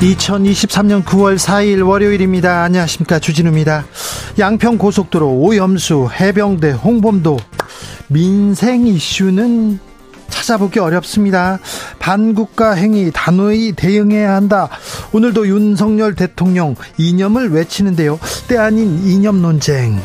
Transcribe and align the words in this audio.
2023년 0.00 1.02
9월 1.04 1.36
4일 1.36 1.84
월요일입니다. 1.86 2.62
안녕하십니까. 2.62 3.18
주진우입니다. 3.18 3.84
양평 4.38 4.78
고속도로 4.78 5.28
오염수, 5.40 6.08
해병대, 6.12 6.70
홍범도, 6.70 7.36
민생 8.06 8.86
이슈는 8.86 9.80
찾아보기 10.28 10.78
어렵습니다. 10.78 11.58
반국가 11.98 12.74
행위 12.74 13.10
단호히 13.12 13.72
대응해야 13.72 14.36
한다. 14.36 14.68
오늘도 15.12 15.48
윤석열 15.48 16.14
대통령 16.14 16.76
이념을 16.96 17.50
외치는데요. 17.50 18.20
때 18.46 18.56
아닌 18.56 19.04
이념 19.04 19.42
논쟁. 19.42 19.98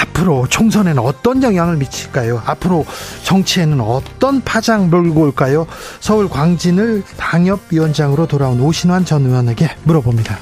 앞으로 0.00 0.46
총선에는 0.48 1.02
어떤 1.02 1.42
영향을 1.42 1.76
미칠까요? 1.76 2.42
앞으로 2.44 2.84
정치에는 3.24 3.80
어떤 3.80 4.40
파장 4.42 4.90
몰고 4.90 5.22
올까요? 5.22 5.66
서울 6.00 6.28
광진을 6.28 7.02
당협위원장으로 7.16 8.26
돌아온 8.26 8.60
오신환 8.60 9.04
전 9.04 9.26
의원에게 9.26 9.68
물어봅니다. 9.84 10.38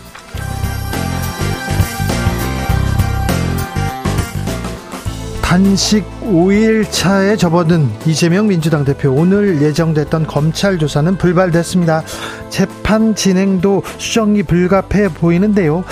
단식 5.43 6.05
5일차에 6.21 7.39
접어든 7.39 7.89
이재명 8.05 8.49
민주당 8.49 8.85
대표 8.85 9.11
오늘 9.11 9.63
예정됐던 9.63 10.27
검찰 10.27 10.79
조사는 10.79 11.17
불발됐습니다. 11.17 12.03
재판 12.51 13.15
진행도 13.15 13.83
수정이 13.97 14.43
불가피해 14.43 15.09
보이는데요. 15.09 15.85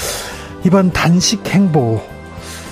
이번 0.63 0.93
단식 0.93 1.47
행보 1.49 2.03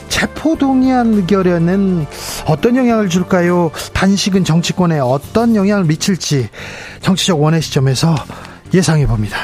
체포동의안 0.08 1.14
의결에는 1.14 2.06
어떤 2.46 2.76
영향을 2.76 3.08
줄까요? 3.08 3.70
단식은 3.92 4.44
정치권에 4.44 4.98
어떤 4.98 5.54
영향을 5.56 5.84
미칠지 5.84 6.48
정치적 7.00 7.40
원의 7.40 7.62
시점에서 7.62 8.14
예상해 8.72 9.06
봅니다. 9.06 9.36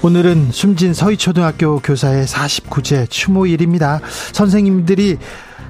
오늘은 0.00 0.52
숨진 0.52 0.94
서희초등학교 0.94 1.80
교사의 1.80 2.24
49제 2.26 3.10
추모일입니다. 3.10 4.00
선생님들이 4.32 5.18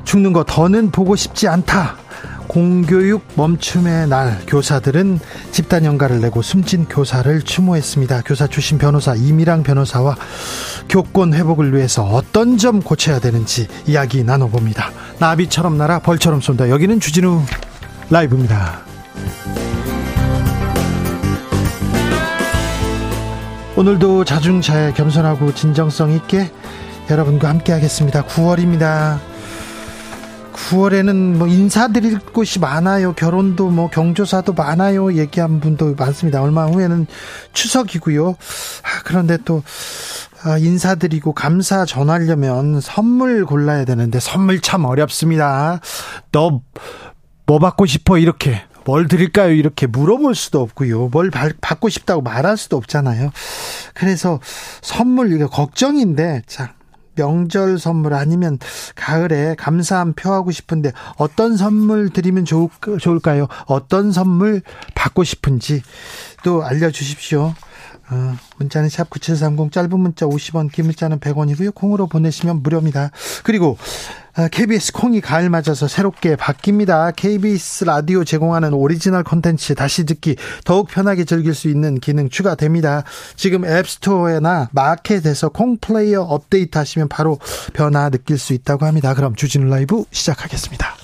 죽는 0.05 0.32
거 0.32 0.44
더는 0.44 0.91
보고 0.91 1.16
싶지 1.16 1.48
않다. 1.48 1.97
공교육 2.59 3.23
멈춤의 3.37 4.09
날 4.09 4.37
교사들은 4.48 5.20
집단 5.53 5.84
연가를 5.84 6.20
내고 6.20 6.42
숨진 6.42 6.87
교사를 6.87 7.41
추모했습니다. 7.42 8.23
교사 8.27 8.48
출신 8.48 8.78
변호사 8.78 9.15
이미랑 9.15 9.62
변호사와 9.62 10.17
교권 10.89 11.34
회복을 11.34 11.73
위해서 11.73 12.03
어떤 12.03 12.59
점 12.59 12.83
고쳐야 12.83 13.20
되는지 13.20 13.69
이야기 13.87 14.25
나눠봅니다. 14.25 14.91
나비처럼 15.21 15.78
날아 15.78 16.00
벌처럼 16.00 16.41
쏜다. 16.41 16.69
여기는 16.69 16.99
주진우 16.99 17.43
라이브입니다. 18.10 18.81
오늘도 23.77 24.25
자중차에 24.25 24.94
겸손하고 24.94 25.55
진정성 25.55 26.11
있게 26.11 26.50
여러분과 27.09 27.50
함께 27.50 27.71
하겠습니다. 27.71 28.25
9월입니다. 28.25 29.38
9월에는 30.69 31.36
뭐 31.36 31.46
인사드릴 31.46 32.19
곳이 32.19 32.58
많아요. 32.58 33.12
결혼도 33.14 33.70
뭐 33.70 33.88
경조사도 33.88 34.52
많아요. 34.52 35.14
얘기한 35.14 35.60
분도 35.60 35.94
많습니다. 35.94 36.42
얼마 36.42 36.66
후에는 36.66 37.06
추석이고요. 37.52 38.30
아, 38.30 39.02
그런데 39.04 39.38
또 39.44 39.62
아, 40.44 40.58
인사드리고 40.58 41.32
감사 41.32 41.84
전하려면 41.84 42.80
선물 42.80 43.46
골라야 43.46 43.84
되는데 43.84 44.20
선물 44.20 44.60
참 44.60 44.84
어렵습니다. 44.84 45.80
너 46.32 46.60
뭐 47.48 47.58
받고 47.58 47.86
싶어 47.86 48.19
이렇게 48.19 48.62
뭘 48.84 49.08
드릴까요? 49.08 49.52
이렇게 49.52 49.86
물어볼 49.86 50.34
수도 50.34 50.60
없고요. 50.60 51.08
뭘 51.08 51.30
받고 51.30 51.88
싶다고 51.88 52.20
말할 52.20 52.58
수도 52.58 52.76
없잖아요. 52.76 53.30
그래서 53.94 54.38
선물 54.82 55.32
이거 55.32 55.48
걱정인데 55.48 56.42
자 56.46 56.75
명절 57.19 57.79
선물 57.79 58.15
아니면 58.15 58.59
가을에 58.95 59.56
감사함 59.59 60.12
표하고 60.12 60.53
싶은데 60.53 60.93
어떤 61.17 61.56
선물 61.56 62.11
드리면 62.11 62.45
좋을, 62.45 62.69
좋을까요? 63.01 63.49
어떤 63.67 64.12
선물 64.12 64.62
받고 64.95 65.25
싶은지 65.25 65.83
또 66.45 66.65
알려주십시오. 66.65 67.55
어, 68.11 68.37
문자는 68.56 68.89
샵 68.89 69.11
9730 69.11 69.71
짧은 69.71 70.01
문자 70.01 70.25
50원 70.25 70.73
긴 70.73 70.87
문자는 70.87 71.21
100원이고요. 71.21 71.75
콩으로 71.75 72.06
보내시면 72.06 72.62
무료입니다. 72.62 73.11
그리고 73.45 73.77
KBS 74.47 74.93
아, 74.94 75.00
콩이 75.00 75.21
가을 75.21 75.50
맞아서 75.50 75.88
새롭게 75.88 76.37
바뀝니다. 76.37 77.12
KBS 77.16 77.84
라디오 77.84 78.22
제공하는 78.22 78.72
오리지널 78.72 79.25
콘텐츠 79.25 79.75
다시 79.75 80.04
듣기 80.04 80.37
더욱 80.65 80.87
편하게 80.87 81.25
즐길 81.25 81.54
수 81.54 81.69
있는 81.69 81.99
기능 81.99 82.28
추가됩니다. 82.28 83.03
지금 83.34 83.65
앱스토어나 83.65 84.69
마켓에서 84.71 85.49
콩 85.49 85.76
플레이어 85.78 86.22
업데이트 86.22 86.78
하시면 86.78 87.09
바로 87.09 87.38
변화 87.72 88.10
느낄 88.10 88.38
수 88.38 88.53
있다고 88.53 88.87
합니다. 88.87 89.15
그럼 89.15 89.34
주진우 89.34 89.69
라이브 89.69 90.04
시작하겠습니다. 90.12 90.94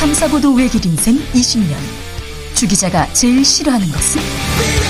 탐사보도 0.00 0.54
외길 0.54 0.84
인생 0.86 1.16
20년. 1.32 1.76
주 2.54 2.66
기자가 2.66 3.06
제일 3.12 3.44
싫어하는 3.44 3.86
것은? 3.86 4.89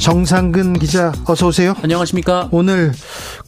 정상근 0.00 0.74
기자 0.74 1.12
어서 1.26 1.48
오세요. 1.48 1.74
안녕하십니까? 1.82 2.48
오늘 2.52 2.92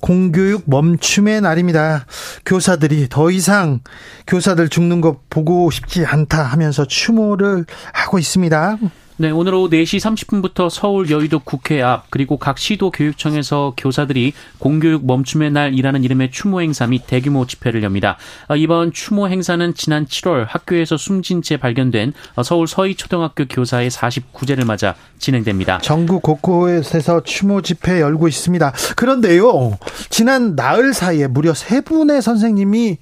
공교육 0.00 0.64
멈춤의 0.66 1.40
날입니다. 1.40 2.06
교사들이 2.44 3.08
더 3.08 3.30
이상 3.30 3.80
교사들 4.26 4.68
죽는 4.68 5.00
거 5.00 5.20
보고 5.30 5.70
싶지 5.70 6.04
않다 6.04 6.42
하면서 6.42 6.84
추모를 6.84 7.64
하고 7.92 8.18
있습니다. 8.18 8.78
네, 9.20 9.30
오늘 9.30 9.52
오후 9.52 9.68
4시 9.68 10.00
30분부터 10.00 10.70
서울 10.70 11.10
여의도 11.10 11.40
국회 11.40 11.82
앞 11.82 12.10
그리고 12.10 12.38
각 12.38 12.56
시도 12.56 12.90
교육청에서 12.90 13.74
교사들이 13.76 14.32
공교육 14.58 15.04
멈춤의 15.04 15.50
날 15.50 15.74
이라는 15.74 16.04
이름의 16.04 16.30
추모 16.30 16.62
행사 16.62 16.86
및 16.86 17.06
대규모 17.06 17.46
집회를 17.46 17.82
엽니다. 17.82 18.16
아, 18.48 18.56
이번 18.56 18.94
추모 18.94 19.28
행사는 19.28 19.74
지난 19.74 20.06
7월 20.06 20.46
학교에서 20.48 20.96
숨진 20.96 21.42
채 21.42 21.58
발견된 21.58 22.14
서울 22.42 22.66
서희 22.66 22.94
초등학교 22.94 23.44
교사의 23.44 23.90
49제를 23.90 24.64
맞아 24.64 24.94
진행됩니다. 25.18 25.80
전국 25.80 26.22
곳곳에서 26.22 27.22
추모 27.22 27.60
집회 27.60 28.00
열고 28.00 28.26
있습니다. 28.26 28.72
그런데요, 28.96 29.76
지난 30.08 30.56
나흘 30.56 30.94
사이에 30.94 31.26
무려 31.26 31.52
세 31.52 31.82
분의 31.82 32.22
선생님이 32.22 32.96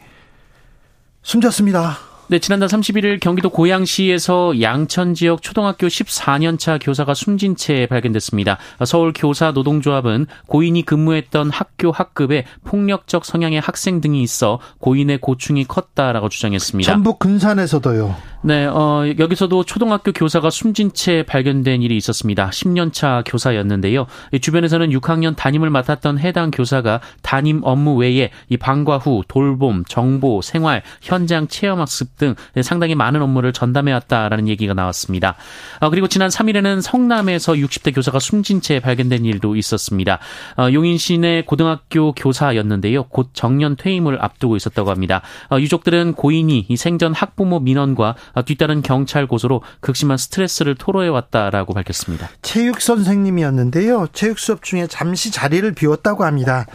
숨졌습니다. 1.23 2.08
네, 2.31 2.39
지난달 2.39 2.69
31일 2.69 3.21
경기도 3.21 3.49
고양시에서 3.49 4.61
양천 4.61 5.15
지역 5.15 5.41
초등학교 5.41 5.87
14년차 5.87 6.79
교사가 6.79 7.15
숨진 7.15 7.57
채 7.57 7.87
발견됐습니다. 7.87 8.59
서울 8.85 9.15
교사 9.17 9.53
노동조합은 9.53 10.27
고인이 10.47 10.83
근무했던 10.83 11.49
학교 11.49 11.91
학급에 11.91 12.45
폭력적 12.65 13.25
성향의 13.25 13.61
학생 13.61 14.03
등이 14.03 14.23
있어 14.23 14.61
고인의 14.79 15.23
고충이 15.23 15.65
컸다라고 15.65 16.29
주장했습니다. 16.29 16.93
전북 16.93 17.19
근산에서도요. 17.19 18.15
네, 18.41 18.67
어, 18.67 19.03
여기서도 19.19 19.65
초등학교 19.65 20.13
교사가 20.13 20.51
숨진 20.51 20.93
채 20.93 21.25
발견된 21.25 21.83
일이 21.83 21.97
있었습니다. 21.97 22.51
10년차 22.51 23.25
교사였는데요. 23.27 24.07
주변에서는 24.41 24.91
6학년 24.91 25.35
담임을 25.35 25.71
맡았던 25.71 26.21
해당 26.21 26.53
교사가 26.53 27.01
담임 27.23 27.61
업무 27.65 27.97
외에 27.97 28.31
이 28.49 28.57
방과 28.57 28.99
후 28.99 29.25
돌봄, 29.27 29.83
정보, 29.89 30.41
생활, 30.41 30.83
현장 31.03 31.49
체험 31.49 31.81
학습 31.81 32.17
등 32.17 32.37
상당히 32.63 32.95
많은 32.95 33.23
업무를 33.23 33.53
전담해 33.53 33.93
왔다라는 33.93 34.47
얘기가 34.47 34.73
나왔습니다. 34.73 35.35
어, 35.81 35.91
그리고 35.91 36.07
지난 36.07 36.29
3일에는 36.29 36.81
성남에서 36.81 37.55
60대 37.55 37.93
교사가 37.93 38.21
숨진 38.21 38.61
채 38.61 38.79
발견된 38.79 39.25
일도 39.25 39.57
있었습니다. 39.57 40.21
어, 40.57 40.73
용인 40.73 40.97
시내 40.97 41.43
고등학교 41.43 42.13
교사였는데요. 42.13 43.05
곧 43.05 43.31
정년 43.33 43.75
퇴임을 43.75 44.23
앞두고 44.23 44.55
있었다고 44.55 44.91
합니다. 44.91 45.23
어, 45.51 45.59
유족들은 45.59 46.13
고인이 46.15 46.67
이 46.69 46.77
생전 46.77 47.15
학부모 47.15 47.59
민원과 47.59 48.15
뒤따른 48.45 48.83
경찰 48.83 49.27
고소로 49.27 49.63
극심한 49.81 50.17
스트레스를 50.17 50.75
토로해 50.75 51.09
왔다라고 51.09 51.75
밝혔습니다. 51.75 52.29
체육 52.43 52.81
선생님이었는데요. 52.81 54.09
체육 54.13 54.39
수업 54.39 54.63
중에 54.63 54.87
잠시 54.87 55.31
자리를 55.31 55.71
비웠다고 55.73 56.25
합니다. 56.25 56.67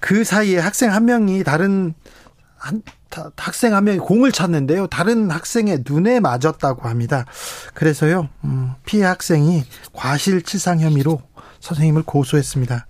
그 0.00 0.24
사이에 0.24 0.58
학생 0.58 0.92
한 0.92 1.04
명이 1.04 1.44
다른 1.44 1.94
한, 2.56 2.82
학생 3.36 3.74
한 3.74 3.84
명이 3.84 3.98
공을 3.98 4.32
찼는데요. 4.32 4.88
다른 4.88 5.30
학생의 5.30 5.84
눈에 5.88 6.20
맞았다고 6.20 6.88
합니다. 6.88 7.24
그래서요, 7.74 8.28
음, 8.44 8.72
피해 8.84 9.04
학생이 9.04 9.64
과실치상 9.92 10.80
혐의로 10.80 11.22
선생님을 11.60 12.02
고소했습니다. 12.02 12.86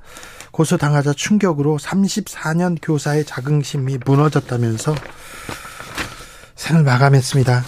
고소당하자 0.51 1.13
충격으로 1.13 1.77
34년 1.79 2.79
교사의 2.83 3.25
자긍심이 3.25 3.99
무너졌다면서 4.05 4.95
생을 6.57 6.83
마감했습니다. 6.83 7.65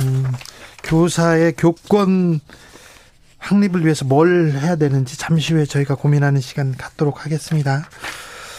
음, 0.00 0.24
교사의 0.84 1.54
교권 1.56 2.40
확립을 3.38 3.84
위해서 3.84 4.04
뭘 4.04 4.52
해야 4.52 4.76
되는지 4.76 5.18
잠시 5.18 5.54
후에 5.54 5.64
저희가 5.64 5.94
고민하는 5.94 6.40
시간 6.40 6.76
갖도록 6.76 7.24
하겠습니다. 7.24 7.88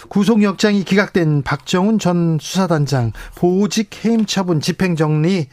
구속영장이 0.09 0.83
기각된 0.83 1.43
박정훈 1.43 1.99
전 1.99 2.37
수사단장 2.41 3.13
보직 3.35 4.03
해임 4.03 4.25
처분 4.25 4.59
집행정리 4.59 5.47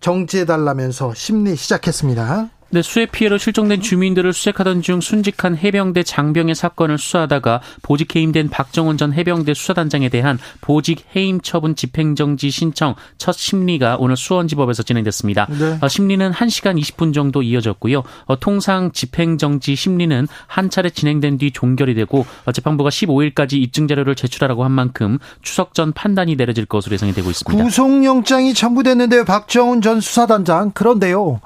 정지해달라면서 0.00 1.14
심리 1.14 1.56
시작했습니다. 1.56 2.50
네, 2.70 2.82
수해 2.82 3.06
피해로 3.06 3.38
실종된 3.38 3.80
주민들을 3.80 4.32
수색하던 4.32 4.82
중 4.82 5.00
순직한 5.00 5.56
해병대 5.56 6.02
장병의 6.02 6.56
사건을 6.56 6.98
수사하다가 6.98 7.60
보직 7.82 8.14
해임된 8.14 8.50
박정훈 8.50 8.96
전 8.96 9.12
해병대 9.12 9.54
수사단장에 9.54 10.08
대한 10.08 10.38
보직 10.60 11.06
해임 11.14 11.40
처분 11.40 11.76
집행정지 11.76 12.50
신청 12.50 12.96
첫 13.18 13.32
심리가 13.32 13.96
오늘 14.00 14.16
수원지법에서 14.16 14.82
진행됐습니다. 14.82 15.46
네. 15.46 15.78
어, 15.80 15.88
심리는 15.88 16.30
1시간 16.32 16.80
20분 16.80 17.14
정도 17.14 17.42
이어졌고요. 17.42 18.02
어, 18.26 18.40
통상 18.40 18.90
집행정지 18.92 19.76
심리는 19.76 20.26
한 20.48 20.68
차례 20.68 20.90
진행된 20.90 21.38
뒤 21.38 21.52
종결이 21.52 21.94
되고 21.94 22.26
어, 22.44 22.52
재판부가 22.52 22.90
15일까지 22.90 23.52
입증 23.54 23.86
자료를 23.86 24.16
제출하라고 24.16 24.64
한 24.64 24.72
만큼 24.72 25.18
추석 25.40 25.72
전 25.72 25.92
판단이 25.92 26.34
내려질 26.34 26.66
것으로 26.66 26.94
예상이 26.94 27.12
되고 27.12 27.30
있습니다. 27.30 27.62
구속영장이 27.62 28.54
첨부됐는데요. 28.54 29.24
박정훈 29.24 29.82
전 29.82 30.00
수사단장 30.00 30.72
그런데요. 30.72 31.40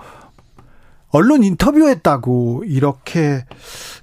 언론 1.10 1.42
인터뷰했다고 1.44 2.64
이렇게 2.66 3.44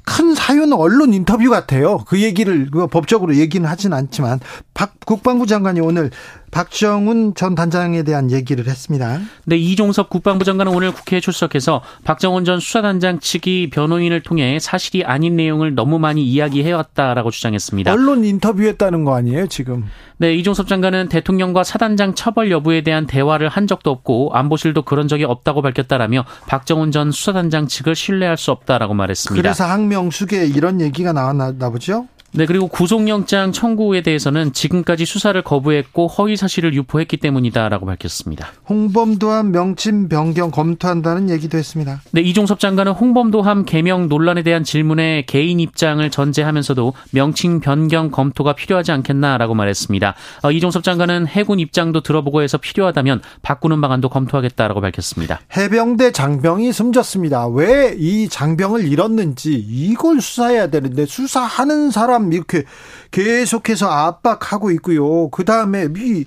큰 0.07 0.33
사유는 0.33 0.71
언론 0.71 1.13
인터뷰 1.13 1.49
같아요. 1.49 1.97
그 2.07 2.21
얘기를 2.21 2.71
그 2.71 2.87
법적으로 2.87 3.35
얘기는 3.35 3.67
하진 3.67 3.91
않지만 3.91 4.39
박 4.73 4.93
국방부 5.05 5.45
장관이 5.45 5.81
오늘 5.81 6.11
박정훈 6.49 7.33
전 7.35 7.55
단장에 7.55 8.03
대한 8.03 8.31
얘기를 8.31 8.67
했습니다. 8.67 9.19
네, 9.45 9.57
이종섭 9.57 10.09
국방부 10.09 10.45
장관은 10.45 10.73
오늘 10.73 10.91
국회에 10.93 11.19
출석해서 11.19 11.81
박정훈 12.05 12.45
전 12.45 12.59
수사단장 12.59 13.19
측이 13.19 13.69
변호인을 13.69 14.23
통해 14.23 14.57
사실이 14.59 15.03
아닌 15.03 15.35
내용을 15.35 15.75
너무 15.75 15.99
많이 15.99 16.23
이야기해왔다라고 16.23 17.31
주장했습니다. 17.31 17.91
언론 17.91 18.23
인터뷰했다는 18.23 19.03
거 19.03 19.15
아니에요, 19.15 19.47
지금? 19.47 19.85
네, 20.19 20.33
이종섭 20.35 20.67
장관은 20.67 21.09
대통령과 21.09 21.63
사단장 21.63 22.15
처벌 22.15 22.49
여부에 22.49 22.81
대한 22.81 23.07
대화를 23.07 23.49
한 23.49 23.67
적도 23.67 23.91
없고 23.91 24.31
안보실도 24.33 24.83
그런 24.83 25.07
적이 25.07 25.25
없다고 25.25 25.61
밝혔다라며 25.61 26.25
박정훈 26.47 26.91
전 26.91 27.11
수사단장 27.11 27.67
측을 27.67 27.93
신뢰할 27.95 28.37
수 28.37 28.51
없다라고 28.51 28.93
말했습니다. 28.93 29.41
그래서 29.41 29.65
항명 29.65 29.96
수계 30.11 30.45
이런 30.45 30.79
얘기가 30.81 31.13
나왔나 31.13 31.51
보죠? 31.69 32.07
네, 32.33 32.45
그리고 32.45 32.67
구속영장 32.67 33.51
청구에 33.51 34.01
대해서는 34.01 34.53
지금까지 34.53 35.05
수사를 35.05 35.39
거부했고 35.41 36.07
허위 36.07 36.35
사실을 36.35 36.73
유포했기 36.73 37.17
때문이다라고 37.17 37.85
밝혔습니다. 37.85 38.49
홍범도함 38.69 39.51
명칭 39.51 40.07
변경 40.07 40.51
검토한다는 40.51 41.29
얘기도 41.29 41.57
했습니다. 41.57 42.01
네, 42.11 42.21
이종섭 42.21 42.59
장관은 42.59 42.93
홍범도함 42.93 43.65
개명 43.65 44.07
논란에 44.07 44.43
대한 44.43 44.63
질문에 44.63 45.23
개인 45.27 45.59
입장을 45.59 46.09
전제하면서도 46.09 46.93
명칭 47.11 47.59
변경 47.59 48.11
검토가 48.11 48.53
필요하지 48.53 48.91
않겠나라고 48.91 49.53
말했습니다. 49.55 50.15
어, 50.43 50.51
이종섭 50.51 50.83
장관은 50.83 51.27
해군 51.27 51.59
입장도 51.59 52.01
들어보고 52.01 52.41
해서 52.41 52.57
필요하다면 52.57 53.21
바꾸는 53.41 53.81
방안도 53.81 54.09
검토하겠다라고 54.09 54.81
밝혔습니다. 54.81 55.39
해병대 55.57 56.11
장병이 56.11 56.71
숨졌습니다. 56.71 57.47
왜 57.47 57.95
이 57.97 58.27
장병을 58.29 58.87
잃었는지 58.87 59.53
이걸 59.53 60.21
수사해야 60.21 60.67
되는데 60.67 61.05
수사하는 61.05 61.91
사람 61.91 62.16
사람 62.17 62.33
이렇게 62.33 62.63
계속해서 63.11 63.89
압박하고 63.89 64.71
있고요. 64.71 65.29
그 65.29 65.45
다음에 65.45 65.87
이 65.97 66.25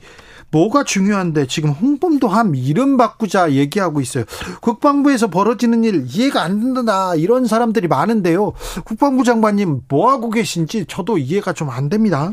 뭐가 0.52 0.82
중요한데 0.82 1.46
지금 1.46 1.70
홍범도 1.70 2.26
함 2.26 2.54
이름 2.56 2.96
바꾸자 2.96 3.52
얘기하고 3.52 4.00
있어요. 4.00 4.24
국방부에서 4.60 5.28
벌어지는 5.28 5.84
일 5.84 6.04
이해가 6.06 6.42
안 6.42 6.74
된다 6.74 7.14
이런 7.14 7.46
사람들이 7.46 7.86
많은데요. 7.86 8.52
국방부 8.84 9.22
장관님 9.22 9.82
뭐 9.88 10.10
하고 10.10 10.30
계신지 10.30 10.86
저도 10.88 11.18
이해가 11.18 11.52
좀 11.52 11.70
안 11.70 11.88
됩니다. 11.88 12.32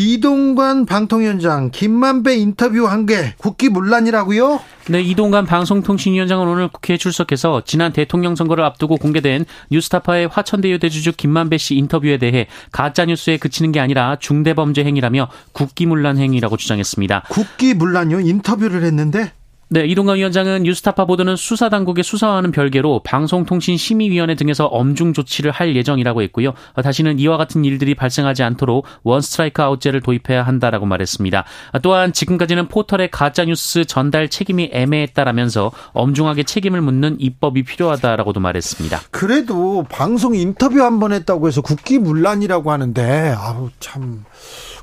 이동관 0.00 0.86
방통위원장 0.86 1.70
김만배 1.70 2.34
인터뷰 2.36 2.86
한게 2.86 3.34
국기 3.36 3.68
문란이라고요? 3.68 4.58
네, 4.88 5.02
이동관 5.02 5.44
방송통신위원장은 5.44 6.48
오늘 6.48 6.68
국회에 6.68 6.96
출석해서 6.96 7.64
지난 7.66 7.92
대통령 7.92 8.34
선거를 8.34 8.64
앞두고 8.64 8.96
공개된 8.96 9.44
뉴스타파의 9.70 10.28
화천대유 10.28 10.78
대주주 10.78 11.12
김만배 11.18 11.58
씨 11.58 11.74
인터뷰에 11.74 12.16
대해 12.16 12.46
가짜 12.72 13.04
뉴스에 13.04 13.36
그치는 13.36 13.72
게 13.72 13.80
아니라 13.80 14.16
중대범죄 14.18 14.84
행위라며 14.84 15.28
국기 15.52 15.84
문란 15.84 16.16
행위라고 16.16 16.56
주장했습니다. 16.56 17.24
국기 17.28 17.74
문란요? 17.74 18.20
인터뷰를 18.20 18.82
했는데 18.84 19.32
네, 19.72 19.86
이동관 19.86 20.16
위원장은 20.16 20.64
뉴스타파 20.64 21.04
보도는 21.04 21.36
수사 21.36 21.68
당국의 21.68 22.02
수사와는 22.02 22.50
별개로 22.50 23.02
방송통신심의위원회 23.04 24.34
등에서 24.34 24.66
엄중 24.66 25.12
조치를 25.12 25.52
할 25.52 25.76
예정이라고 25.76 26.22
했고요. 26.22 26.54
다시는 26.82 27.20
이와 27.20 27.36
같은 27.36 27.64
일들이 27.64 27.94
발생하지 27.94 28.42
않도록 28.42 28.84
원 29.04 29.20
스트라이크 29.20 29.62
아웃제를 29.62 30.00
도입해야 30.00 30.42
한다라고 30.42 30.86
말했습니다. 30.86 31.44
또한 31.82 32.12
지금까지는 32.12 32.66
포털의 32.66 33.12
가짜 33.12 33.44
뉴스 33.44 33.84
전달 33.84 34.28
책임이 34.28 34.70
애매했다라면서 34.72 35.70
엄중하게 35.92 36.42
책임을 36.42 36.80
묻는 36.80 37.16
입법이 37.20 37.62
필요하다라고도 37.62 38.40
말했습니다. 38.40 39.02
그래도 39.12 39.84
방송 39.88 40.34
인터뷰 40.34 40.82
한 40.82 40.98
번 40.98 41.12
했다고 41.12 41.46
해서 41.46 41.62
국기문란이라고 41.62 42.72
하는데 42.72 43.34
아우 43.38 43.70
참 43.78 44.24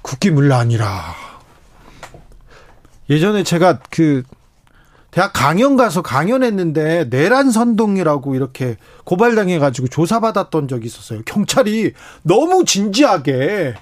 국기문란이라. 0.02 0.88
예전에 3.10 3.44
제가 3.44 3.80
그 3.90 4.24
대학 5.18 5.34
강연 5.34 5.78
가서 5.78 6.04
강연했는데 6.04 7.06
내란 7.10 7.50
선동이라고 7.50 8.36
이렇게 8.36 8.78
고발당해 9.04 9.58
가지고 9.58 9.88
조사받았던 9.88 10.68
적이 10.68 10.86
있었어요. 10.86 11.24
경찰이 11.26 11.94
너무 12.22 12.66
진지하게 12.66 13.74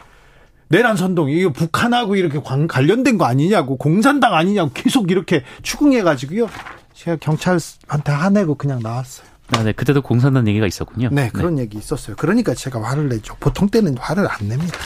내란 0.70 0.96
선동 0.96 1.30
이게 1.30 1.52
북한하고 1.52 2.16
이렇게 2.16 2.40
관련된 2.70 3.18
거 3.18 3.26
아니냐고 3.26 3.76
공산당 3.76 4.34
아니냐고 4.34 4.72
계속 4.74 5.12
이렇게 5.12 5.44
추궁해 5.62 6.04
가지고요. 6.04 6.48
제가 6.94 7.18
경찰한테 7.18 8.14
화내고 8.14 8.56
그냥 8.56 8.80
나왔어요. 8.80 9.28
아, 9.58 9.64
네, 9.64 9.74
그때도 9.74 10.04
공산당 10.04 10.48
얘기가 10.48 10.66
있었군요. 10.66 11.10
네, 11.12 11.30
그런 11.34 11.56
네. 11.56 11.64
얘기 11.64 11.78
있었어요. 11.78 12.16
그러니까 12.16 12.54
제가 12.54 12.82
화를 12.82 13.10
내죠. 13.10 13.36
보통 13.42 13.68
때는 13.68 13.98
화를 13.98 14.26
안 14.26 14.48
냅니다. 14.48 14.80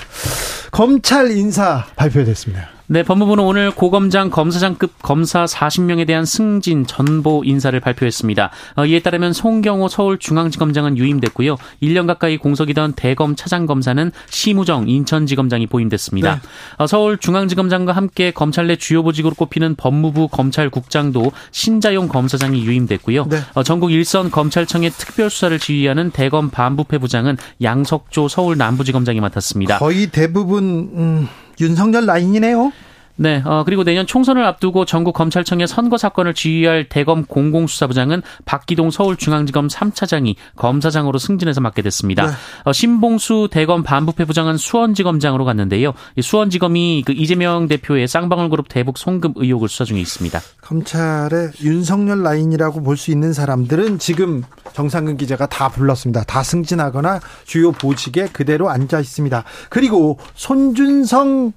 검찰 0.71 1.29
인사 1.29 1.85
발표됐습니다. 1.95 2.78
네, 2.91 3.03
법무부는 3.03 3.43
오늘 3.43 3.69
고검장 3.69 4.31
검사장급 4.31 5.03
검사 5.03 5.45
40명에 5.45 6.07
대한 6.07 6.25
승진 6.25 6.87
전보 6.87 7.43
인사를 7.45 7.79
발표했습니다. 7.79 8.49
어, 8.77 8.85
이에 8.87 8.99
따르면 8.99 9.31
송경호 9.31 9.89
서울중앙지검장은 9.89 10.97
유임됐고요. 10.97 11.57
1년 11.83 12.07
가까이 12.07 12.37
공석이던 12.37 12.93
대검 12.93 13.35
차장검사는 13.35 14.11
심우정 14.31 14.89
인천지검장이 14.89 15.67
보임됐습니다. 15.67 16.33
네. 16.33 16.41
어, 16.79 16.87
서울중앙지검장과 16.87 17.91
함께 17.91 18.31
검찰 18.31 18.65
내 18.65 18.75
주요 18.75 19.03
보직으로 19.03 19.35
꼽히는 19.35 19.75
법무부 19.75 20.29
검찰국장도 20.29 21.31
신자용 21.51 22.07
검사장이 22.07 22.65
유임됐고요. 22.65 23.27
네. 23.29 23.37
어, 23.53 23.61
전국 23.61 23.91
일선 23.91 24.31
검찰청의 24.31 24.89
특별수사를 24.89 25.59
지휘하는 25.59 26.09
대검 26.09 26.49
반부패 26.49 26.97
부장은 26.97 27.37
양석조 27.61 28.29
서울 28.29 28.57
남부지검장이 28.57 29.19
맡았습니다. 29.19 29.77
거의 29.77 30.07
대부분 30.07 30.89
음... 30.95 31.27
윤석열 31.59 32.05
라인이네요. 32.05 32.71
네, 33.21 33.41
어, 33.45 33.63
그리고 33.65 33.83
내년 33.83 34.05
총선을 34.05 34.45
앞두고 34.45 34.85
전국 34.85 35.13
검찰청의 35.13 35.67
선거 35.67 35.97
사건을 35.97 36.33
지휘할 36.33 36.87
대검 36.89 37.25
공공수사부장은 37.25 38.21
박기동 38.45 38.91
서울중앙지검 38.91 39.67
3차장이 39.67 40.35
검사장으로 40.55 41.17
승진해서 41.17 41.59
맡게 41.59 41.81
됐습니다. 41.81 42.27
네. 42.27 42.31
어, 42.63 42.71
신봉수 42.71 43.49
대검 43.51 43.83
반부패 43.83 44.25
부장은 44.25 44.57
수원지검장으로 44.57 45.43
갔는데요. 45.45 45.93
수원지검이 46.21 47.03
그 47.05 47.11
이재명 47.11 47.67
대표의 47.67 48.07
쌍방울 48.07 48.49
그룹 48.49 48.69
대북 48.69 48.97
송금 48.97 49.33
의혹을 49.35 49.67
수사 49.67 49.83
중에 49.83 49.99
있습니다. 49.99 50.39
검찰의 50.61 51.51
윤석열 51.63 52.21
라인이라고 52.21 52.83
볼 52.83 52.99
수 52.99 53.11
있는 53.11 53.33
사람들은 53.33 53.97
지금 53.97 54.43
정상근 54.73 55.17
기자가 55.17 55.47
다 55.47 55.69
불렀습니다. 55.69 56.23
다 56.25 56.43
승진하거나 56.43 57.21
주요 57.45 57.71
보직에 57.71 58.27
그대로 58.27 58.69
앉아 58.69 58.99
있습니다. 58.99 59.43
그리고 59.69 60.19
손준성 60.35 61.53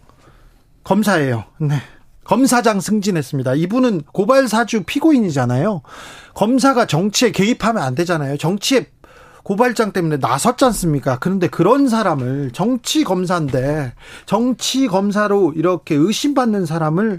검사예요. 0.84 1.44
네. 1.58 1.76
검사장 2.24 2.80
승진했습니다. 2.80 3.54
이분은 3.54 4.02
고발 4.12 4.48
사주 4.48 4.84
피고인이잖아요. 4.84 5.82
검사가 6.34 6.86
정치에 6.86 7.32
개입하면 7.32 7.82
안 7.82 7.94
되잖아요. 7.94 8.36
정치에 8.36 8.86
고발장 9.42 9.92
때문에 9.92 10.18
나섰지 10.18 10.64
않습니까? 10.66 11.18
그런데 11.18 11.48
그런 11.48 11.88
사람을 11.88 12.52
정치 12.52 13.02
검사인데 13.02 13.92
정치 14.24 14.86
검사로 14.86 15.54
이렇게 15.56 15.96
의심받는 15.96 16.64
사람을 16.64 17.18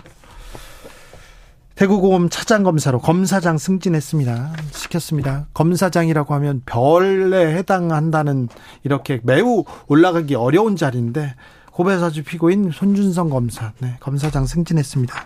대구고검 1.75 2.29
차장검사로 2.29 2.99
검사장 2.99 3.57
승진했습니다. 3.57 4.53
시켰습니다. 4.71 5.47
검사장이라고 5.53 6.33
하면 6.35 6.61
별에 6.65 7.55
해당한다는 7.55 8.47
이렇게 8.83 9.19
매우 9.23 9.65
올라가기 9.87 10.35
어려운 10.35 10.75
자리인데 10.75 11.35
고배사주 11.73 12.23
피고인 12.23 12.71
손준성 12.71 13.29
검사, 13.29 13.73
네, 13.79 13.97
검사장 13.99 14.45
승진했습니다. 14.45 15.25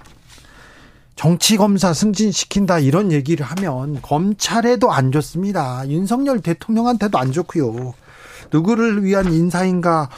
정치 1.16 1.58
검사 1.58 1.94
승진시킨다 1.94 2.80
이런 2.80 3.12
얘기를 3.12 3.46
하면 3.46 4.02
검찰에도 4.02 4.92
안 4.92 5.12
좋습니다. 5.12 5.84
윤석열 5.90 6.40
대통령한테도 6.40 7.18
안 7.18 7.32
좋고요. 7.32 7.94
누구를 8.54 9.04
위한 9.04 9.34
인사인가 9.34 10.10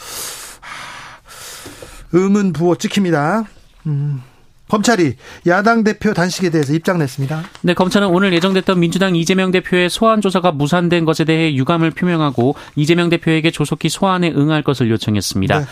의문 2.11 2.53
부호 2.53 2.75
찍힙니다. 2.75 3.45
음. 3.87 4.21
검찰이 4.67 5.15
야당 5.47 5.83
대표 5.83 6.13
단식에 6.13 6.51
대해서 6.51 6.73
입장 6.73 6.99
냈습니다. 6.99 7.43
네, 7.63 7.73
검찰은 7.73 8.07
오늘 8.09 8.31
예정됐던 8.33 8.79
민주당 8.79 9.15
이재명 9.15 9.49
대표의 9.49 9.89
소환 9.89 10.21
조사가 10.21 10.51
무산된 10.51 11.05
것에 11.05 11.25
대해 11.25 11.55
유감을 11.55 11.91
표명하고 11.91 12.53
이재명 12.75 13.09
대표에게 13.09 13.49
조속히 13.49 13.89
소환에 13.89 14.29
응할 14.29 14.61
것을 14.61 14.91
요청했습니다. 14.91 15.59
네. 15.59 15.65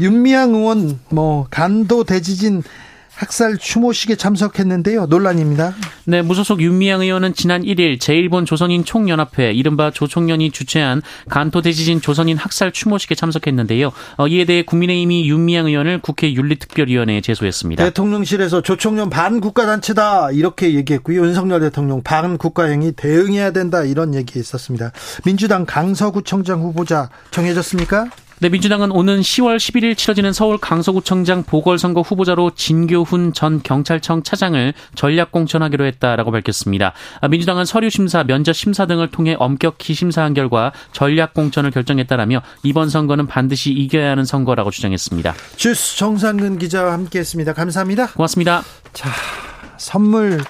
윤미향 0.00 0.54
의원 0.54 0.98
뭐 1.10 1.46
간도 1.50 2.04
대지진 2.04 2.62
학살 3.14 3.58
추모식에 3.58 4.16
참석했는데요. 4.16 5.06
논란입니다. 5.06 5.74
네, 6.04 6.22
무소속 6.22 6.60
윤미향 6.60 7.02
의원은 7.02 7.34
지난 7.34 7.62
1일 7.62 7.98
제1본 7.98 8.44
조선인 8.44 8.84
총연합회 8.84 9.52
이른바 9.52 9.90
조총련이 9.90 10.50
주최한 10.50 11.00
간토 11.28 11.62
대지진 11.62 12.00
조선인 12.00 12.36
학살 12.36 12.72
추모식에 12.72 13.14
참석했는데요. 13.14 13.92
어, 14.16 14.26
이에 14.26 14.44
대해 14.44 14.62
국민의힘이 14.62 15.28
윤미향 15.28 15.66
의원을 15.66 16.00
국회 16.02 16.32
윤리특별위원회에 16.32 17.20
제소했습니다. 17.20 17.84
대통령실에서 17.84 18.62
조총련 18.62 19.10
반국가단체다 19.10 20.32
이렇게 20.32 20.74
얘기했고요. 20.74 21.24
윤석열 21.24 21.60
대통령 21.60 22.02
반국가행위 22.02 22.92
대응해야 22.92 23.52
된다 23.52 23.84
이런 23.84 24.14
얘기 24.14 24.40
있었습니다. 24.40 24.90
민주당 25.24 25.64
강서구청장 25.64 26.62
후보자 26.62 27.10
정해졌습니까? 27.30 28.08
네, 28.40 28.48
민주당은 28.48 28.90
오는 28.90 29.20
10월 29.20 29.56
11일 29.56 29.96
치러지는 29.96 30.32
서울 30.32 30.58
강서구청장 30.58 31.44
보궐선거 31.44 32.00
후보자로 32.00 32.50
진교훈 32.56 33.32
전 33.32 33.62
경찰청 33.62 34.24
차장을 34.24 34.74
전략 34.96 35.30
공천하기로 35.30 35.84
했다라고 35.86 36.32
밝혔습니다. 36.32 36.94
아, 37.20 37.28
민주당은 37.28 37.64
서류 37.64 37.90
심사, 37.90 38.24
면접 38.24 38.52
심사 38.52 38.86
등을 38.86 39.10
통해 39.12 39.36
엄격히 39.38 39.94
심사한 39.94 40.34
결과 40.34 40.72
전략 40.92 41.32
공천을 41.32 41.70
결정했다라며 41.70 42.42
이번 42.64 42.90
선거는 42.90 43.28
반드시 43.28 43.70
이겨야 43.70 44.10
하는 44.10 44.24
선거라고 44.24 44.72
주장했습니다. 44.72 45.34
주스 45.56 45.96
정상근 45.96 46.58
기자와 46.58 46.92
함께했습니다. 46.92 47.52
감사합니다. 47.52 48.08
고맙습니다. 48.08 48.62
자, 48.92 49.10
선물 49.78 50.42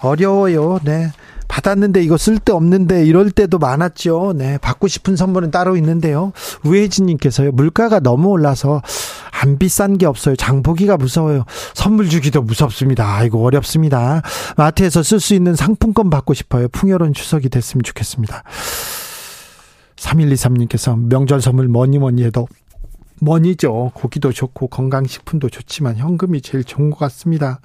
어려워요. 0.00 0.80
네. 0.84 1.12
받았는데 1.48 2.02
이거 2.02 2.16
쓸데없는데 2.16 3.04
이럴 3.04 3.30
때도 3.30 3.58
많았죠. 3.58 4.34
네. 4.36 4.58
받고 4.58 4.86
싶은 4.86 5.16
선물은 5.16 5.50
따로 5.50 5.76
있는데요. 5.76 6.32
우혜진님께서요. 6.64 7.52
물가가 7.52 8.00
너무 8.00 8.28
올라서 8.28 8.82
안 9.30 9.58
비싼 9.58 9.98
게 9.98 10.06
없어요. 10.06 10.36
장보기가 10.36 10.96
무서워요. 10.96 11.44
선물 11.74 12.08
주기도 12.08 12.42
무섭습니다. 12.42 13.16
아이고, 13.16 13.44
어렵습니다. 13.44 14.22
마트에서 14.56 15.02
쓸 15.02 15.20
수 15.20 15.34
있는 15.34 15.54
상품권 15.54 16.10
받고 16.10 16.34
싶어요. 16.34 16.68
풍요로운 16.68 17.14
추석이 17.14 17.48
됐으면 17.48 17.82
좋겠습니다. 17.82 18.42
3123님께서 19.96 20.96
명절 21.08 21.40
선물 21.40 21.68
뭐니 21.68 21.98
뭐니 21.98 22.24
해도 22.24 22.46
머니죠. 23.20 23.90
고기도 23.94 24.32
좋고 24.32 24.68
건강식품도 24.68 25.48
좋지만 25.48 25.96
현금이 25.96 26.40
제일 26.40 26.64
좋은 26.64 26.90
것 26.90 26.98
같습니다. 26.98 27.60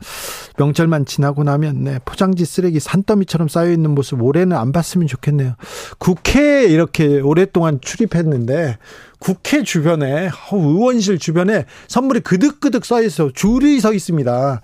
명절만 0.57 1.05
지나고 1.05 1.43
나면 1.43 1.83
네, 1.83 1.99
포장지 2.05 2.45
쓰레기 2.45 2.79
산더미처럼 2.79 3.47
쌓여 3.47 3.71
있는 3.71 3.91
모습 3.91 4.21
올해는 4.21 4.55
안 4.55 4.71
봤으면 4.71 5.07
좋겠네요. 5.07 5.55
국회에 5.97 6.65
이렇게 6.65 7.19
오랫동안 7.19 7.79
출입했는데 7.81 8.77
국회 9.23 9.63
주변에 9.63 10.29
의원실 10.51 11.17
주변에 11.17 11.63
선물이 11.87 12.19
그득그득 12.19 12.83
쌓여 12.83 13.03
있어 13.03 13.31
줄이 13.33 13.79
서 13.79 13.93
있습니다. 13.93 14.61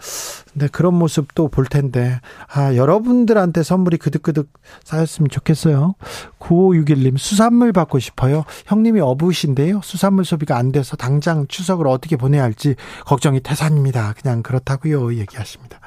네, 0.56 0.68
그런 0.68 0.96
모습도 0.96 1.48
볼 1.48 1.66
텐데 1.66 2.20
아, 2.54 2.76
여러분들한테 2.76 3.64
선물이 3.64 3.96
그득그득 3.96 4.52
쌓였으면 4.84 5.30
좋겠어요. 5.30 5.96
9561님 6.40 7.18
수산물 7.18 7.72
받고 7.72 8.00
싶어요. 8.00 8.44
형님이 8.66 9.00
어부신데요. 9.00 9.80
수산물 9.82 10.26
소비가 10.26 10.58
안 10.58 10.74
돼서 10.74 10.98
당장 10.98 11.48
추석을 11.48 11.88
어떻게 11.88 12.18
보내야 12.18 12.44
할지 12.44 12.76
걱정이 13.06 13.40
태산입니다. 13.40 14.14
그냥 14.22 14.44
그렇다고요. 14.44 15.16
얘기하십니다. 15.16 15.80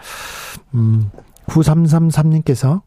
음. 0.73 1.11
9333님께서 1.53 2.83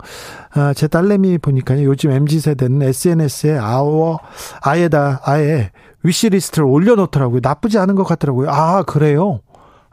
아, 0.53 0.73
제 0.73 0.87
딸내미 0.87 1.37
보니까요. 1.37 1.83
요즘 1.85 2.11
MZ세대는 2.11 2.81
SNS에 2.81 3.57
아워 3.57 4.19
아예다 4.61 5.21
아예 5.23 5.71
위시리스트를 6.03 6.65
올려놓더라고요. 6.65 7.39
나쁘지 7.41 7.77
않은 7.79 7.95
것 7.95 8.03
같더라고요. 8.03 8.49
아 8.49 8.83
그래요? 8.83 9.41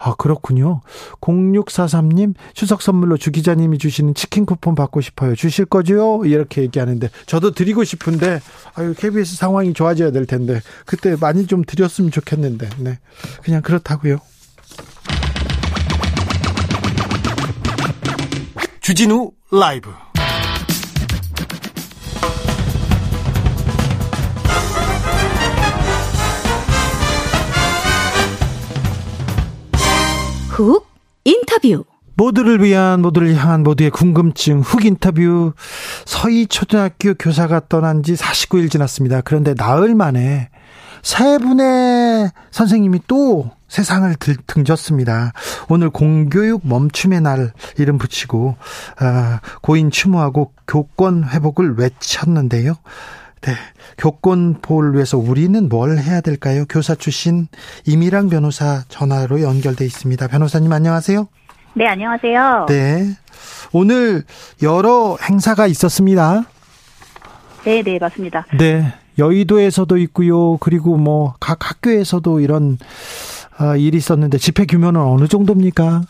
아, 0.05 0.15
그렇군요. 0.17 0.81
0643님, 1.21 2.35
추석 2.55 2.83
선물로 2.83 3.17
주 3.17 3.31
기자님이 3.31 3.79
주시는 3.79 4.15
치킨 4.15 4.45
쿠폰 4.45 4.75
받고 4.75 5.01
싶어요. 5.01 5.37
주실 5.37 5.65
거죠? 5.65 6.23
이렇게 6.25 6.63
얘기하는데, 6.63 7.09
저도 7.27 7.53
드리고 7.53 7.85
싶은데, 7.85 8.41
아유, 8.75 8.95
KBS 8.99 9.37
상황이 9.37 9.73
좋아져야 9.73 10.11
될 10.11 10.27
텐데, 10.27 10.61
그때 10.87 11.15
많이 11.21 11.47
좀 11.47 11.63
드렸으면 11.65 12.11
좋겠는데, 12.11 12.69
네. 12.79 12.99
그냥 13.45 13.63
그렇다고요. 13.63 14.19
주진우 18.83 19.31
라이브. 19.53 19.93
훅 30.49 30.85
인터뷰. 31.23 31.85
모두를 32.17 32.61
위한 32.61 33.03
모두를 33.03 33.37
향한 33.37 33.63
모두의 33.63 33.91
궁금증 33.91 34.63
훅 34.63 34.85
인터뷰. 34.85 35.53
서희 36.05 36.49
초등학교 36.49 37.15
교사가 37.15 37.69
떠난 37.69 38.03
지 38.03 38.15
49일 38.15 38.69
지났습니다. 38.69 39.21
그런데 39.21 39.55
나흘 39.55 39.95
만에 39.95 40.49
세 41.03 41.39
분의 41.39 42.31
선생님이 42.51 43.01
또 43.07 43.51
세상을 43.69 44.15
등졌습니다. 44.47 45.33
오늘 45.69 45.91
공교육 45.91 46.67
멈춤의 46.67 47.21
날 47.23 47.53
이름 47.77 47.99
붙이고 47.99 48.57
아, 48.99 49.41
고인 49.63 49.91
추모하고 49.91 50.53
교권 50.69 51.29
회복을 51.29 51.77
외쳤는데요. 51.77 52.75
네. 53.41 53.55
교권 53.99 54.61
보호를 54.63 54.95
위해서 54.95 55.19
우리는 55.19 55.69
뭘 55.69 55.99
해야 55.99 56.21
될까요? 56.21 56.65
교사 56.69 56.95
출신 56.95 57.49
이미랑 57.87 58.29
변호사 58.29 58.85
전화로 58.89 59.43
연결돼 59.43 59.85
있습니다. 59.85 60.29
변호사님 60.29 60.73
안녕하세요. 60.73 61.27
네, 61.75 61.89
안녕하세요. 61.89 62.67
네. 62.69 63.17
오늘 63.73 64.23
여러 64.63 65.17
행사가 65.21 65.67
있었습니다. 65.67 66.45
네, 67.65 67.83
네, 67.83 67.99
맞습니다. 67.99 68.47
네. 68.59 68.95
여의도에서도 69.19 69.97
있고요. 69.99 70.57
그리고 70.59 70.97
뭐 70.97 71.35
각 71.41 71.69
학교에서도 71.71 72.41
이런 72.41 72.79
아, 73.59 73.77
일이 73.77 73.99
있었는데 73.99 74.39
집회 74.39 74.65
규모는 74.65 75.01
어느 75.01 75.29
정도입니까? 75.29 76.03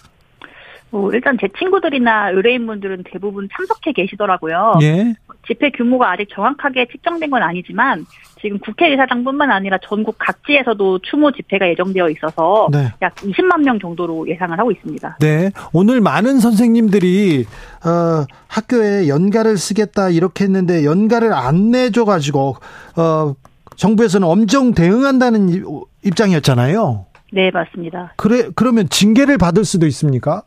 어, 0.93 1.11
일단 1.13 1.37
제 1.41 1.49
친구들이나 1.59 2.31
의뢰인분들은 2.31 3.05
대부분 3.11 3.49
참석해 3.57 3.93
계시더라고요. 3.93 4.75
예. 4.83 5.15
집회 5.47 5.71
규모가 5.71 6.13
아직 6.13 6.29
정확하게 6.33 6.87
측정된 6.93 7.31
건 7.31 7.43
아니지만 7.43 8.07
지금 8.41 8.59
국회의사당뿐만 8.59 9.51
아니라 9.51 9.79
전국 9.83 10.17
각지에서도 10.19 11.01
추모 11.01 11.33
집회가 11.33 11.69
예정되어 11.69 12.11
있어서 12.11 12.69
네. 12.71 12.93
약 13.03 13.15
20만 13.17 13.65
명 13.65 13.79
정도로 13.81 14.29
예상을 14.29 14.57
하고 14.59 14.71
있습니다. 14.71 15.17
네. 15.21 15.51
오늘 15.73 16.01
많은 16.01 16.39
선생님들이 16.41 17.45
어, 17.85 18.25
학교에 18.49 19.09
연가를 19.09 19.57
쓰겠다 19.57 20.11
이렇게 20.11 20.45
했는데 20.45 20.85
연가를 20.85 21.33
안 21.33 21.71
내줘 21.71 22.05
가지고 22.05 22.57
어, 22.97 23.35
정부에서는 23.77 24.27
엄정 24.29 24.75
대응한다는 24.75 25.49
이- 25.49 25.63
입장이었잖아요. 26.05 27.07
네, 27.33 27.51
맞습니다. 27.51 28.13
그래 28.17 28.49
그러면 28.55 28.89
징계를 28.89 29.39
받을 29.39 29.65
수도 29.65 29.87
있습니까? 29.87 30.43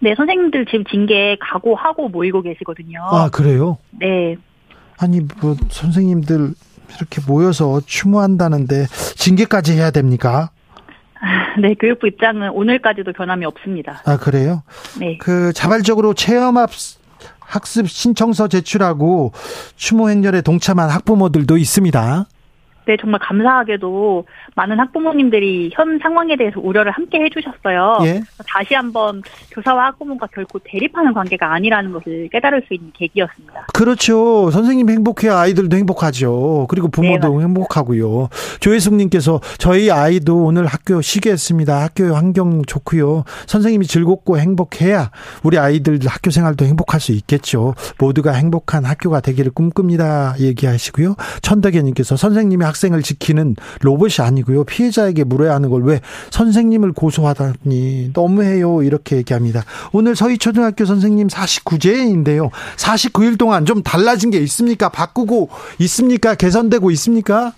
네, 0.00 0.14
선생님들 0.16 0.66
지금 0.66 0.84
징계 0.84 1.36
각오하고 1.40 2.08
모이고 2.08 2.42
계시거든요. 2.42 3.00
아, 3.02 3.28
그래요? 3.30 3.78
네. 3.90 4.36
아니 4.98 5.20
뭐 5.40 5.56
선생님들 5.68 6.54
이렇게 6.96 7.20
모여서 7.26 7.80
추모한다는데 7.84 8.86
징계까지 9.16 9.72
해야 9.72 9.90
됩니까? 9.90 10.50
네, 11.60 11.74
교육부 11.74 12.06
입장은 12.06 12.50
오늘까지도 12.50 13.12
변함이 13.12 13.44
없습니다. 13.46 14.02
아, 14.04 14.16
그래요? 14.16 14.62
네. 14.98 15.18
그 15.18 15.52
자발적으로 15.52 16.14
체험합 16.14 16.70
학습 17.40 17.88
신청서 17.88 18.48
제출하고 18.48 19.32
추모 19.76 20.10
행렬에 20.10 20.42
동참한 20.42 20.90
학부모들도 20.90 21.56
있습니다. 21.56 22.26
네, 22.88 22.96
정말 22.98 23.20
감사하게도 23.22 24.24
많은 24.54 24.80
학부모님들이 24.80 25.72
현 25.74 25.98
상황에 25.98 26.36
대해서 26.36 26.58
우려를 26.58 26.90
함께 26.90 27.20
해주셨어요. 27.20 27.98
예. 28.04 28.22
다시 28.48 28.72
한번 28.72 29.20
교사와 29.50 29.88
학부모가 29.88 30.28
결코 30.28 30.58
대립하는 30.64 31.12
관계가 31.12 31.52
아니라는 31.52 31.92
것을 31.92 32.30
깨달을 32.32 32.62
수 32.66 32.72
있는 32.72 32.90
계기였습니다. 32.94 33.66
그렇죠. 33.74 34.50
선생님 34.50 34.88
행복해야 34.88 35.38
아이들도 35.38 35.76
행복하죠. 35.76 36.66
그리고 36.70 36.88
부모도 36.88 37.36
네, 37.36 37.44
행복하고요. 37.44 38.30
조혜숙님께서 38.60 39.42
저희 39.58 39.90
아이도 39.90 40.44
오늘 40.44 40.64
학교 40.64 41.02
쉬게 41.02 41.32
했습니다. 41.32 41.82
학교 41.82 42.14
환경 42.14 42.64
좋고요. 42.64 43.24
선생님이 43.46 43.84
즐겁고 43.84 44.38
행복해야 44.38 45.10
우리 45.42 45.58
아이들 45.58 45.98
학교 46.06 46.30
생활도 46.30 46.64
행복할 46.64 47.00
수 47.00 47.12
있겠죠. 47.12 47.74
모두가 47.98 48.32
행복한 48.32 48.86
학교가 48.86 49.20
되기를 49.20 49.52
꿈꿉니다. 49.52 50.36
얘기하시고요. 50.40 51.16
천덕현님께서 51.42 52.16
선생님이 52.16 52.64
학 52.64 52.77
생을 52.78 53.02
지키는 53.02 53.56
로봇이 53.82 54.24
아니고요. 54.24 54.64
피해자에게 54.64 55.24
물어야 55.24 55.54
하는 55.54 55.70
걸 55.70 55.88
왜 55.88 56.00
선생님을 56.30 56.92
고소하다니 56.92 58.10
너무해요. 58.14 58.82
이렇게 58.82 59.16
얘기합니다. 59.16 59.62
오늘 59.92 60.14
서희초등학교 60.16 60.84
선생님 60.84 61.28
49제인데요. 61.28 62.50
49일 62.76 63.38
동안 63.38 63.64
좀 63.64 63.82
달라진 63.82 64.30
게 64.30 64.38
있습니까? 64.38 64.88
바꾸고 64.88 65.48
있습니까? 65.80 66.34
개선되고 66.34 66.90
있습니까? 66.92 67.52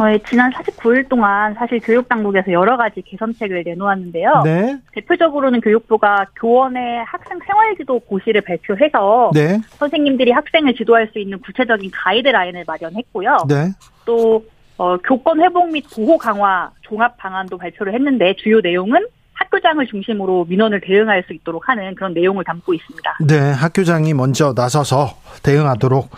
어, 0.00 0.08
예, 0.12 0.18
지난 0.28 0.52
49일 0.52 1.08
동안 1.08 1.54
사실 1.58 1.80
교육당국에서 1.80 2.52
여러 2.52 2.76
가지 2.76 3.02
개선책을 3.02 3.64
내놓았는데요. 3.66 4.42
네. 4.44 4.76
대표적으로는 4.94 5.60
교육부가 5.60 6.26
교원의 6.40 7.04
학생 7.04 7.38
생활지도 7.44 7.98
고시를 8.00 8.42
발표해서 8.42 9.32
네. 9.34 9.60
선생님들이 9.78 10.30
학생을 10.30 10.74
지도할 10.76 11.08
수 11.12 11.18
있는 11.18 11.40
구체적인 11.40 11.90
가이드라인을 11.92 12.64
마련했고요. 12.66 13.38
네. 13.48 13.72
또 14.08 14.42
어, 14.78 14.96
교권 14.96 15.42
회복 15.42 15.70
및 15.70 15.84
보호 15.94 16.16
강화 16.16 16.70
종합 16.80 17.18
방안도 17.18 17.58
발표를 17.58 17.92
했는데 17.92 18.34
주요 18.42 18.60
내용은 18.60 19.06
학교장을 19.34 19.86
중심으로 19.86 20.46
민원을 20.48 20.80
대응할 20.80 21.22
수 21.26 21.34
있도록 21.34 21.68
하는 21.68 21.94
그런 21.94 22.14
내용을 22.14 22.42
담고 22.42 22.72
있습니다. 22.72 23.18
네. 23.28 23.38
학교장이 23.52 24.14
먼저 24.14 24.54
나서서 24.56 25.10
대응하도록. 25.42 26.08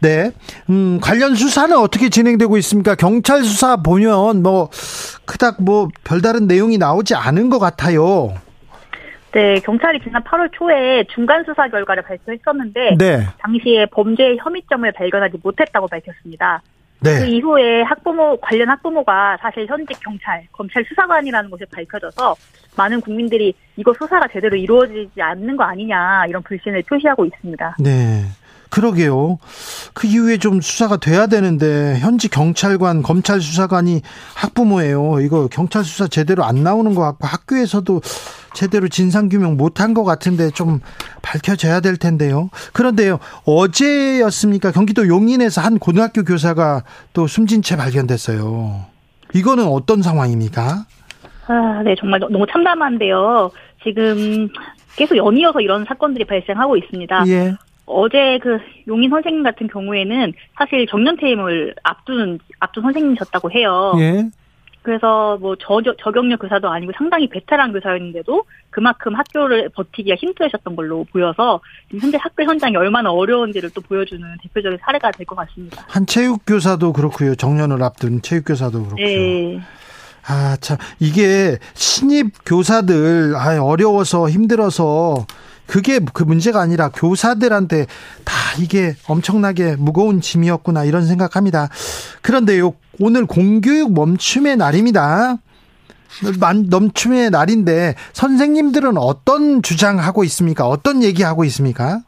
네. 0.00 0.30
음, 0.70 0.98
관련 1.02 1.34
수사는 1.34 1.76
어떻게 1.76 2.08
진행되고 2.08 2.56
있습니까? 2.58 2.94
경찰 2.94 3.44
수사 3.44 3.76
보면 3.76 4.42
뭐, 4.42 4.70
그닥 5.24 5.62
뭐, 5.62 5.88
별다른 6.02 6.46
내용이 6.46 6.78
나오지 6.78 7.14
않은 7.14 7.50
것 7.50 7.58
같아요. 7.58 8.34
네, 9.32 9.60
경찰이 9.60 10.00
지난 10.02 10.22
8월 10.24 10.50
초에 10.52 11.04
중간 11.14 11.44
수사 11.44 11.68
결과를 11.68 12.02
발표했었는데 12.02 12.96
네. 12.98 13.26
당시에 13.38 13.86
범죄 13.86 14.36
혐의점을 14.40 14.90
발견하지 14.90 15.38
못했다고 15.42 15.86
밝혔습니다. 15.86 16.62
그 17.02 17.08
네. 17.08 17.28
이후에 17.28 17.82
학부모 17.82 18.36
관련 18.40 18.68
학부모가 18.70 19.38
사실 19.40 19.66
현직 19.66 19.98
경찰, 20.00 20.46
검찰 20.52 20.84
수사관이라는 20.88 21.50
것이 21.50 21.64
밝혀져서 21.72 22.34
많은 22.76 23.00
국민들이 23.00 23.54
이거 23.76 23.92
수사가 23.92 24.26
제대로 24.32 24.56
이루어지지 24.56 25.20
않는 25.20 25.56
거 25.56 25.64
아니냐 25.64 26.26
이런 26.28 26.42
불신을 26.42 26.82
표시하고 26.82 27.24
있습니다. 27.24 27.76
네. 27.80 28.24
그러게요. 28.70 29.38
그 29.94 30.06
이후에 30.06 30.36
좀 30.36 30.60
수사가 30.60 30.98
돼야 30.98 31.26
되는데 31.26 31.98
현지 32.00 32.28
경찰관, 32.28 33.02
검찰 33.02 33.40
수사관이 33.40 34.02
학부모예요. 34.34 35.20
이거 35.20 35.48
경찰 35.48 35.84
수사 35.84 36.06
제대로 36.06 36.44
안 36.44 36.62
나오는 36.62 36.94
것 36.94 37.02
같고 37.02 37.26
학교에서도 37.26 38.00
제대로 38.58 38.88
진상 38.88 39.28
규명 39.28 39.56
못한 39.56 39.94
것 39.94 40.02
같은데 40.02 40.50
좀 40.50 40.80
밝혀져야 41.22 41.78
될 41.78 41.96
텐데요. 41.96 42.50
그런데요. 42.72 43.20
어제였습니까? 43.44 44.72
경기도 44.72 45.06
용인에서 45.06 45.60
한 45.60 45.78
고등학교 45.78 46.24
교사가 46.24 46.82
또 47.12 47.28
숨진 47.28 47.62
채 47.62 47.76
발견됐어요. 47.76 48.84
이거는 49.32 49.64
어떤 49.68 50.02
상황입니까? 50.02 50.86
아, 51.46 51.82
네, 51.84 51.94
정말 52.00 52.18
너- 52.18 52.28
너무 52.28 52.46
참담한데요. 52.50 53.52
지금 53.84 54.48
계속 54.96 55.16
연이어서 55.16 55.60
이런 55.60 55.84
사건들이 55.84 56.24
발생하고 56.24 56.76
있습니다. 56.76 57.24
예. 57.28 57.54
어제 57.86 58.40
그 58.42 58.58
용인 58.88 59.08
선생님 59.08 59.44
같은 59.44 59.68
경우에는 59.68 60.32
사실 60.58 60.84
정년 60.90 61.16
퇴임을 61.16 61.76
앞두는 61.84 62.40
앞둔 62.58 62.82
선생님이셨다고 62.82 63.52
해요. 63.52 63.92
예. 64.00 64.28
그래서 64.88 65.36
뭐 65.38 65.54
저, 65.60 65.82
저경력 66.02 66.40
교사도 66.40 66.66
아니고 66.66 66.92
상당히 66.96 67.28
베테랑 67.28 67.72
교사였는데도 67.74 68.44
그만큼 68.70 69.14
학교를 69.14 69.68
버티기가 69.74 70.16
힘들으셨던 70.16 70.76
걸로 70.76 71.04
보여서 71.12 71.60
지금 71.88 72.00
현재 72.00 72.16
학교 72.18 72.42
현장이 72.44 72.74
얼마나 72.74 73.10
어려운지를 73.12 73.68
또 73.74 73.82
보여주는 73.82 74.22
대표적인 74.42 74.78
사례가 74.80 75.10
될 75.10 75.26
것 75.26 75.36
같습니다. 75.36 75.84
한 75.88 76.06
체육 76.06 76.46
교사도 76.46 76.94
그렇고요. 76.94 77.34
정년을 77.34 77.82
앞둔 77.82 78.22
체육 78.22 78.46
교사도 78.46 78.78
그렇고요. 78.84 79.06
네. 79.06 79.60
아, 80.26 80.56
참, 80.58 80.78
이게 80.98 81.58
신입 81.74 82.46
교사들, 82.46 83.34
아, 83.36 83.62
어려워서 83.62 84.30
힘들어서 84.30 85.26
그게 85.66 86.00
그 86.14 86.22
문제가 86.22 86.62
아니라 86.62 86.88
교사들한테 86.88 87.84
다 88.24 88.34
이게 88.58 88.94
엄청나게 89.06 89.76
무거운 89.76 90.22
짐이었구나 90.22 90.84
이런 90.84 91.04
생각합니다. 91.04 91.68
그런데요, 92.22 92.72
오늘 93.00 93.26
공교육 93.26 93.92
멈춤의 93.94 94.56
날입니다. 94.56 95.36
만- 96.40 96.66
멈춤의 96.70 97.30
날인데 97.30 97.94
선생님들은 98.12 98.96
어떤 98.96 99.62
주장하고 99.62 100.24
있습니까? 100.24 100.66
어떤 100.66 101.02
얘기하고 101.02 101.44
있습니까? 101.44 102.00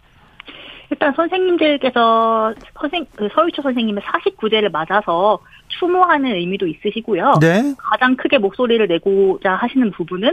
일단 0.90 1.12
선생님들께서 1.14 2.54
선생 2.80 3.06
그 3.14 3.28
서유초 3.32 3.62
선생님의 3.62 4.02
49제를 4.02 4.72
맞아서 4.72 5.38
추모하는 5.78 6.34
의미도 6.34 6.66
있으시고요. 6.66 7.34
네. 7.40 7.74
가장 7.78 8.16
크게 8.16 8.38
목소리를 8.38 8.84
내고자 8.88 9.52
하시는 9.54 9.90
부분은 9.92 10.32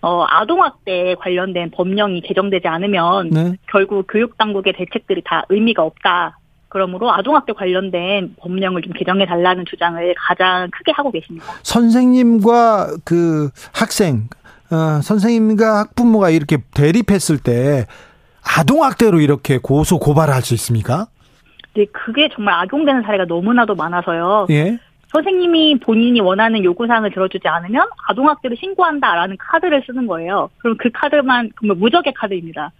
어, 0.00 0.24
아동학대에 0.28 1.16
관련된 1.16 1.72
법령이 1.72 2.22
개정되지 2.22 2.68
않으면 2.68 3.30
네. 3.30 3.52
결국 3.70 4.06
교육 4.08 4.38
당국의 4.38 4.72
대책들이 4.74 5.22
다 5.24 5.44
의미가 5.50 5.82
없다. 5.82 6.37
그러므로 6.68 7.12
아동학대 7.12 7.52
관련된 7.52 8.34
법령을 8.38 8.82
좀 8.82 8.92
개정해 8.92 9.26
달라는 9.26 9.64
주장을 9.66 10.14
가장 10.16 10.68
크게 10.70 10.92
하고 10.92 11.10
계십니다. 11.10 11.46
선생님과 11.62 12.98
그 13.04 13.50
학생, 13.72 14.28
어, 14.70 15.00
선생님과 15.02 15.78
학부모가 15.78 16.30
이렇게 16.30 16.58
대립했을 16.74 17.38
때 17.38 17.86
아동학대로 18.44 19.20
이렇게 19.20 19.58
고소 19.58 19.98
고발할 19.98 20.42
수 20.42 20.54
있습니까? 20.54 21.06
근데 21.72 21.90
그게 21.92 22.28
정말 22.34 22.54
악용되는 22.54 23.02
사례가 23.02 23.24
너무나도 23.24 23.74
많아서요. 23.74 24.46
예. 24.50 24.78
선생님이 25.10 25.80
본인이 25.80 26.20
원하는 26.20 26.62
요구사항을 26.64 27.12
들어주지 27.12 27.48
않으면 27.48 27.88
아동학대를 28.08 28.58
신고한다라는 28.58 29.36
카드를 29.38 29.82
쓰는 29.86 30.06
거예요. 30.06 30.50
그럼 30.58 30.76
그 30.78 30.90
카드만 30.92 31.50
정말 31.58 31.76
무적의 31.78 32.12
카드입니다. 32.12 32.72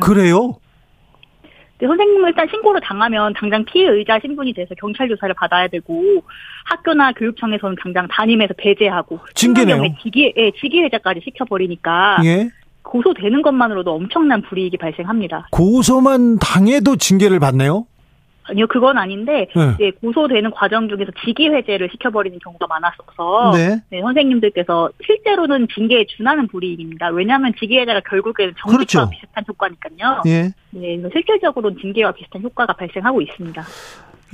그래요? 0.00 0.54
근데 1.78 1.86
선생님은 1.86 2.28
일단 2.28 2.48
신고를 2.50 2.80
당하면 2.82 3.32
당장 3.34 3.64
피해의자 3.64 4.18
신분이 4.20 4.52
돼서 4.52 4.74
경찰 4.74 5.08
조사를 5.08 5.32
받아야 5.34 5.68
되고 5.68 6.22
학교나 6.64 7.12
교육청에서는 7.12 7.76
당장 7.80 8.08
담임해서 8.08 8.54
배제하고 8.58 9.20
징계네요. 9.34 9.82
직위, 10.02 10.32
예, 10.36 10.50
직위해제까지 10.60 11.20
시켜버리니까 11.24 12.18
예. 12.24 12.50
고소되는 12.82 13.42
것만으로도 13.42 13.92
엄청난 13.94 14.42
불이익이 14.42 14.76
발생합니다. 14.78 15.48
고소만 15.52 16.38
당해도 16.38 16.96
징계를 16.96 17.38
받네요? 17.38 17.86
아니요, 18.48 18.66
그건 18.68 18.96
아닌데 18.98 19.48
네. 19.54 19.72
이제 19.74 19.90
고소되는 20.00 20.50
과정 20.52 20.88
중에서 20.88 21.10
직위 21.24 21.48
해제를 21.48 21.90
시켜버리는 21.92 22.38
경우가 22.38 22.66
많았어서 22.66 23.52
네. 23.54 23.82
네, 23.90 24.00
선생님들께서 24.00 24.90
실제로는 25.04 25.68
징계에 25.74 26.06
준하는 26.16 26.48
불이익입니다. 26.48 27.08
왜냐하면 27.10 27.52
직위 27.58 27.78
해제가 27.78 28.00
결국에는 28.08 28.54
정직과 28.58 28.76
그렇죠. 28.76 29.10
비슷한 29.10 29.44
효과니까요. 29.46 30.22
예. 30.26 30.52
네, 30.70 31.02
실질적으로는 31.12 31.78
징계와 31.80 32.12
비슷한 32.12 32.42
효과가 32.42 32.72
발생하고 32.72 33.20
있습니다. 33.20 33.62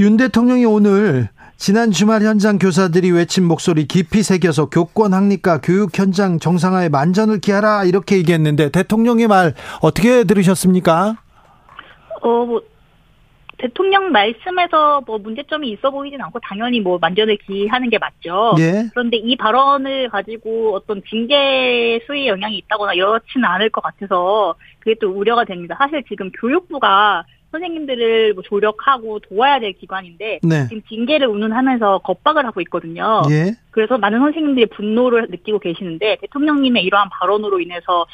윤 0.00 0.16
대통령이 0.16 0.64
오늘 0.64 1.28
지난 1.56 1.92
주말 1.92 2.22
현장 2.22 2.58
교사들이 2.58 3.12
외친 3.12 3.44
목소리 3.44 3.86
깊이 3.86 4.22
새겨서 4.22 4.66
교권 4.66 5.14
확립과 5.14 5.60
교육 5.62 5.96
현장 5.96 6.40
정상화에 6.40 6.88
만전을 6.88 7.40
기하라 7.40 7.84
이렇게 7.84 8.16
얘기했는데 8.16 8.70
대통령의 8.70 9.28
말 9.28 9.54
어떻게 9.80 10.24
들으셨습니까? 10.24 11.16
어, 12.22 12.28
뭐, 12.44 12.60
대통령 13.64 14.12
말씀에서 14.12 15.00
뭐 15.06 15.16
문제점이 15.16 15.70
있어 15.70 15.90
보이진 15.90 16.20
않고 16.20 16.38
당연히 16.40 16.80
뭐 16.80 16.98
만전을 16.98 17.38
기하는 17.38 17.88
게 17.88 17.96
맞죠. 17.96 18.54
예. 18.58 18.90
그런데 18.90 19.16
이 19.16 19.36
발언을 19.36 20.10
가지고 20.10 20.74
어떤 20.74 21.02
징계 21.08 21.98
수위 22.06 22.28
영향이 22.28 22.58
있다거나 22.58 22.92
이렇지는 22.92 23.46
않을 23.46 23.70
것 23.70 23.80
같아서 23.80 24.54
그게 24.80 24.94
또 25.00 25.08
우려가 25.08 25.44
됩니다. 25.44 25.76
사실 25.78 26.02
지금 26.06 26.30
교육부가 26.32 27.24
선생님들을 27.52 28.34
뭐 28.34 28.42
조력하고 28.42 29.20
도와야 29.20 29.58
될 29.60 29.72
기관인데 29.72 30.40
네. 30.42 30.68
지금 30.68 30.82
징계를 30.86 31.26
운운하면서 31.28 32.00
겁박을 32.00 32.44
하고 32.44 32.60
있거든요. 32.62 33.22
예. 33.30 33.54
그래서 33.70 33.96
많은 33.96 34.18
선생님들이 34.18 34.66
분노를 34.66 35.28
느끼고 35.30 35.60
계시는데 35.60 36.18
대통령님의 36.20 36.84
이러한 36.84 37.08
발언으로 37.08 37.60
인해서 37.60 38.04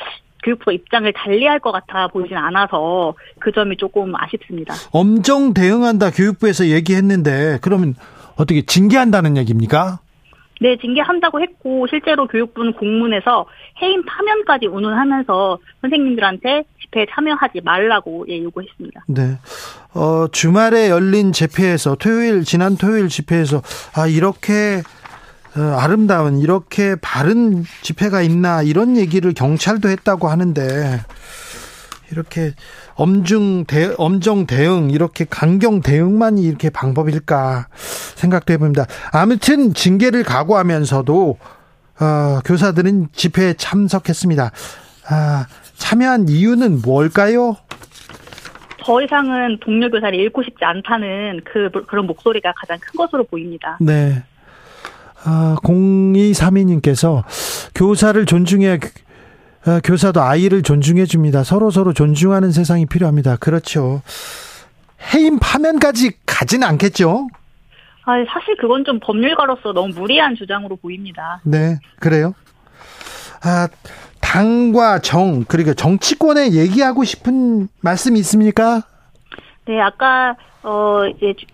교육부가 0.42 0.72
입장을 0.72 1.12
달리할 1.12 1.60
것 1.60 1.72
같아 1.72 2.08
보이진 2.08 2.36
않아서 2.36 3.14
그 3.38 3.52
점이 3.52 3.76
조금 3.76 4.14
아쉽습니다. 4.14 4.74
엄정 4.92 5.54
대응한다 5.54 6.10
교육부에서 6.10 6.66
얘기했는데 6.68 7.58
그러면 7.62 7.94
어떻게 8.36 8.62
징계한다는 8.62 9.36
얘기입니까? 9.36 10.00
네, 10.62 10.76
징계한다고 10.76 11.40
했고 11.40 11.86
실제로 11.88 12.26
교육부는 12.26 12.74
공문에서 12.74 13.46
해임 13.80 14.04
파면까지 14.04 14.66
운운하면서 14.66 15.58
선생님들한테 15.80 16.64
집회에 16.82 17.06
참여하지 17.10 17.62
말라고 17.64 18.26
예, 18.28 18.42
요구했습니다. 18.42 19.04
네. 19.08 19.38
어, 19.94 20.26
주말에 20.30 20.90
열린 20.90 21.32
집회에서 21.32 21.94
토요일 21.96 22.44
지난 22.44 22.76
토요일 22.76 23.08
집회에서 23.08 23.62
아 23.96 24.06
이렇게 24.06 24.82
어, 24.82 24.99
아름다운 25.54 26.38
이렇게 26.38 26.96
바른 26.96 27.64
집회가 27.82 28.22
있나 28.22 28.62
이런 28.62 28.96
얘기를 28.96 29.32
경찰도 29.34 29.88
했다고 29.88 30.28
하는데 30.28 31.00
이렇게 32.12 32.52
엄중 32.94 33.64
대 33.66 33.92
엄정 33.96 34.46
대응 34.46 34.90
이렇게 34.90 35.24
강경 35.28 35.80
대응만이 35.80 36.42
이렇게 36.42 36.70
방법일까 36.70 37.68
생각도 37.72 38.52
해봅니다. 38.52 38.86
아무튼 39.12 39.74
징계를 39.74 40.22
각오하면서도 40.24 41.38
어, 42.00 42.40
교사들은 42.44 43.08
집회에 43.12 43.54
참석했습니다. 43.54 44.50
아, 45.08 45.46
참여한 45.76 46.28
이유는 46.28 46.82
뭘까요? 46.82 47.56
더 48.78 49.02
이상은 49.02 49.58
동료 49.60 49.90
교사를 49.90 50.18
잃고 50.18 50.42
싶지 50.42 50.64
않다는 50.64 51.42
그 51.44 51.70
그런 51.86 52.06
목소리가 52.06 52.52
가장 52.56 52.78
큰 52.80 52.96
것으로 52.96 53.24
보입니다. 53.24 53.76
네. 53.80 54.22
아, 55.24 55.56
0232님께서 55.62 57.24
교사를 57.74 58.24
존중해야 58.26 58.78
교- 58.78 58.88
아, 59.66 59.80
교사도 59.84 60.22
아이를 60.22 60.62
존중해 60.62 61.04
줍니다. 61.06 61.44
서로 61.44 61.70
서로 61.70 61.92
존중하는 61.92 62.50
세상이 62.52 62.86
필요합니다. 62.86 63.36
그렇죠. 63.36 64.00
해임 65.14 65.38
파면까지 65.38 66.12
가진 66.26 66.62
않겠죠? 66.62 67.28
아, 68.04 68.12
사실 68.32 68.56
그건 68.58 68.84
좀 68.84 68.98
법률가로서 69.00 69.72
너무 69.72 69.88
무리한 69.94 70.34
주장으로 70.34 70.76
보입니다. 70.76 71.40
네, 71.44 71.78
그래요. 71.98 72.34
아, 73.42 73.68
당과 74.20 75.00
정, 75.00 75.44
그리고 75.46 75.74
정치권에 75.74 76.52
얘기하고 76.52 77.04
싶은 77.04 77.68
말씀이 77.80 78.18
있습니까? 78.20 78.82
네, 79.66 79.80
아까 79.80 80.34
어 80.62 81.00
이제 81.16 81.34
주- 81.38 81.46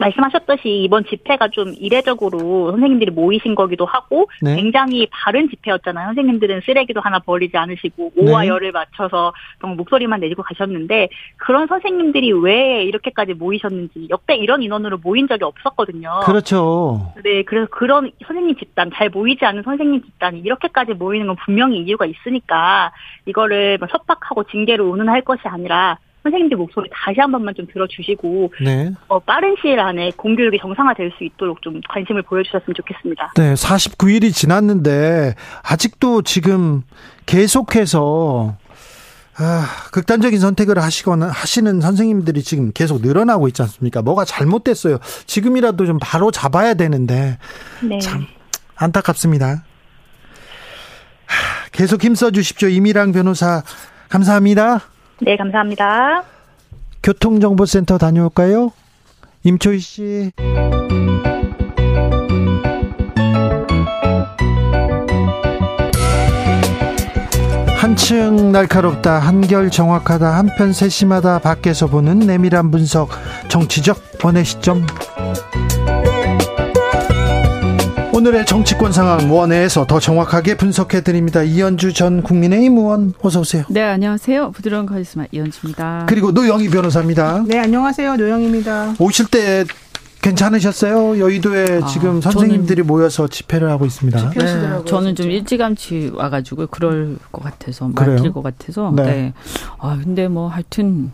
말씀하셨듯이 0.00 0.82
이번 0.82 1.04
집회가 1.04 1.48
좀 1.48 1.74
이례적으로 1.78 2.70
선생님들이 2.72 3.10
모이신 3.10 3.54
거기도 3.54 3.84
하고 3.84 4.28
네. 4.40 4.56
굉장히 4.56 5.06
바른 5.10 5.48
집회였잖아요. 5.48 6.06
선생님들은 6.06 6.62
쓰레기도 6.64 7.00
하나 7.00 7.18
버리지 7.18 7.56
않으시고 7.56 8.12
오와 8.16 8.42
네. 8.42 8.48
열을 8.48 8.72
맞춰서 8.72 9.32
정말 9.60 9.76
목소리만 9.76 10.20
내시고 10.20 10.42
가셨는데 10.42 11.08
그런 11.36 11.66
선생님들이 11.66 12.32
왜 12.32 12.82
이렇게까지 12.84 13.34
모이셨는지 13.34 14.08
역대 14.10 14.34
이런 14.34 14.62
인원으로 14.62 14.98
모인 15.02 15.28
적이 15.28 15.44
없었거든요. 15.44 16.20
그렇죠. 16.24 17.12
네, 17.22 17.42
그래서 17.42 17.68
그런 17.70 18.10
선생님 18.26 18.56
집단, 18.56 18.90
잘 18.94 19.10
모이지 19.10 19.44
않은 19.44 19.62
선생님 19.62 20.02
집단이 20.02 20.40
이렇게까지 20.40 20.94
모이는 20.94 21.26
건 21.26 21.36
분명히 21.44 21.78
이유가 21.80 22.06
있으니까 22.06 22.92
이거를 23.26 23.78
뭐 23.78 23.88
협박하고 23.90 24.44
징계를 24.44 24.84
운운할 24.84 25.22
것이 25.22 25.42
아니라 25.44 25.98
선생님들 26.22 26.56
목소리 26.56 26.88
다시 26.92 27.18
한 27.20 27.32
번만 27.32 27.54
좀 27.54 27.66
들어주시고 27.72 28.52
네. 28.62 28.92
어, 29.08 29.18
빠른 29.20 29.56
시일 29.60 29.80
안에 29.80 30.12
공교육이 30.16 30.58
정상화될 30.60 31.12
수 31.16 31.24
있도록 31.24 31.62
좀 31.62 31.80
관심을 31.88 32.22
보여주셨으면 32.22 32.74
좋겠습니다. 32.74 33.32
네, 33.36 33.54
49일이 33.54 34.32
지났는데 34.32 35.34
아직도 35.62 36.22
지금 36.22 36.82
계속해서 37.26 38.56
아, 39.38 39.66
극단적인 39.92 40.38
선택을 40.38 40.78
하시거나 40.78 41.28
하시는 41.28 41.80
선생님들이 41.80 42.42
지금 42.42 42.72
계속 42.72 43.00
늘어나고 43.00 43.48
있지 43.48 43.62
않습니까? 43.62 44.02
뭐가 44.02 44.26
잘못됐어요. 44.26 44.98
지금이라도 45.24 45.86
좀 45.86 45.98
바로 46.00 46.30
잡아야 46.30 46.74
되는데 46.74 47.38
네. 47.82 47.98
참. 48.00 48.26
안타깝습니다. 48.76 49.64
하, 51.26 51.68
계속 51.72 52.04
힘써 52.04 52.30
주십시오. 52.30 52.68
이미랑 52.68 53.12
변호사 53.12 53.62
감사합니다. 54.10 54.80
네, 55.22 55.36
감사합니다. 55.36 56.24
교통정보센터 57.02 57.98
다녀올까요? 57.98 58.72
임초희 59.44 59.78
씨. 59.78 60.32
한층 67.76 68.52
날카롭다, 68.52 69.18
한결 69.18 69.70
정확하다, 69.70 70.36
한편 70.36 70.72
세심하다, 70.72 71.38
밖에서 71.38 71.86
보는 71.86 72.20
내밀한 72.20 72.70
분석, 72.70 73.08
정치적 73.48 74.18
번외 74.20 74.44
시점. 74.44 74.86
오늘의 78.20 78.44
정치권 78.44 78.92
상황 78.92 79.32
원회에서 79.32 79.86
더 79.86 79.98
정확하게 79.98 80.58
분석해 80.58 81.00
드립니다. 81.02 81.42
이현주 81.42 81.94
전 81.94 82.22
국민의힘 82.22 82.76
의원 82.76 83.14
어서 83.22 83.40
오세요. 83.40 83.64
네, 83.70 83.80
안녕하세요. 83.82 84.50
부드러운 84.50 84.84
카리스마 84.84 85.24
이현주입니다. 85.32 86.04
그리고 86.06 86.30
노영희 86.30 86.68
변호사입니다. 86.68 87.44
네, 87.46 87.58
안녕하세요. 87.60 88.16
노영입니다. 88.16 88.96
오실 88.98 89.24
때 89.28 89.64
괜찮으셨어요? 90.20 91.18
여의도에 91.18 91.80
아, 91.82 91.86
지금 91.86 92.20
선생님들이 92.20 92.82
모여서 92.82 93.26
집회를 93.26 93.70
하고 93.70 93.86
있습니다. 93.86 94.18
집회- 94.18 94.40
하시더라고요, 94.42 94.78
네, 94.80 94.84
저는 94.84 95.14
좀. 95.14 95.30
일찌감치 95.30 96.10
와가지고 96.14 96.66
그럴 96.66 97.16
것 97.32 97.42
같아서 97.42 97.90
그래요? 97.94 98.16
말릴 98.16 98.32
것 98.34 98.42
같아서. 98.42 98.92
네. 98.94 99.02
네. 99.02 99.32
아 99.78 99.98
근데 100.04 100.28
뭐 100.28 100.48
하여튼 100.48 101.10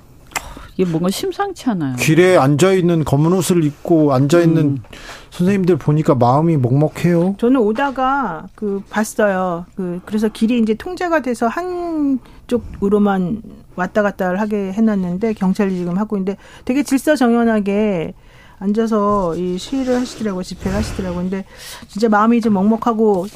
이게 0.76 0.84
뭔가 0.90 1.08
심상치 1.08 1.70
않아요. 1.70 1.96
길에 1.96 2.36
앉아 2.36 2.72
있는 2.72 3.02
검은 3.02 3.32
옷을 3.32 3.64
입고 3.64 4.12
앉아 4.12 4.40
있는 4.40 4.62
음. 4.62 4.82
선생님들 5.30 5.76
보니까 5.78 6.14
마음이 6.14 6.58
먹먹해요. 6.58 7.36
저는 7.38 7.60
오다가 7.60 8.46
그 8.54 8.82
봤어요. 8.90 9.64
그 9.74 10.00
그래서 10.04 10.28
길이 10.28 10.58
이제 10.58 10.74
통제가 10.74 11.22
돼서 11.22 11.48
한쪽으로만 11.48 13.40
왔다 13.74 14.02
갔다 14.02 14.34
하게 14.38 14.72
해놨는데 14.72 15.32
경찰이 15.32 15.76
지금 15.76 15.96
하고 15.96 16.16
있는데 16.18 16.36
되게 16.66 16.82
질서정연하게 16.82 18.12
앉아서 18.58 19.34
이 19.36 19.56
시위를 19.56 20.00
하시더라고요. 20.00 20.42
집회를 20.42 20.76
하시더라고요. 20.76 21.22
근데 21.22 21.44
진짜 21.88 22.08
마음이 22.10 22.40
좀 22.42 22.52
먹먹하고 22.54 23.26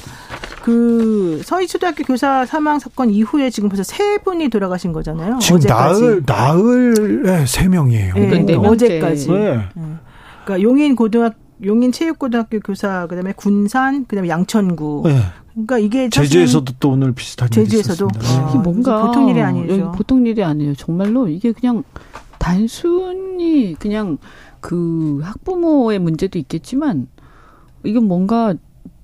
그 0.63 1.41
서희초등학교 1.43 2.03
교사 2.03 2.45
사망 2.45 2.79
사건 2.79 3.09
이후에 3.09 3.49
지금 3.49 3.69
벌써 3.69 3.83
세 3.83 4.19
분이 4.19 4.49
돌아가신 4.49 4.93
거잖아요. 4.93 5.39
지금 5.39 5.57
어제까지. 5.57 6.01
나흘 6.01 6.23
나흘에 6.25 7.45
세 7.45 7.67
명이에요. 7.67 8.13
네, 8.13 8.27
네 8.27 8.57
명째. 8.57 8.85
어제까지. 8.85 9.27
네. 9.31 9.59
그러니까 10.45 10.61
용인 10.61 10.95
고등학 10.95 11.35
용인 11.63 11.91
체육고등학교 11.91 12.59
교사 12.59 13.05
그다음에 13.07 13.33
군산 13.33 14.05
그다음에 14.05 14.29
양천구 14.29 15.03
네. 15.05 15.19
그러니까 15.51 15.77
이게 15.77 16.09
제주에서도 16.09 16.73
또 16.79 16.91
오늘 16.91 17.11
비슷한 17.11 17.49
일이 17.53 17.65
제주에서도? 17.67 18.07
있었습니다. 18.15 18.45
아. 18.45 18.49
이게 18.49 18.59
뭔가 18.59 19.05
보통 19.05 19.29
일이 19.29 19.41
아니죠. 19.41 19.73
여기 19.73 19.97
보통 19.97 20.25
일이 20.25 20.43
아니에요. 20.43 20.75
정말로 20.75 21.27
이게 21.27 21.51
그냥 21.51 21.83
단순히 22.39 23.75
그냥 23.77 24.17
그 24.59 25.19
학부모의 25.23 25.99
문제도 25.99 26.39
있겠지만 26.39 27.07
이건 27.83 28.05
뭔가 28.05 28.53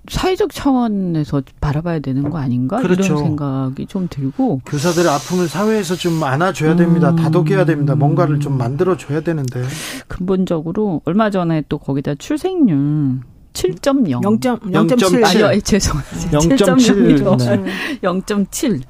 사회적 0.09 0.53
차원에서 0.53 1.41
바라봐야 1.59 1.99
되는 1.99 2.29
거 2.29 2.37
아닌가 2.37 2.77
그렇죠. 2.77 3.03
이런 3.03 3.17
생각이 3.17 3.85
좀 3.87 4.07
들고 4.09 4.61
교사들의 4.65 5.09
아픔을 5.09 5.47
사회에서 5.47 5.95
좀 5.95 6.23
안아줘야 6.23 6.75
됩니다. 6.75 7.11
음. 7.11 7.15
다독여야 7.15 7.65
됩니다. 7.65 7.95
뭔가를 7.95 8.39
좀 8.39 8.57
만들어 8.57 8.97
줘야 8.97 9.21
되는데. 9.21 9.63
근본적으로 10.07 11.01
얼마 11.05 11.29
전에 11.29 11.63
또 11.67 11.77
거기다 11.77 12.15
출생률 12.15 13.19
7.0 13.53 14.21
0.0.7 14.21 14.71
0.7. 14.71 15.25
아니요, 15.25 15.49
예, 15.53 15.59
죄송합니다. 15.59 16.37
0.7. 16.37 16.57
7.0이죠. 16.57 17.37
네. 17.39 17.99
0.7, 18.01 18.81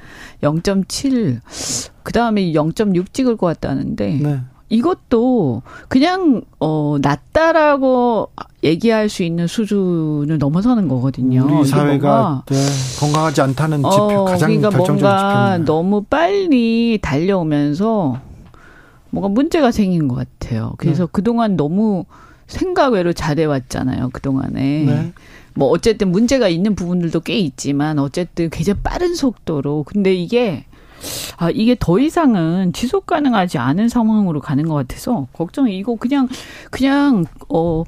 0.7. 0.43 1.39
그 2.03 2.11
다음에 2.11 2.51
0.6 2.51 3.13
찍을 3.13 3.37
것 3.37 3.47
같다는데 3.47 4.19
네. 4.21 4.41
이것도 4.69 5.61
그냥 5.87 6.41
어 6.59 6.97
낮다라고 7.01 8.29
얘기할 8.63 9.07
수 9.07 9.23
있는 9.23 9.47
수준을 9.47 10.37
넘어서는 10.37 10.87
거거든요. 10.87 11.47
우리 11.49 11.65
사회가 11.65 12.43
네, 12.47 12.55
건강하지 12.99 13.41
않다는 13.41 13.77
지표 13.77 13.93
어, 13.93 14.25
가장 14.25 14.49
그러니까 14.49 14.69
결정적인 14.71 15.03
뭔가 15.03 15.49
지표입니다. 15.49 15.71
너무 15.71 16.03
빨리 16.03 16.99
달려오면서 17.01 18.19
뭔가 19.09 19.29
문제가 19.29 19.71
생긴 19.71 20.07
것 20.07 20.15
같아요. 20.15 20.73
그래서 20.77 21.05
네. 21.05 21.09
그동안 21.11 21.55
너무 21.55 22.05
생각 22.47 22.93
외로 22.93 23.13
잘해왔잖아요. 23.13 24.09
그동안에. 24.11 24.83
네. 24.85 25.13
뭐 25.53 25.69
어쨌든 25.69 26.11
문제가 26.11 26.47
있는 26.49 26.75
부분들도 26.75 27.21
꽤 27.21 27.35
있지만 27.39 27.99
어쨌든 27.99 28.49
굉장히 28.49 28.79
빠른 28.83 29.15
속도로. 29.15 29.83
근데 29.87 30.13
이게 30.13 30.65
아, 31.37 31.49
이게 31.49 31.75
더 31.79 31.99
이상은 31.99 32.73
지속 32.73 33.05
가능하지 33.05 33.57
않은 33.57 33.89
상황으로 33.89 34.41
가는 34.41 34.67
것 34.67 34.73
같아서 34.73 35.27
걱정이 35.33 35.77
이거 35.77 35.95
그냥 35.95 36.27
그냥 36.71 37.25
어 37.49 37.83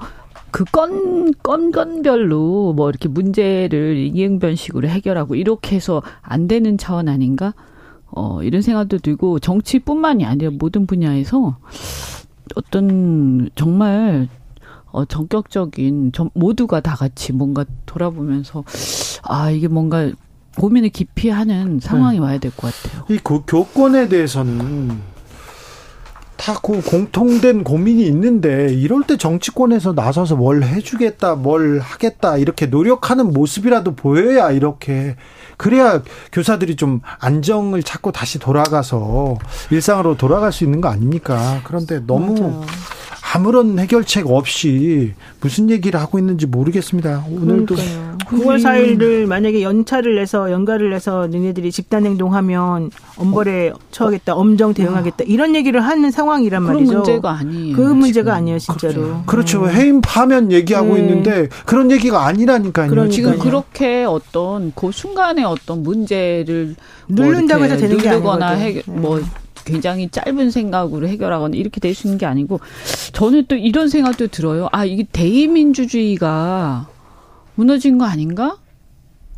그 0.51 0.63
건, 0.65 1.31
건건별로 1.43 2.73
뭐 2.73 2.89
이렇게 2.89 3.07
문제를 3.07 3.97
이행변식으로 3.97 4.87
해결하고 4.87 5.35
이렇게 5.35 5.75
해서 5.75 6.01
안 6.21 6.47
되는 6.47 6.77
차원 6.77 7.07
아닌가? 7.07 7.53
어, 8.11 8.41
이런 8.41 8.61
생각도 8.61 8.97
들고 8.97 9.39
정치뿐만이 9.39 10.25
아니라 10.25 10.51
모든 10.51 10.87
분야에서 10.87 11.57
어떤 12.55 13.49
정말 13.55 14.27
어, 14.91 15.05
전격적인 15.05 16.11
전, 16.13 16.31
모두가 16.33 16.79
다 16.79 16.95
같이 16.95 17.31
뭔가 17.31 17.63
돌아보면서 17.85 18.63
아, 19.21 19.51
이게 19.51 19.67
뭔가 19.67 20.11
고민을 20.59 20.89
깊이 20.89 21.29
하는 21.29 21.79
상황이 21.79 22.19
와야 22.19 22.37
될 22.37 22.51
것 22.51 22.73
같아요. 22.73 23.05
이 23.09 23.17
고- 23.17 23.43
교권에 23.43 24.07
대해서는 24.09 24.99
다 26.37 26.53
고- 26.61 26.81
공통된 26.81 27.63
고민이 27.65 28.05
있는데 28.07 28.73
이럴 28.73 29.03
때 29.03 29.17
정치권에서 29.17 29.91
나서서 29.93 30.35
뭘 30.37 30.63
해주겠다, 30.63 31.35
뭘 31.35 31.79
하겠다 31.79 32.37
이렇게 32.37 32.65
노력하는 32.65 33.31
모습이라도 33.33 33.95
보여야 33.95 34.51
이렇게 34.51 35.15
그래야 35.57 36.01
교사들이 36.31 36.77
좀 36.77 37.01
안정을 37.19 37.83
찾고 37.83 38.13
다시 38.13 38.39
돌아가서 38.39 39.37
일상으로 39.71 40.15
돌아갈 40.15 40.53
수 40.53 40.63
있는 40.63 40.79
거 40.79 40.87
아닙니까? 40.87 41.59
그런데 41.65 41.99
너무 42.07 42.33
맞아요. 42.39 42.65
아무런 43.33 43.77
해결책 43.77 44.27
없이 44.27 45.13
무슨 45.41 45.69
얘기를 45.69 45.99
하고 45.99 46.17
있는지 46.17 46.45
모르겠습니다. 46.47 47.25
오늘도 47.29 47.75
그러니까요. 47.75 48.17
9월 48.29 48.61
4일을 48.63 49.25
만약에 49.27 49.61
연차를 49.61 50.15
내서 50.15 50.51
연가를 50.51 50.89
내서 50.89 51.27
너네들이 51.27 51.71
집단 51.71 52.05
행동하면 52.05 52.89
엄벌에 53.17 53.71
처하겠다, 53.91 54.33
엄정 54.35 54.73
대응하겠다 54.73 55.25
이런 55.25 55.55
얘기를 55.55 55.81
하는 55.81 56.11
상황이란 56.11 56.63
그런 56.63 56.75
말이죠. 56.77 56.93
문제가 56.93 57.31
아니에요. 57.31 57.75
그 57.75 57.81
문제가. 57.81 58.33
아니에요, 58.35 58.59
진짜로. 58.59 59.21
그렇죠. 59.25 59.67
해임 59.69 60.01
파면 60.01 60.51
얘기하고 60.51 60.95
네. 60.95 61.01
있는데 61.01 61.49
그런 61.65 61.91
얘기가 61.91 62.25
아니라니까요. 62.25 62.89
그러니까요. 62.89 63.11
지금 63.11 63.39
그렇게 63.39 64.05
어떤 64.05 64.71
그 64.75 64.91
순간에 64.91 65.43
어떤 65.43 65.83
문제를 65.83 66.75
뭐 67.07 67.25
누른다고 67.25 67.63
해서 67.63 67.77
되는 67.77 67.97
게 67.97 68.09
아니거든. 68.09 68.47
해결- 68.57 68.83
네. 68.85 68.91
뭐 68.99 69.19
굉장히 69.65 70.09
짧은 70.09 70.51
생각으로 70.51 71.07
해결하거나 71.07 71.55
이렇게 71.55 71.79
될 71.79 71.93
수 71.93 72.07
있는 72.07 72.17
게 72.17 72.25
아니고 72.25 72.59
저는 73.13 73.45
또 73.47 73.55
이런 73.55 73.89
생각도 73.89 74.27
들어요. 74.27 74.69
아 74.71 74.85
이게 74.85 75.03
대의민주주의가 75.11 76.87
무너진 77.55 77.97
거 77.97 78.05
아닌가? 78.05 78.57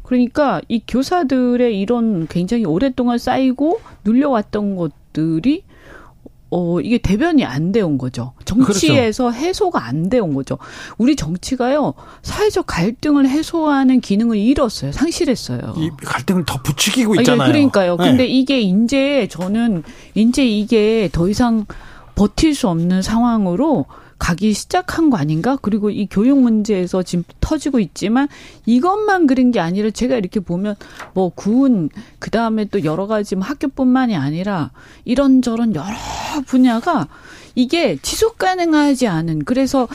그러니까 0.03 0.61
이 0.67 0.81
교사들의 0.85 1.79
이런 1.79 2.27
굉장히 2.27 2.65
오랫동안 2.65 3.17
쌓이고 3.17 3.79
눌려왔던 4.03 4.75
것들이 4.75 5.63
어, 6.51 6.81
이게 6.81 6.97
대변이 6.97 7.45
안 7.45 7.71
되온 7.71 7.97
거죠. 7.97 8.33
정치에서 8.43 9.31
해소가 9.31 9.85
안 9.85 10.09
되온 10.09 10.33
거죠. 10.33 10.57
우리 10.97 11.15
정치가요, 11.15 11.93
사회적 12.23 12.67
갈등을 12.67 13.27
해소하는 13.27 14.01
기능을 14.01 14.37
잃었어요. 14.37 14.91
상실했어요. 14.91 15.75
이 15.77 15.89
갈등을 16.03 16.45
더 16.45 16.61
부추기고 16.61 17.15
있잖아요. 17.21 17.49
그러니까요. 17.49 17.95
네. 17.95 18.03
근데 18.09 18.27
이게 18.27 18.59
이제 18.59 19.27
저는 19.31 19.83
이제 20.13 20.45
이게 20.45 21.09
더 21.13 21.29
이상 21.29 21.65
버틸 22.15 22.53
수 22.53 22.67
없는 22.67 23.01
상황으로 23.01 23.85
가기 24.21 24.53
시작한 24.53 25.09
거 25.09 25.17
아닌가? 25.17 25.57
그리고 25.59 25.89
이 25.89 26.05
교육 26.05 26.39
문제에서 26.39 27.01
지금 27.01 27.23
터지고 27.39 27.79
있지만 27.79 28.27
이것만 28.67 29.25
그런 29.25 29.49
게 29.49 29.59
아니라 29.59 29.89
제가 29.89 30.15
이렇게 30.15 30.39
보면 30.39 30.75
뭐 31.15 31.29
군, 31.29 31.89
그 32.19 32.29
다음에 32.29 32.65
또 32.65 32.83
여러 32.83 33.07
가지 33.07 33.35
뭐 33.35 33.43
학교뿐만이 33.45 34.15
아니라 34.15 34.69
이런저런 35.05 35.73
여러 35.73 35.87
분야가 36.45 37.07
이게 37.55 37.97
지속 38.01 38.37
가능하지 38.37 39.07
않은 39.07 39.43
그래서 39.43 39.87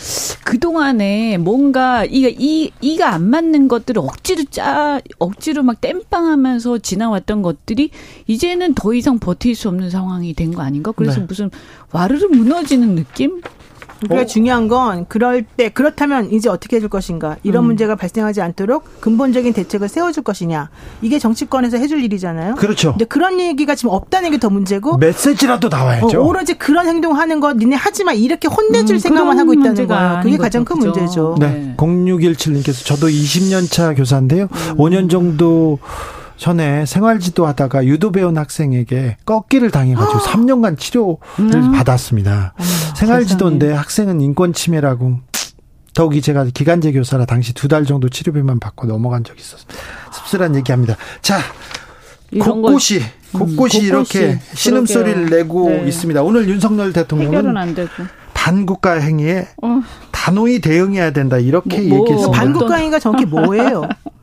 그동안에 0.44 1.38
뭔가 1.38 2.04
이가 2.04 2.28
이 2.36 2.70
이가 2.82 3.14
안 3.14 3.30
맞는 3.30 3.68
것들을 3.68 4.02
억지로 4.02 4.44
짜 4.50 5.00
억지로 5.18 5.62
막 5.62 5.80
땜빵하면서 5.80 6.78
지나왔던 6.78 7.42
것들이 7.42 7.90
이제는 8.26 8.74
더 8.74 8.92
이상 8.92 9.18
버틸 9.18 9.54
수 9.54 9.68
없는 9.68 9.88
상황이 9.88 10.34
된 10.34 10.52
거 10.52 10.62
아닌가? 10.62 10.92
그래서 10.92 11.20
네. 11.20 11.26
무슨 11.26 11.50
와르르 11.92 12.26
무너지는 12.26 12.94
느낌? 12.96 13.40
그러니까 14.00 14.22
어. 14.22 14.26
중요한 14.26 14.68
건 14.68 15.06
그럴 15.08 15.42
때 15.42 15.68
그렇다면 15.68 16.30
이제 16.30 16.48
어떻게 16.48 16.76
해줄 16.76 16.88
것인가 16.88 17.36
이런 17.42 17.64
음. 17.64 17.66
문제가 17.66 17.96
발생하지 17.96 18.42
않도록 18.42 19.00
근본적인 19.00 19.52
대책을 19.52 19.88
세워줄 19.88 20.22
것이냐 20.22 20.70
이게 21.02 21.18
정치권에서 21.18 21.78
해줄 21.78 22.02
일이잖아요. 22.04 22.54
그렇죠. 22.56 22.92
근데 22.92 23.04
그런 23.04 23.40
얘기가 23.40 23.74
지금 23.74 23.90
없다는 23.90 24.30
게 24.30 24.36
더 24.38 24.50
문제고 24.50 24.96
메시지라도 24.98 25.68
어, 25.68 25.70
나와야죠. 25.70 26.22
오로지 26.24 26.54
그런 26.54 26.86
행동하는 26.86 27.40
거 27.40 27.54
니네 27.54 27.76
하지 27.76 28.04
마 28.04 28.12
이렇게 28.12 28.48
혼내줄 28.48 28.96
음, 28.96 28.98
생각만 28.98 29.38
하고 29.38 29.54
있다는 29.54 29.86
거예요. 29.86 30.20
그게 30.22 30.36
가장 30.36 30.64
거죠. 30.64 30.80
큰 30.80 30.90
그죠. 30.92 31.00
문제죠. 31.00 31.36
네. 31.40 31.46
네. 31.48 31.74
0617님께서 31.76 32.84
저도 32.84 33.08
20년 33.08 33.70
차 33.70 33.94
교사인데요. 33.94 34.44
음. 34.50 34.76
5년 34.76 35.10
정도 35.10 35.78
전에 36.36 36.84
생활지도 36.86 37.46
하다가 37.46 37.86
유도 37.86 38.12
배운 38.12 38.36
학생에게 38.36 39.16
꺾기를 39.24 39.70
당해가지고 39.70 40.18
3년간 40.18 40.78
치료를 40.78 41.16
음. 41.40 41.72
받았습니다. 41.72 42.54
생활지도인데 42.96 43.72
학생은 43.72 44.20
인권 44.20 44.52
침해라고 44.52 45.20
더욱이 45.94 46.20
제가 46.20 46.44
기간제 46.52 46.92
교사라 46.92 47.24
당시 47.24 47.54
두 47.54 47.68
달 47.68 47.84
정도 47.86 48.08
치료비만 48.10 48.60
받고 48.60 48.86
넘어간 48.86 49.24
적이 49.24 49.40
있었습니다. 49.40 49.74
씁쓸한 50.12 50.54
얘기합니다. 50.56 50.96
자, 51.22 51.38
곳곳이 52.38 53.00
곳곳이 53.32 53.32
곳곳이. 53.32 53.78
이렇게 53.80 54.38
신음소리를. 54.54 55.26
내고 55.30 55.70
네. 55.70 55.84
있습니다. 55.88 56.22
오늘 56.22 56.48
윤석열 56.48 56.92
대통령은. 56.92 57.76
반국가 58.34 58.92
행위에 59.00 59.48
어. 59.62 59.80
단호히 60.12 60.60
대응해야 60.60 61.10
된다 61.12 61.38
이렇게 61.38 61.80
뭐, 61.80 61.88
뭐, 61.88 61.98
얘기했습니다. 62.00 62.38
반국가인가 62.38 62.98
정확히 62.98 63.24
뭐예요? 63.24 63.88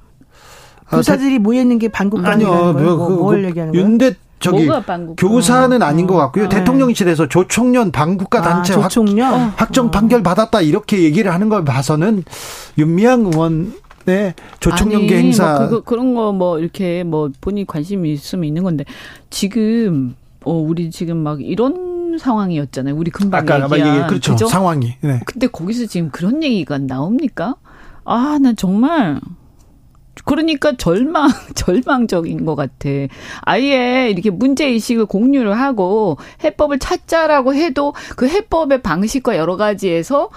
아, 0.93 0.97
교사들이 0.97 1.39
모여 1.39 1.61
있는 1.61 1.79
게 1.79 1.87
반국가인가요? 1.89 2.51
아니요, 2.53 2.73
뭐, 2.73 2.81
뭐, 2.97 3.07
그, 3.07 3.13
뭘그 3.13 3.43
얘기하는 3.47 3.73
거예요? 3.73 3.85
윤대 3.87 4.13
저기? 4.39 4.67
교사는 5.17 5.81
아닌 5.81 6.05
것 6.05 6.15
같고요. 6.17 6.45
어. 6.45 6.49
대통령실에서 6.49 7.27
조총련 7.29 7.91
반국가 7.91 8.41
단체 8.41 8.73
아, 8.73 8.77
확, 8.81 8.89
조총련. 8.89 9.53
확 9.55 9.71
정 9.71 9.89
판결 9.89 10.21
받았다 10.21 10.59
이렇게 10.61 11.01
얘기를 11.03 11.33
하는 11.33 11.47
걸 11.49 11.63
봐서는 11.63 12.23
윤미향 12.77 13.21
의원의 13.27 14.33
조총련계 14.59 15.15
아니, 15.15 15.23
행사 15.27 15.59
뭐 15.59 15.67
그거, 15.69 15.81
그런 15.81 16.13
거 16.13 16.33
뭐 16.33 16.59
이렇게 16.59 17.03
뭐 17.03 17.29
본인 17.39 17.65
관심이 17.65 18.11
있으면 18.11 18.43
있는 18.45 18.63
건데 18.63 18.83
지금 19.29 20.15
어 20.43 20.51
우리 20.53 20.91
지금 20.91 21.17
막 21.17 21.41
이런 21.41 22.17
상황이었잖아요. 22.19 22.95
우리 22.95 23.09
금방 23.11 23.41
아까 23.43 23.63
얘기한 23.71 23.95
얘기 23.97 24.07
그렇죠 24.07 24.33
그죠? 24.33 24.47
상황이 24.47 24.95
네. 25.01 25.21
근데 25.25 25.47
거기서 25.47 25.85
지금 25.85 26.09
그런 26.11 26.43
얘기가 26.43 26.77
나옵니까? 26.79 27.55
아, 28.05 28.37
나 28.41 28.51
정말 28.53 29.21
그러니까 30.25 30.73
절망 30.77 31.29
절망적인 31.55 32.45
것 32.45 32.55
같아. 32.55 32.89
아예 33.41 34.09
이렇게 34.09 34.29
문제 34.29 34.67
의식을 34.67 35.05
공유를 35.07 35.57
하고 35.57 36.17
해법을 36.43 36.79
찾자라고 36.79 37.55
해도 37.55 37.93
그 38.15 38.27
해법의 38.27 38.81
방식과 38.81 39.37
여러 39.37 39.57
가지에서 39.57 40.29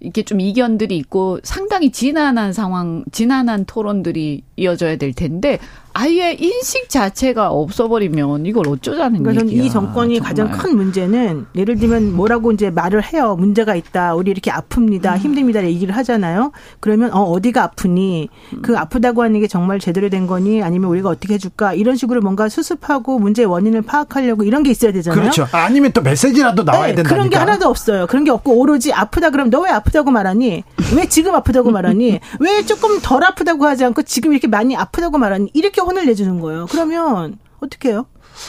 이렇게 0.00 0.22
좀 0.22 0.40
이견들이 0.40 0.96
있고 0.98 1.40
상당히 1.42 1.90
진한한 1.90 2.52
상황, 2.52 3.04
진한한 3.10 3.64
토론들이 3.64 4.42
이어져야 4.56 4.96
될 4.96 5.12
텐데 5.14 5.58
아예 5.96 6.32
인식 6.32 6.88
자체가 6.88 7.50
없어버리면 7.50 8.46
이걸 8.46 8.68
어쩌자는 8.68 9.22
그러니까 9.22 9.46
얘기야. 9.46 9.62
이 9.64 9.70
정권이 9.70 10.16
정말. 10.16 10.28
가장 10.28 10.50
큰 10.50 10.76
문제는 10.76 11.46
예를 11.54 11.76
들면 11.78 12.14
뭐라고 12.14 12.50
이제 12.52 12.70
말을 12.70 13.02
해요. 13.12 13.36
문제가 13.38 13.74
있다. 13.76 14.14
우리 14.14 14.30
이렇게 14.32 14.50
아픕니다. 14.50 15.16
힘듭니다. 15.18 15.62
얘기를 15.64 15.96
하잖아요. 15.96 16.52
그러면 16.80 17.12
어 17.12 17.22
어디가 17.22 17.62
아프니? 17.62 18.28
그 18.62 18.76
아프다고 18.76 19.22
하는 19.22 19.40
게 19.40 19.46
정말 19.46 19.78
제대로 19.78 20.08
된 20.08 20.26
거니? 20.26 20.62
아니면 20.62 20.90
우리가 20.90 21.08
어떻게 21.10 21.34
해줄까? 21.34 21.74
이런 21.74 21.96
식으로 21.96 22.20
뭔가 22.20 22.48
수습하고 22.48 23.18
문제의 23.18 23.46
원인을 23.46 23.82
파악하려고 23.82 24.42
이런 24.44 24.62
게 24.64 24.70
있어야 24.70 24.92
되잖아요. 24.92 25.20
그렇죠. 25.20 25.46
아니면 25.52 25.92
또 25.92 26.00
메시지라도 26.02 26.64
나와야 26.64 26.88
네, 26.88 26.94
된다니까. 26.96 27.14
그런 27.14 27.30
게 27.30 27.36
하나도 27.36 27.68
없어요. 27.68 28.06
그런 28.08 28.24
게 28.24 28.30
없고 28.32 28.58
오로지 28.58 28.92
아프다 28.92 29.30
그러면 29.30 29.50
너 29.50 29.64
왜 29.64 29.70
아프다고 29.70 30.10
말하니? 30.10 30.62
왜 30.94 31.08
지금 31.08 31.34
아프다고 31.34 31.70
말하니? 31.70 32.20
왜 32.40 32.62
조금 32.66 33.00
덜 33.00 33.24
아프다고 33.24 33.64
하지 33.64 33.84
않고 33.84 34.02
지금 34.02 34.32
이렇게 34.32 34.46
많이 34.46 34.76
아프다고 34.76 35.16
말하니? 35.18 35.50
이렇게 35.54 35.80
혼을 35.84 36.06
내주는 36.06 36.40
거예요. 36.40 36.66
그러면 36.70 37.38
어떻게 37.60 37.90
해요? 37.90 38.06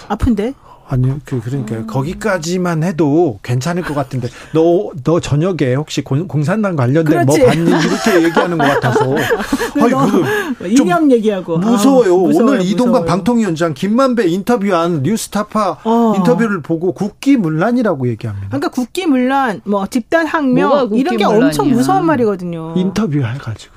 아픈데? 0.08 0.54
아니요, 0.88 1.20
그 1.26 1.42
그러니까 1.42 1.78
음. 1.78 1.88
거기까지만 1.88 2.84
해도 2.84 3.40
괜찮을 3.42 3.82
것 3.82 3.96
같은데 3.96 4.28
너 4.54 4.92
너 5.04 5.20
저녁에 5.20 5.74
혹시 5.74 6.04
공, 6.04 6.28
공산당 6.28 6.76
관련된 6.76 7.26
그렇지. 7.26 7.40
뭐 7.40 7.48
봤니 7.48 7.70
이렇게 7.72 8.24
얘기하는 8.24 8.58
것 8.58 8.66
같아서 8.66 9.00
아이 9.82 9.90
그좀 9.90 10.26
이념 10.68 11.12
얘기하고 11.12 11.58
무서워요. 11.58 12.12
아우, 12.14 12.28
무서워요, 12.28 12.54
오늘 12.54 12.62
이동관 12.66 13.02
무서워요. 13.02 13.06
방통위원장 13.08 13.74
김만배 13.74 14.28
인터뷰한 14.28 15.02
뉴스타파 15.02 15.80
어. 15.84 16.14
인터뷰를 16.18 16.62
보고 16.62 16.92
국기문란이라고 16.94 18.08
얘기합니다. 18.10 18.48
그러니까 18.50 18.70
국기문란, 18.70 19.62
뭐 19.66 19.88
집단 19.88 20.26
뭐가 20.26 20.38
항명 20.38 20.90
이런 20.94 21.18
게. 21.18 21.24
엄청 21.24 21.70
무서운 21.72 22.06
말이거든요. 22.06 22.74
인터뷰 22.78 23.18
해가지고. 23.24 23.75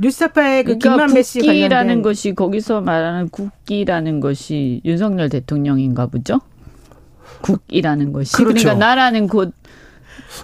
뉴스타파의 0.00 0.64
그 0.64 0.78
그러니까 0.78 0.90
김만배 0.90 1.22
씨 1.22 1.40
국기라는 1.40 2.02
것이 2.02 2.34
거기서 2.34 2.80
말하는 2.80 3.28
국기라는 3.28 4.20
것이 4.20 4.80
윤석열 4.84 5.28
대통령인가 5.28 6.06
보죠. 6.06 6.40
국이라는 7.42 8.12
것이 8.12 8.32
그렇죠. 8.34 8.54
그러니까 8.54 8.74
나라는 8.86 9.28
곧 9.28 9.52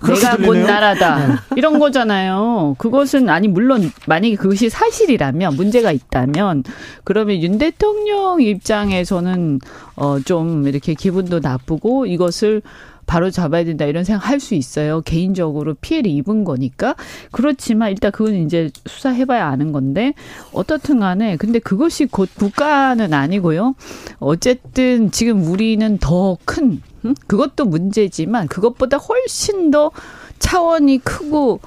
내가 0.06 0.36
곧 0.36 0.42
들리네요. 0.42 0.66
나라다 0.66 1.44
이런 1.56 1.78
거잖아요. 1.78 2.74
그것은 2.78 3.28
아니 3.28 3.48
물론 3.48 3.90
만약에 4.06 4.34
그것이 4.36 4.68
사실이라면 4.68 5.54
문제가 5.54 5.92
있다면 5.92 6.64
그러면 7.04 7.42
윤 7.42 7.58
대통령 7.58 8.40
입장에서는 8.40 9.60
어좀 9.94 10.68
이렇게 10.68 10.94
기분도 10.94 11.40
나쁘고 11.40 12.06
이것을 12.06 12.62
바로 13.06 13.30
잡아야 13.30 13.64
된다 13.64 13.84
이런 13.84 14.04
생각 14.04 14.28
할 14.28 14.36
수 14.40 14.54
있어요. 14.54 15.00
개인적으로 15.00 15.74
피해를 15.74 16.10
입은 16.10 16.44
거니까. 16.44 16.94
그렇지만 17.32 17.90
일단 17.90 18.12
그건 18.12 18.34
이제 18.34 18.70
수사해봐야 18.84 19.46
아는 19.46 19.72
건데 19.72 20.12
어떻든 20.52 21.00
간에 21.00 21.36
근데 21.36 21.58
그것이 21.58 22.06
곧 22.06 22.28
국가는 22.34 23.12
아니고요. 23.12 23.74
어쨌든 24.18 25.10
지금 25.10 25.42
우리는 25.44 25.98
더큰 25.98 26.82
그것도 27.26 27.64
문제지만 27.64 28.48
그것보다 28.48 28.98
훨씬 28.98 29.70
더 29.70 29.90
차원이 30.38 30.98
크고 30.98 31.60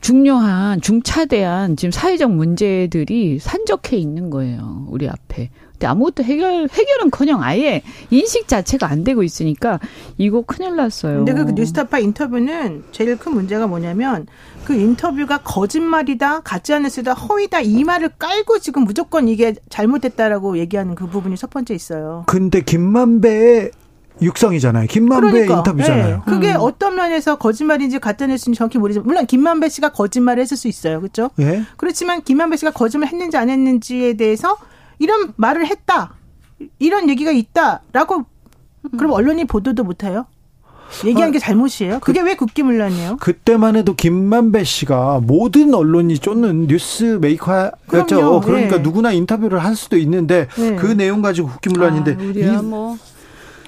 중요한 0.00 0.82
중차대한 0.82 1.76
지금 1.76 1.90
사회적 1.90 2.30
문제들이 2.30 3.38
산적해 3.38 3.96
있는 3.96 4.28
거예요. 4.28 4.86
우리 4.90 5.08
앞에. 5.08 5.48
근데 5.84 5.88
아무것도 5.88 6.24
해결 6.24 6.68
해결은커녕 6.72 7.42
아예 7.42 7.82
인식 8.10 8.48
자체가 8.48 8.88
안 8.88 9.04
되고 9.04 9.22
있으니까 9.22 9.78
이거 10.16 10.42
큰일 10.42 10.76
났어요. 10.76 11.24
근데 11.24 11.34
그 11.34 11.52
뉴스타파 11.52 11.98
인터뷰는 11.98 12.84
제일 12.90 13.18
큰 13.18 13.34
문제가 13.34 13.66
뭐냐면 13.66 14.26
그 14.64 14.72
인터뷰가 14.72 15.38
거짓말이다, 15.38 16.40
가짜 16.40 16.78
뉴스다, 16.78 17.12
허위다 17.12 17.60
이 17.60 17.84
말을 17.84 18.10
깔고 18.18 18.60
지금 18.60 18.84
무조건 18.84 19.28
이게 19.28 19.54
잘못됐다라고 19.68 20.56
얘기하는 20.58 20.94
그 20.94 21.06
부분이 21.06 21.36
첫 21.36 21.50
번째 21.50 21.74
있어요. 21.74 22.24
근데 22.26 22.62
김만배의 22.62 23.70
육성이잖아요. 24.22 24.86
김만배의 24.86 25.50
인터뷰잖아요. 25.50 26.16
네. 26.16 26.22
그게 26.24 26.52
어떤 26.52 26.94
면에서 26.94 27.36
거짓말인지 27.36 27.98
가짜 27.98 28.26
뉴스인지 28.26 28.56
정확히 28.56 28.78
모르지만 28.78 29.06
물론 29.06 29.26
김만배 29.26 29.68
씨가 29.68 29.90
거짓말을 29.90 30.40
했을 30.40 30.56
수 30.56 30.66
있어요. 30.66 31.00
그렇죠? 31.00 31.28
예. 31.40 31.62
그렇지만 31.76 32.22
김만배 32.22 32.56
씨가 32.56 32.70
거짓말 32.70 33.10
했는지 33.10 33.36
안 33.36 33.50
했는지에 33.50 34.14
대해서 34.14 34.56
이런 34.98 35.32
말을 35.36 35.66
했다. 35.66 36.14
이런 36.78 37.08
얘기가 37.08 37.30
있다라고 37.32 38.24
그럼 38.96 39.12
언론이 39.12 39.44
보도도 39.46 39.84
못 39.84 40.04
해요? 40.04 40.26
얘기한 41.04 41.32
게 41.32 41.38
잘못이에요? 41.38 41.98
그게 42.00 42.20
왜 42.20 42.36
국기문란이에요? 42.36 43.16
그때만 43.16 43.74
해도 43.74 43.94
김만배 43.94 44.62
씨가 44.64 45.20
모든 45.24 45.74
언론이 45.74 46.18
쫓는 46.18 46.66
뉴스 46.68 47.18
메이커였죠. 47.20 47.76
그럼요. 47.88 48.40
그러니까 48.40 48.76
네. 48.76 48.82
누구나 48.82 49.10
인터뷰를 49.10 49.58
할 49.64 49.74
수도 49.74 49.96
있는데 49.96 50.46
네. 50.56 50.76
그 50.76 50.86
내용 50.86 51.22
가지고 51.22 51.48
국기문란인데 51.48 52.12
아, 52.12 52.16
우리야 52.22 52.52
이- 52.60 52.62
뭐 52.62 52.96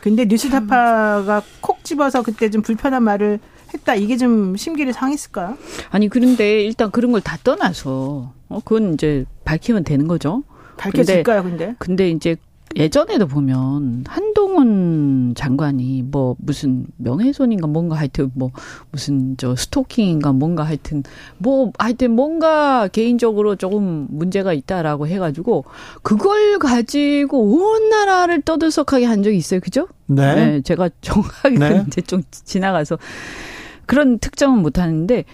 근데 0.02 0.24
뉴스타파가 0.26 1.42
콕 1.60 1.82
집어서 1.82 2.22
그때 2.22 2.48
좀 2.50 2.62
불편한 2.62 3.02
말을 3.02 3.40
했다. 3.74 3.96
이게 3.96 4.16
좀 4.16 4.56
심기를 4.56 4.92
상했을까요? 4.92 5.56
아니 5.90 6.08
그런데 6.08 6.62
일단 6.62 6.92
그런 6.92 7.10
걸 7.10 7.20
다 7.22 7.36
떠나서 7.42 8.32
어 8.48 8.60
그건 8.64 8.94
이제 8.94 9.24
밝히면 9.44 9.82
되는 9.82 10.06
거죠. 10.06 10.44
밝혀질까요, 10.76 11.42
근데? 11.42 11.74
근데 11.78 12.10
이제 12.10 12.36
예전에도 12.74 13.26
보면 13.26 14.04
한동훈 14.06 15.32
장관이 15.36 16.02
뭐 16.10 16.34
무슨 16.38 16.86
명예훼손인가 16.96 17.66
뭔가 17.68 17.96
하여튼 17.96 18.30
뭐 18.34 18.50
무슨 18.90 19.36
저 19.38 19.54
스토킹인가 19.56 20.32
뭔가 20.32 20.64
하여튼 20.64 21.02
뭐 21.38 21.72
하여튼 21.78 22.10
뭔가 22.10 22.88
개인적으로 22.88 23.56
조금 23.56 24.06
문제가 24.10 24.52
있다라고 24.52 25.06
해가지고 25.06 25.64
그걸 26.02 26.58
가지고 26.58 27.40
온 27.40 27.88
나라를 27.88 28.42
떠들썩하게 28.42 29.06
한 29.06 29.22
적이 29.22 29.36
있어요, 29.38 29.60
그죠? 29.60 29.88
네. 30.06 30.60
제가 30.62 30.90
정확하게 31.00 31.58
네. 31.58 31.84
이제 31.86 32.00
좀 32.02 32.22
지나가서 32.30 32.98
그런 33.86 34.18
특정은 34.18 34.60
못 34.60 34.78
하는데 34.78 35.24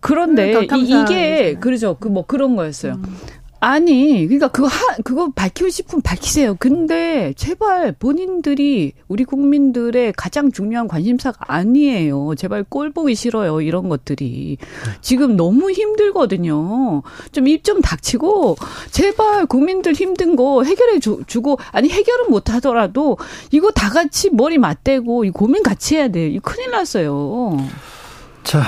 그런데 0.00 0.54
음, 0.54 0.76
이- 0.76 0.90
이게. 1.02 1.54
그렇죠. 1.54 1.96
그 1.98 2.08
뭐 2.08 2.26
그런 2.26 2.54
거였어요. 2.54 2.94
음. 2.94 3.16
아니, 3.64 4.26
그러니까 4.26 4.48
그거 4.48 4.66
하, 4.66 4.96
그거 5.04 5.30
밝히고 5.30 5.70
싶으면 5.70 6.02
밝히세요. 6.02 6.56
근데 6.58 7.32
제발 7.36 7.92
본인들이 7.92 8.92
우리 9.06 9.24
국민들의 9.24 10.14
가장 10.16 10.50
중요한 10.50 10.88
관심사가 10.88 11.38
아니에요. 11.46 12.34
제발 12.36 12.64
꼴 12.64 12.90
보기 12.90 13.14
싫어요. 13.14 13.60
이런 13.60 13.88
것들이. 13.88 14.58
지금 15.00 15.36
너무 15.36 15.70
힘들거든요. 15.70 17.02
좀 17.30 17.46
입좀 17.46 17.82
닥치고 17.82 18.56
제발 18.90 19.46
국민들 19.46 19.92
힘든 19.92 20.34
거 20.34 20.64
해결해 20.64 20.98
주, 20.98 21.22
주고 21.28 21.56
아니 21.70 21.88
해결은 21.88 22.30
못 22.30 22.50
하더라도 22.54 23.16
이거 23.52 23.70
다 23.70 23.90
같이 23.90 24.30
머리 24.30 24.58
맞대고 24.58 25.24
이 25.24 25.30
고민 25.30 25.62
같이 25.62 25.94
해야 25.94 26.08
돼요. 26.08 26.26
이거 26.26 26.50
큰일 26.50 26.72
났어요. 26.72 27.56
자, 28.42 28.64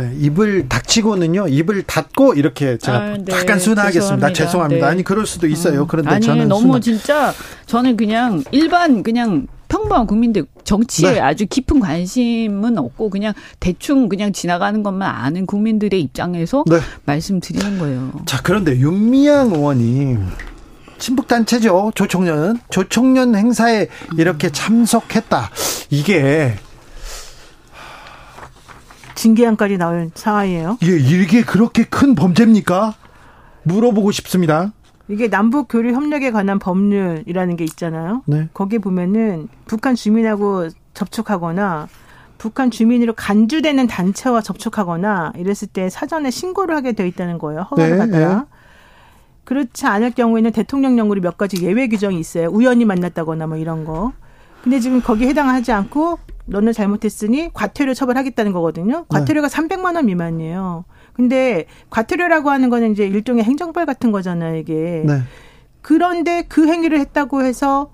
네, 0.00 0.12
입을 0.18 0.68
닥치고는요, 0.68 1.48
입을 1.48 1.82
닫고 1.82 2.34
이렇게 2.34 2.78
제가 2.78 2.98
아, 2.98 3.16
네, 3.18 3.32
약간 3.32 3.58
순화하겠습니다. 3.58 4.28
죄송합니다. 4.28 4.32
죄송합니다. 4.32 4.86
네. 4.86 4.92
아니 4.92 5.02
그럴 5.02 5.26
수도 5.26 5.46
있어요. 5.46 5.86
그런데 5.86 6.10
아니 6.10 6.24
저는 6.24 6.48
너무 6.48 6.62
순화. 6.62 6.80
진짜 6.80 7.32
저는 7.66 7.96
그냥 7.96 8.42
일반 8.50 9.02
그냥 9.02 9.46
평범한 9.68 10.06
국민들 10.06 10.46
정치에 10.64 11.12
네. 11.12 11.20
아주 11.20 11.46
깊은 11.46 11.80
관심은 11.80 12.76
없고 12.76 13.08
그냥 13.10 13.34
대충 13.60 14.08
그냥 14.08 14.32
지나가는 14.32 14.82
것만 14.82 15.08
아는 15.08 15.46
국민들의 15.46 16.00
입장에서 16.00 16.64
네. 16.68 16.78
말씀드리는 17.04 17.78
거예요. 17.78 18.12
자, 18.26 18.40
그런데 18.42 18.76
윤미향 18.76 19.52
의원이 19.54 20.18
친북 20.98 21.28
단체죠. 21.28 21.92
조총련 21.94 22.60
조총련 22.70 23.34
행사에 23.36 23.86
이렇게 24.18 24.50
참석했다. 24.50 25.50
이게 25.90 26.56
징계안까지 29.20 29.76
나올 29.76 30.10
상황이에요. 30.14 30.78
이게 30.80 30.96
이게 30.96 31.42
그렇게 31.42 31.84
큰 31.84 32.14
범죄입니까? 32.14 32.94
물어보고 33.64 34.12
싶습니다. 34.12 34.72
이게 35.08 35.28
남북 35.28 35.68
교류 35.68 35.92
협력에 35.92 36.30
관한 36.30 36.58
법률이라는 36.58 37.56
게 37.56 37.64
있잖아요. 37.64 38.22
네. 38.26 38.48
거기에 38.54 38.78
보면은 38.78 39.48
북한 39.66 39.94
주민하고 39.94 40.68
접촉하거나 40.94 41.88
북한 42.38 42.70
주민으로 42.70 43.12
간주되는 43.12 43.86
단체와 43.86 44.40
접촉하거나 44.40 45.34
이랬을 45.36 45.68
때 45.70 45.90
사전에 45.90 46.30
신고를 46.30 46.74
하게 46.74 46.92
돼 46.92 47.06
있다는 47.06 47.36
거예요. 47.36 47.62
허가를 47.70 47.90
네, 47.90 47.98
받아야. 47.98 48.46
그렇지 49.44 49.84
않을 49.84 50.12
경우에는 50.12 50.52
대통령령으로 50.52 51.20
몇 51.20 51.36
가지 51.36 51.62
예외 51.62 51.88
규정이 51.88 52.18
있어요. 52.18 52.48
우연히 52.48 52.86
만났다거나 52.86 53.48
뭐 53.48 53.58
이런 53.58 53.84
거. 53.84 54.12
근데 54.62 54.78
지금 54.80 55.00
거기에 55.00 55.28
해당하지 55.28 55.72
않고 55.72 56.18
너는 56.46 56.72
잘못했으니 56.72 57.50
과태료 57.52 57.94
처벌하겠다는 57.94 58.52
거거든요. 58.52 59.04
과태료가 59.08 59.48
300만 59.48 59.94
원 59.96 60.06
미만이에요. 60.06 60.84
근데 61.12 61.66
과태료라고 61.90 62.50
하는 62.50 62.70
거는 62.70 62.92
이제 62.92 63.06
일종의 63.06 63.44
행정벌 63.44 63.86
같은 63.86 64.10
거잖아요, 64.12 64.56
이게. 64.56 65.02
네. 65.06 65.20
그런데 65.80 66.42
그 66.48 66.66
행위를 66.66 66.98
했다고 67.00 67.42
해서 67.42 67.90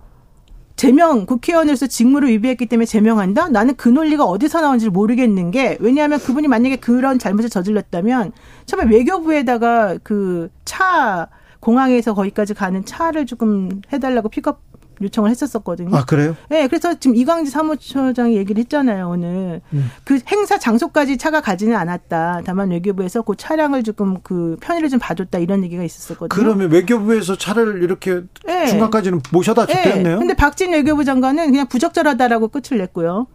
제명 0.75 1.25
국회의원으로서 1.25 1.87
직무를 1.87 2.29
위배했기 2.29 2.67
때문에 2.67 2.85
제명한다? 2.85 3.49
나는 3.49 3.75
그 3.77 3.89
논리가 3.89 4.25
어디서 4.25 4.61
나온지 4.61 4.91
모르겠는 4.91 5.51
게 5.51 5.79
왜냐하면 5.81 6.19
그분이 6.19 6.49
만약에 6.49 6.77
그런 6.77 7.19
잘못을 7.19 7.49
저질렀다면 7.49 8.33
처음에 8.67 8.91
외교부에다가 8.95 9.99
그 10.03 10.51
차 10.67 11.29
공항에서 11.61 12.13
거기까지 12.15 12.53
가는 12.55 12.85
차를 12.85 13.25
조금 13.27 13.81
해달라고 13.93 14.29
픽업 14.29 14.61
요청을 15.01 15.31
했었었거든요. 15.31 15.95
아 15.97 16.05
그래요? 16.05 16.37
네, 16.49 16.67
그래서 16.69 16.95
지금 16.99 17.17
이광지 17.17 17.51
사무처장이 17.51 18.37
얘기를 18.37 18.61
했잖아요 18.61 19.09
오늘 19.09 19.61
음. 19.73 19.91
그 20.05 20.19
행사 20.29 20.59
장소까지 20.59 21.19
차가 21.19 21.41
가지는 21.41 21.77
않았다. 21.77 22.43
다만 22.45 22.71
외교부에서 22.71 23.23
그 23.23 23.35
차량을 23.37 23.83
조금 23.83 24.21
그 24.23 24.57
편의를 24.61 24.89
좀 24.89 24.99
봐줬다 24.99 25.39
이런 25.39 25.65
얘기가 25.65 25.83
있었었거든요. 25.83 26.29
그러면 26.29 26.71
외교부에서 26.71 27.37
차를 27.37 27.83
이렇게 27.83 28.23
네. 28.45 28.67
중간까지는 28.67 29.21
모셔다 29.33 29.67
줬대요. 29.67 30.03
네. 30.03 30.17
근데 30.17 30.35
박진 30.35 30.73
외교부 30.73 31.05
장관은 31.05 31.51
그냥 31.51 31.67
부적절하다라고 31.69 32.49
끝을 32.49 32.79
냈고요. 32.79 33.27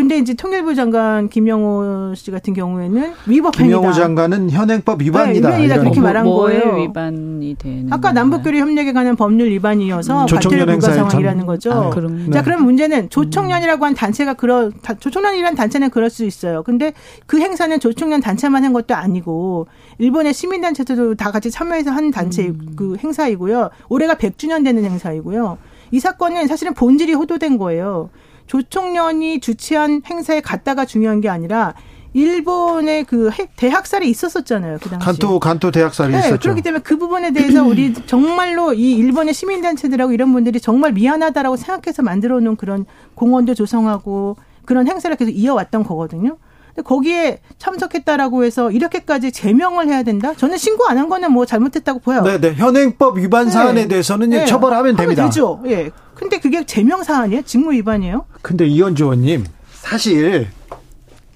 근데 0.00 0.16
이제 0.16 0.32
통일부 0.32 0.74
장관 0.74 1.28
김영호 1.28 2.14
씨 2.14 2.30
같은 2.30 2.54
경우에는 2.54 3.12
위법행위다. 3.26 3.76
김영호 3.76 3.92
장관은 3.92 4.48
현행법 4.50 5.02
위반이다. 5.02 5.50
네, 5.50 5.56
위반이다 5.56 5.78
그렇게 5.78 6.00
말한 6.00 6.24
뭐, 6.24 6.40
거예요. 6.40 6.76
위반이 6.76 7.54
되는 7.58 7.92
아까 7.92 8.10
남북교류 8.10 8.60
협력에 8.60 8.94
관한 8.94 9.14
법률 9.14 9.50
위반이어서 9.50 10.22
음, 10.22 10.26
과태료 10.26 10.64
불가 10.64 10.90
상황이라는 10.90 11.44
거죠. 11.44 11.70
아, 11.70 11.90
그럼, 11.90 12.32
자, 12.32 12.38
네. 12.38 12.42
그럼 12.42 12.64
문제는 12.64 13.10
조총련이라고 13.10 13.84
한 13.84 13.92
단체가 13.92 14.32
그러 14.32 14.70
조총련이라는 15.00 15.54
단체는 15.54 15.90
그럴 15.90 16.08
수 16.08 16.24
있어요. 16.24 16.62
근데 16.62 16.94
그 17.26 17.38
행사는 17.38 17.78
조총련 17.78 18.22
단체만 18.22 18.64
한 18.64 18.72
것도 18.72 18.94
아니고 18.94 19.66
일본의 19.98 20.32
시민 20.32 20.62
단체들도 20.62 21.16
다 21.16 21.30
같이 21.30 21.50
참여해서 21.50 21.90
한 21.90 22.10
단체 22.10 22.46
음. 22.46 22.72
그 22.74 22.96
행사이고요. 22.96 23.68
올해가 23.90 24.14
100주년 24.14 24.64
되는 24.64 24.82
행사이고요. 24.82 25.58
이 25.90 26.00
사건은 26.00 26.46
사실은 26.46 26.72
본질이 26.72 27.12
호도된 27.12 27.58
거예요. 27.58 28.08
조총련이 28.50 29.38
주최한 29.38 30.02
행사에 30.04 30.40
갔다가 30.40 30.84
중요한 30.84 31.20
게 31.20 31.28
아니라 31.28 31.74
일본의 32.14 33.04
그 33.04 33.30
대학살이 33.54 34.10
있었었잖아요. 34.10 34.78
그 34.82 34.88
당시. 34.88 35.06
간토 35.06 35.38
간토 35.38 35.70
대학살이 35.70 36.10
네, 36.10 36.18
있었죠. 36.18 36.40
그렇기 36.40 36.62
때문에 36.62 36.82
그 36.82 36.98
부분에 36.98 37.32
대해서 37.32 37.62
우리 37.62 37.94
정말로 37.94 38.72
이 38.72 38.94
일본의 38.94 39.34
시민 39.34 39.62
단체들하고 39.62 40.10
이런 40.10 40.32
분들이 40.32 40.58
정말 40.58 40.92
미안하다라고 40.92 41.54
생각해서 41.54 42.02
만들어 42.02 42.40
놓은 42.40 42.56
그런 42.56 42.86
공원도 43.14 43.54
조성하고 43.54 44.36
그런 44.64 44.88
행사를 44.88 45.14
계속 45.14 45.30
이어왔던 45.30 45.84
거거든요. 45.84 46.36
근데 46.74 46.82
거기에 46.82 47.40
참석했다라고 47.58 48.44
해서 48.44 48.70
이렇게까지 48.70 49.32
제명을 49.32 49.88
해야 49.88 50.02
된다? 50.02 50.34
저는 50.34 50.56
신고 50.56 50.86
안 50.86 50.98
한 51.00 51.08
거는 51.08 51.32
뭐 51.32 51.46
잘못했다고 51.46 52.00
보여요. 52.00 52.22
네, 52.22 52.38
네. 52.38 52.54
현행법 52.54 53.16
위반 53.18 53.46
네. 53.46 53.50
사안에 53.50 53.88
대해서는 53.88 54.30
네. 54.30 54.44
처벌하면 54.44 54.96
됩니다. 54.96 55.24
되죠. 55.24 55.60
예. 55.66 55.90
근데 56.14 56.38
그게 56.38 56.66
제명 56.66 57.02
사안이에요? 57.02 57.40
직무 57.42 57.72
위반이에요? 57.72 58.26
근데 58.42 58.66
이현주 58.66 59.04
의원님 59.04 59.46
사실 59.72 60.48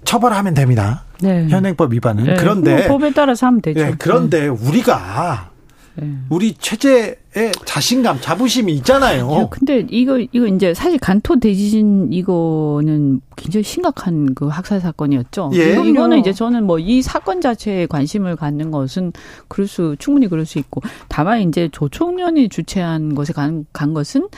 처벌하면 0.04 0.52
됩니다. 0.54 1.04
네. 1.20 1.48
현행법 1.48 1.92
위반은 1.94 2.24
네. 2.24 2.36
그런데 2.36 2.86
뭐 2.88 2.98
법에 2.98 3.12
따라서 3.14 3.46
하면 3.46 3.62
되죠. 3.62 3.80
네. 3.80 3.94
그런데 3.98 4.40
네. 4.42 4.46
우리가 4.48 5.50
네. 5.94 6.10
우리 6.28 6.54
체제에 6.54 7.16
자신감, 7.64 8.20
자부심이 8.20 8.72
있잖아요. 8.74 9.32
야, 9.32 9.46
근데 9.50 9.84
이거 9.90 10.18
이거 10.18 10.46
이제 10.46 10.72
사실 10.74 10.98
간토 10.98 11.40
대지진 11.40 12.12
이거는 12.12 13.20
굉장히 13.36 13.64
심각한 13.64 14.34
그 14.34 14.46
학살 14.46 14.80
사건이었죠. 14.80 15.50
예. 15.54 15.72
이거는 15.84 16.18
이제 16.18 16.32
저는 16.32 16.64
뭐 16.64 16.78
이 16.84 17.00
사건 17.02 17.40
자체에 17.40 17.86
관심을 17.86 18.36
갖는 18.36 18.70
것은 18.70 19.12
그럴 19.48 19.66
수 19.66 19.96
충분히 19.98 20.28
그럴 20.28 20.44
수 20.44 20.58
있고 20.58 20.82
다만 21.08 21.40
이제 21.40 21.68
조총련이 21.72 22.50
주최한 22.50 23.14
것에 23.14 23.32
간, 23.32 23.64
간 23.72 23.94
것은 23.94 24.28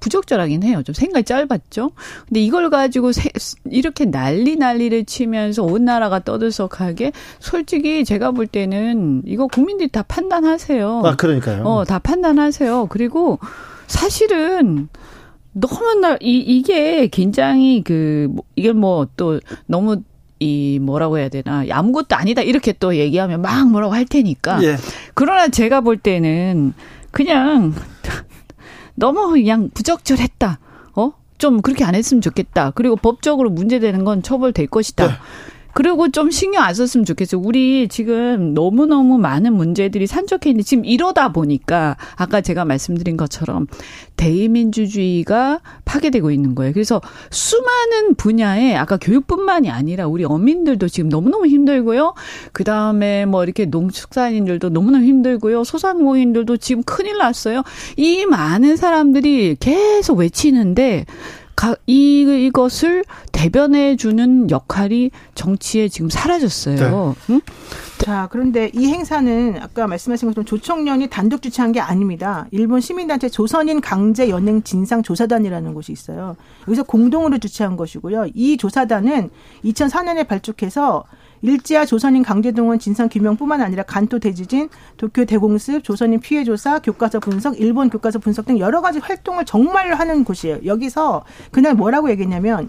부적절하긴 0.00 0.62
해요. 0.62 0.82
좀 0.82 0.94
생각이 0.94 1.24
짧았죠. 1.24 1.90
근데 2.26 2.40
이걸 2.40 2.70
가지고 2.70 3.12
세, 3.12 3.28
이렇게 3.70 4.06
난리 4.06 4.56
난리를 4.56 5.04
치면서 5.04 5.62
온 5.62 5.84
나라가 5.84 6.20
떠들썩하게 6.20 7.12
솔직히 7.38 8.04
제가 8.04 8.30
볼 8.30 8.46
때는 8.46 9.22
이거 9.26 9.46
국민들이 9.46 9.88
다 9.88 10.02
판단하세요. 10.02 11.02
아 11.04 11.16
그러니까요. 11.16 11.64
어, 11.64 11.84
다 11.84 11.98
판단 11.98 12.38
하세요. 12.40 12.86
그리고 12.88 13.38
사실은 13.86 14.88
너무 15.52 15.94
나 16.00 16.16
이 16.20 16.38
이게 16.38 17.08
굉장히 17.08 17.82
그 17.82 18.28
뭐, 18.30 18.44
이게 18.56 18.72
뭐 18.72 19.06
또 19.16 19.40
너무 19.66 20.02
이 20.38 20.78
뭐라고 20.80 21.18
해야 21.18 21.28
되나 21.28 21.64
아무것도 21.70 22.16
아니다 22.16 22.40
이렇게 22.40 22.72
또 22.72 22.96
얘기하면 22.96 23.42
막 23.42 23.68
뭐라고 23.70 23.92
할 23.92 24.06
테니까 24.06 24.62
예. 24.62 24.76
그러나 25.14 25.48
제가 25.48 25.82
볼 25.82 25.98
때는 25.98 26.72
그냥 27.10 27.74
너무 28.94 29.28
그냥 29.30 29.68
부적절했다 29.74 30.58
어 30.94 31.12
좀 31.38 31.62
그렇게 31.62 31.84
안 31.84 31.94
했으면 31.94 32.20
좋겠다 32.20 32.70
그리고 32.72 32.96
법적으로 32.96 33.50
문제되는 33.50 34.04
건 34.04 34.22
처벌될 34.22 34.66
것이다 34.66 35.06
네. 35.06 35.12
그리고 35.72 36.10
좀 36.10 36.30
신경 36.30 36.64
안 36.64 36.74
썼으면 36.74 37.04
좋겠어요. 37.04 37.40
우리 37.40 37.88
지금 37.88 38.54
너무너무 38.54 39.18
많은 39.18 39.54
문제들이 39.54 40.06
산적해 40.06 40.50
있는데 40.50 40.62
지금 40.62 40.84
이러다 40.84 41.32
보니까 41.32 41.96
아까 42.16 42.40
제가 42.40 42.64
말씀드린 42.64 43.16
것처럼 43.16 43.66
대의민주주의가 44.16 45.60
파괴되고 45.84 46.30
있는 46.30 46.54
거예요. 46.54 46.72
그래서 46.72 47.00
수많은 47.30 48.14
분야에 48.16 48.76
아까 48.76 48.96
교육뿐만이 48.96 49.70
아니라 49.70 50.06
우리 50.06 50.24
어민들도 50.24 50.88
지금 50.88 51.08
너무너무 51.08 51.46
힘들고요. 51.46 52.14
그 52.52 52.64
다음에 52.64 53.26
뭐 53.26 53.44
이렇게 53.44 53.64
농축산인들도 53.64 54.68
너무너무 54.70 55.04
힘들고요. 55.04 55.64
소상공인들도 55.64 56.56
지금 56.58 56.82
큰일 56.82 57.18
났어요. 57.18 57.62
이 57.96 58.26
많은 58.26 58.76
사람들이 58.76 59.56
계속 59.58 60.18
외치는데 60.18 61.06
이, 61.86 62.46
이것을 62.46 63.04
대변해 63.32 63.96
주는 63.96 64.50
역할이 64.50 65.10
정치에 65.34 65.88
지금 65.88 66.08
사라졌어요. 66.08 66.76
네. 66.76 67.34
응? 67.34 67.40
자, 67.98 68.28
그런데 68.30 68.70
이 68.74 68.86
행사는 68.86 69.58
아까 69.60 69.86
말씀하신 69.86 70.28
것처럼 70.28 70.46
조총련이 70.46 71.08
단독 71.08 71.42
주최한 71.42 71.72
게 71.72 71.80
아닙니다. 71.80 72.46
일본 72.50 72.80
시민단체 72.80 73.28
조선인 73.28 73.82
강제 73.82 74.30
연행 74.30 74.62
진상 74.62 75.02
조사단이라는 75.02 75.74
곳이 75.74 75.92
있어요. 75.92 76.36
여기서 76.66 76.84
공동으로 76.84 77.38
주최한 77.38 77.76
것이고요. 77.76 78.28
이 78.34 78.56
조사단은 78.56 79.28
2004년에 79.64 80.26
발족해서 80.26 81.04
일제와 81.42 81.86
조선인 81.86 82.22
강제동원 82.22 82.78
진상 82.78 83.08
규명뿐만 83.08 83.60
아니라 83.62 83.82
간토 83.82 84.18
대지진, 84.18 84.68
도쿄 84.96 85.24
대공습, 85.24 85.82
조선인 85.84 86.20
피해 86.20 86.44
조사, 86.44 86.78
교과서 86.78 87.20
분석, 87.20 87.58
일본 87.60 87.88
교과서 87.90 88.18
분석 88.18 88.46
등 88.46 88.58
여러 88.58 88.80
가지 88.80 88.98
활동을 88.98 89.44
정말로 89.44 89.96
하는 89.96 90.24
곳이에요. 90.24 90.58
여기서 90.64 91.24
그날 91.50 91.74
뭐라고 91.74 92.10
얘기했냐면 92.10 92.68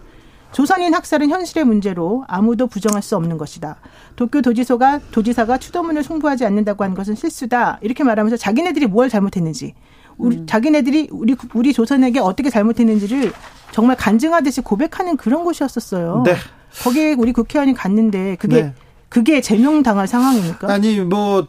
조선인 0.52 0.94
학살은 0.94 1.30
현실의 1.30 1.64
문제로 1.64 2.26
아무도 2.28 2.68
부정할 2.68 3.02
수 3.02 3.16
없는 3.16 3.38
것이다. 3.38 3.78
도쿄 4.16 4.42
도지소가 4.42 5.00
도지사가 5.12 5.58
추도문을 5.58 6.04
송부하지 6.04 6.46
않는다고 6.46 6.84
하는 6.84 6.96
것은 6.96 7.16
실수다. 7.16 7.80
이렇게 7.82 8.04
말하면서 8.04 8.38
자기네들이 8.38 8.88
뭘 8.88 9.10
잘못했는지, 9.10 9.76
우리, 10.18 10.38
음. 10.38 10.46
자기네들이 10.46 11.08
우리 11.12 11.36
우리 11.54 11.72
조선에게 11.72 12.20
어떻게 12.20 12.50
잘못했는지를 12.50 13.32
정말 13.72 13.96
간증하듯이 13.96 14.62
고백하는 14.62 15.16
그런 15.16 15.46
곳이었었어요. 15.46 16.24
네. 16.26 16.36
거기에 16.84 17.14
우리 17.18 17.34
국회의원이 17.34 17.74
갔는데 17.74 18.38
그게 18.38 18.64
네. 18.64 18.74
그게 19.10 19.42
제명 19.42 19.84
당할 19.84 20.08
상황입니까? 20.08 20.72
아니 20.72 21.00
뭐 21.02 21.48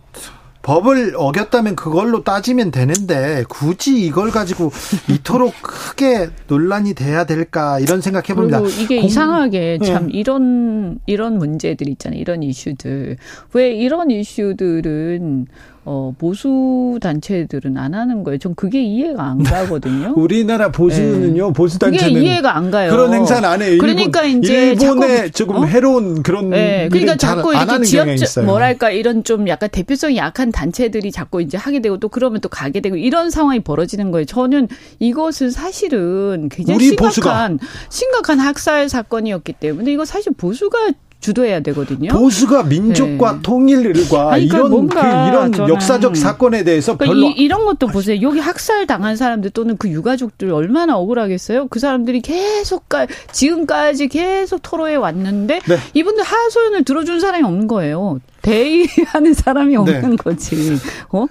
법을 0.63 1.15
어겼다면 1.17 1.77
그걸로 1.77 2.23
따지면 2.23 2.71
되는데 2.71 3.45
굳이 3.49 4.05
이걸 4.05 4.31
가지고 4.31 4.71
이토록 5.09 5.55
크게 5.61 6.31
논란이 6.47 6.95
돼야 6.95 7.25
될까 7.25 7.81
이런 7.81 8.01
생각해 8.01 8.35
봅니다. 8.35 8.61
이게 8.61 8.97
공... 8.97 9.07
이상하게 9.07 9.79
네. 9.81 9.87
참 9.87 10.09
이런 10.11 11.01
이런 11.07 11.39
문제들 11.39 11.89
있잖아요. 11.89 12.21
이런 12.21 12.43
이슈들 12.43 13.17
왜 13.55 13.73
이런 13.73 14.11
이슈들은 14.11 15.47
어, 15.85 16.15
보수 16.17 16.99
단체들은 17.01 17.77
안 17.77 17.95
하는 17.95 18.23
거예요. 18.23 18.39
전 18.39 18.55
그게 18.55 18.83
이해가 18.83 19.23
안 19.25 19.43
가거든요. 19.43 20.15
우리나라 20.17 20.71
보수는요, 20.71 21.47
네. 21.49 21.53
보수 21.53 21.79
단체는 21.79 22.15
그게 22.15 22.27
이해가 22.27 22.57
안 22.57 22.71
가요. 22.71 22.91
그런 22.93 23.13
행사는 23.13 23.49
안 23.49 23.61
해요. 23.63 23.79
그러니까 23.81 24.23
일본, 24.23 24.45
이제 24.45 24.73
일본의 24.73 25.17
자꾸, 25.17 25.31
조금 25.33 25.57
어? 25.57 25.65
해로운 25.65 26.23
그런 26.23 26.51
네. 26.51 26.89
그러니까 26.89 27.17
자꾸 27.17 27.53
이렇게 27.53 27.83
지역 27.83 28.07
뭐랄까 28.45 28.91
이런 28.91 29.25
좀 29.25 29.49
약간 29.49 29.69
대표성이 29.71 30.17
약한 30.19 30.53
단체들이 30.53 31.11
자꾸 31.11 31.43
이제 31.43 31.57
하게 31.57 31.81
되고 31.81 31.99
또 31.99 32.09
그러면 32.09 32.41
또 32.41 32.49
가게 32.49 32.81
되고 32.81 32.95
이런 32.97 33.31
상황이 33.31 33.59
벌어지는 33.59 34.13
거예요. 34.13 34.25
저는 34.25 34.69
이것은 35.01 35.51
사실은 35.51 36.49
굉장히 36.49 36.79
심각한 36.85 37.59
보수가. 37.59 37.69
심각한 37.89 38.39
학살 38.39 38.89
사건이었기 38.89 39.55
때문에 39.55 39.93
이거 39.93 40.05
사실 40.05 40.33
보수가 40.33 40.93
주도해야 41.23 41.61
되거든요. 41.61 42.11
보수가 42.11 42.65
민족과 42.65 43.33
네. 43.35 43.39
통일과 43.43 44.31
그러니까 44.31 44.37
이런 44.39 44.89
그 44.89 44.99
이런 44.99 45.69
역사적 45.69 46.17
사건에 46.17 46.65
대해서 46.65 46.97
그러니까 46.97 47.15
별로 47.15 47.35
이, 47.35 47.49
런 47.49 47.65
것도 47.65 47.87
보세요. 47.87 48.21
여기 48.23 48.41
학살 48.41 48.87
당한 48.87 49.17
사람들 49.17 49.51
또는 49.51 49.77
그 49.77 49.89
유가족들 49.89 50.53
얼마나 50.53 50.99
억울하겠어요. 50.99 51.69
그 51.69 51.79
사람들이 51.79 52.21
계속 52.21 52.89
까 52.89 53.07
지금까지 53.31 54.09
계속 54.09 54.61
토로해 54.63 54.97
왔는데 54.97 55.61
네. 55.61 55.79
이분들 55.95 56.25
하소연을 56.25 56.85
들어준 56.85 57.21
사람이 57.21 57.45
없는 57.45 57.69
거예요. 57.69 58.19
대의하는 58.43 59.33
사람이 59.33 59.77
없는 59.77 60.11
네. 60.11 60.17
거지. 60.17 60.77
어? 61.11 61.27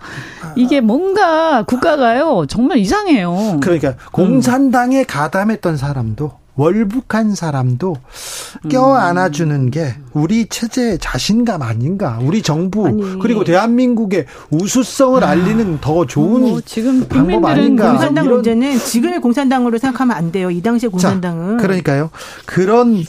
이게 0.56 0.80
뭔가 0.80 1.64
국가가요 1.64 2.46
정말 2.48 2.78
이상해요. 2.78 3.60
그러니까 3.62 3.96
공산당에 4.14 5.04
가담했던 5.04 5.76
사람도 5.76 6.41
월북한 6.56 7.34
사람도 7.34 7.96
껴안아주는 8.70 9.72
게 9.72 9.96
우리 10.14 10.48
체제의 10.48 11.00
자신감 11.00 11.62
아닌가? 11.62 12.20
우리 12.22 12.42
정부 12.42 12.88
아니. 12.88 13.20
그리고 13.20 13.44
대한민국의 13.44 14.26
우수성을 14.50 15.24
알리는 15.24 15.80
더 15.80 16.06
좋은 16.06 16.42
뭐 16.42 16.62
지금 16.62 17.08
방법 17.08 17.46
아닌가? 17.46 17.92
공산당 17.92 18.28
문제는 18.28 18.78
지금의 18.78 19.22
공산당으로 19.22 19.78
생각하면 19.78 20.16
안 20.16 20.32
돼요. 20.32 20.52
이 20.52 20.62
당시의 20.62 20.92
공산당은. 20.92 21.58
그러니까요. 21.58 22.10
그런 22.46 23.04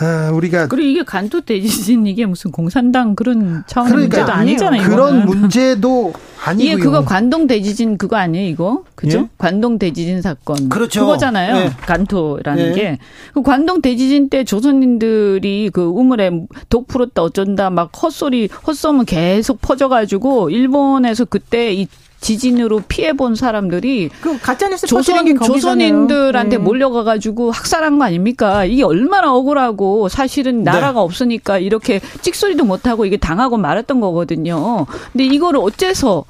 아, 0.00 0.30
우리가 0.32 0.68
그리고 0.68 0.88
이게 0.88 1.02
간토 1.02 1.40
대지진 1.42 2.06
이게 2.06 2.24
무슨 2.26 2.50
공산당 2.50 3.14
그런 3.14 3.62
차원의 3.66 3.92
그러니까요. 4.08 4.22
문제도 4.24 4.32
아니잖아요. 4.32 4.82
그런 4.88 5.16
이거는. 5.18 5.26
문제도 5.26 6.12
아니고요. 6.44 6.72
이게 6.72 6.82
그거 6.82 7.04
관동 7.04 7.46
대지진 7.46 7.98
그거 7.98 8.16
아니에요, 8.16 8.48
이거? 8.48 8.84
그죠? 8.94 9.18
예? 9.18 9.28
관동 9.38 9.78
대지진 9.78 10.22
사건. 10.22 10.68
그렇죠. 10.68 11.00
그거잖아요. 11.00 11.56
예. 11.56 11.70
간토라는 11.86 12.68
예. 12.68 12.72
게. 12.72 12.98
그 13.34 13.42
관동 13.42 13.80
대지진 13.82 14.28
때 14.28 14.44
조선인들이 14.44 15.70
그 15.72 15.82
우물에 15.82 16.30
독 16.68 16.88
풀었다 16.88 17.22
어쩐다 17.22 17.70
막 17.70 17.90
헛소리, 18.02 18.48
헛소문 18.66 19.04
계속 19.04 19.60
퍼져 19.60 19.88
가지고 19.88 20.50
일본에서 20.50 21.26
그때 21.26 21.72
이 21.74 21.86
지진으로 22.22 22.80
피해 22.88 23.12
본 23.12 23.34
사람들이 23.34 24.08
그 24.22 24.38
가짜 24.38 24.68
뉴스 24.68 24.86
퍼뜨린 24.86 25.24
게 25.26 25.34
조선. 25.34 25.54
조선인들한테 25.54 26.56
네. 26.56 26.62
몰려가 26.62 27.02
가지고 27.04 27.50
학살한 27.50 27.98
거 27.98 28.04
아닙니까? 28.04 28.64
이게 28.64 28.82
얼마나 28.84 29.34
억울하고 29.34 30.08
사실은 30.08 30.62
나라가 30.62 31.02
없으니까 31.02 31.58
이렇게 31.58 32.00
찍소리도 32.22 32.64
못 32.64 32.86
하고 32.86 33.04
이게 33.04 33.16
당하고 33.18 33.58
말았던 33.58 34.00
거거든요. 34.00 34.86
근데 35.12 35.24
이거를 35.24 35.60
어째서 35.62 36.24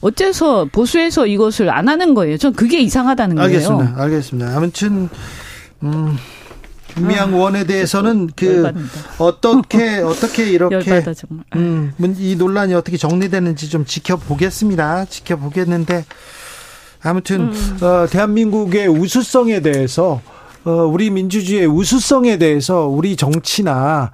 어째서 0.00 0.66
보수해서 0.70 1.26
이것을 1.26 1.70
안 1.70 1.88
하는 1.88 2.14
거예요? 2.14 2.36
전 2.36 2.52
그게 2.52 2.80
이상하다는 2.80 3.36
거예요. 3.36 3.46
알겠습니다. 3.46 4.02
알겠습니다. 4.02 4.56
아무튼 4.56 5.08
음 5.82 6.16
김미양 6.98 7.32
의원에 7.34 7.64
대해서는 7.64 8.28
그 8.36 8.46
아, 8.46 8.50
열받는다. 8.56 8.90
어떻게 9.18 9.98
어떻게 9.98 10.50
이렇게 10.50 10.74
열받아. 10.90 11.12
음, 11.56 11.92
문- 11.96 12.16
이 12.18 12.36
논란이 12.36 12.74
어떻게 12.74 12.96
정리되는지 12.96 13.68
좀 13.70 13.84
지켜보겠습니다. 13.84 15.06
지켜보겠는데 15.06 16.04
아무튼 17.02 17.52
음. 17.52 17.78
어, 17.82 18.06
대한민국의 18.10 18.88
우수성에 18.88 19.60
대해서 19.60 20.20
어, 20.64 20.70
우리 20.84 21.10
민주주의의 21.10 21.66
우수성에 21.66 22.36
대해서 22.38 22.86
우리 22.86 23.16
정치나 23.16 24.10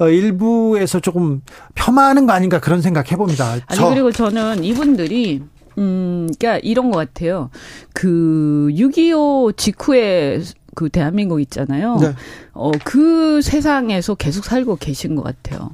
어, 0.00 0.08
일부에서 0.08 1.00
조금 1.00 1.40
폄하하는 1.74 2.26
거 2.26 2.32
아닌가 2.32 2.58
그런 2.60 2.82
생각 2.82 3.10
해봅니다. 3.12 3.52
아니 3.52 3.60
저- 3.74 3.88
그리고 3.90 4.10
저는 4.10 4.64
이분들이 4.64 5.42
음, 5.78 6.28
그러니까 6.38 6.58
이런 6.62 6.90
것 6.90 6.98
같아요. 6.98 7.50
그 7.92 8.68
6.25 8.72 9.56
직후에 9.56 10.40
그 10.74 10.88
대한민국 10.90 11.40
있잖아요. 11.40 11.96
네. 12.00 12.14
어, 12.52 12.70
그 12.84 13.40
세상에서 13.42 14.14
계속 14.14 14.44
살고 14.44 14.76
계신 14.76 15.14
것 15.14 15.22
같아요. 15.22 15.70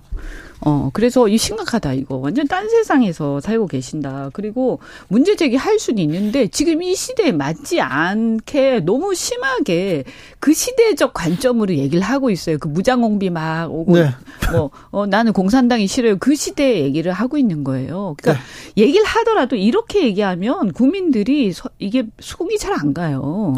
어, 0.63 0.91
그래서 0.93 1.27
이 1.27 1.39
심각하다, 1.39 1.95
이거. 1.95 2.17
완전 2.17 2.47
딴 2.47 2.69
세상에서 2.69 3.41
살고 3.41 3.67
계신다. 3.67 4.29
그리고 4.35 4.79
문제 5.09 5.35
제기할 5.35 5.79
수는 5.79 6.01
있는데 6.03 6.49
지금 6.49 6.83
이 6.83 6.95
시대에 6.95 7.33
맞지 7.33 7.81
않게 7.81 8.81
너무 8.81 9.15
심하게 9.15 10.05
그 10.39 10.53
시대적 10.53 11.15
관점으로 11.15 11.75
얘기를 11.77 12.03
하고 12.03 12.29
있어요. 12.29 12.59
그 12.59 12.69
무장공비 12.69 13.31
막 13.31 13.73
오고 13.73 13.95
네. 13.97 14.11
뭐, 14.53 14.71
어, 14.91 15.07
나는 15.07 15.33
공산당이 15.33 15.87
싫어요. 15.87 16.19
그 16.19 16.35
시대의 16.35 16.83
얘기를 16.83 17.11
하고 17.11 17.39
있는 17.39 17.65
거예요. 17.65 18.15
그러니까 18.21 18.45
네. 18.75 18.83
얘기를 18.83 19.03
하더라도 19.07 19.57
이렇게 19.57 20.05
얘기하면 20.05 20.73
국민들이 20.75 21.55
서- 21.55 21.71
이게 21.79 22.05
속이 22.21 22.59
잘 22.59 22.75
안 22.75 22.93
가요. 22.93 23.55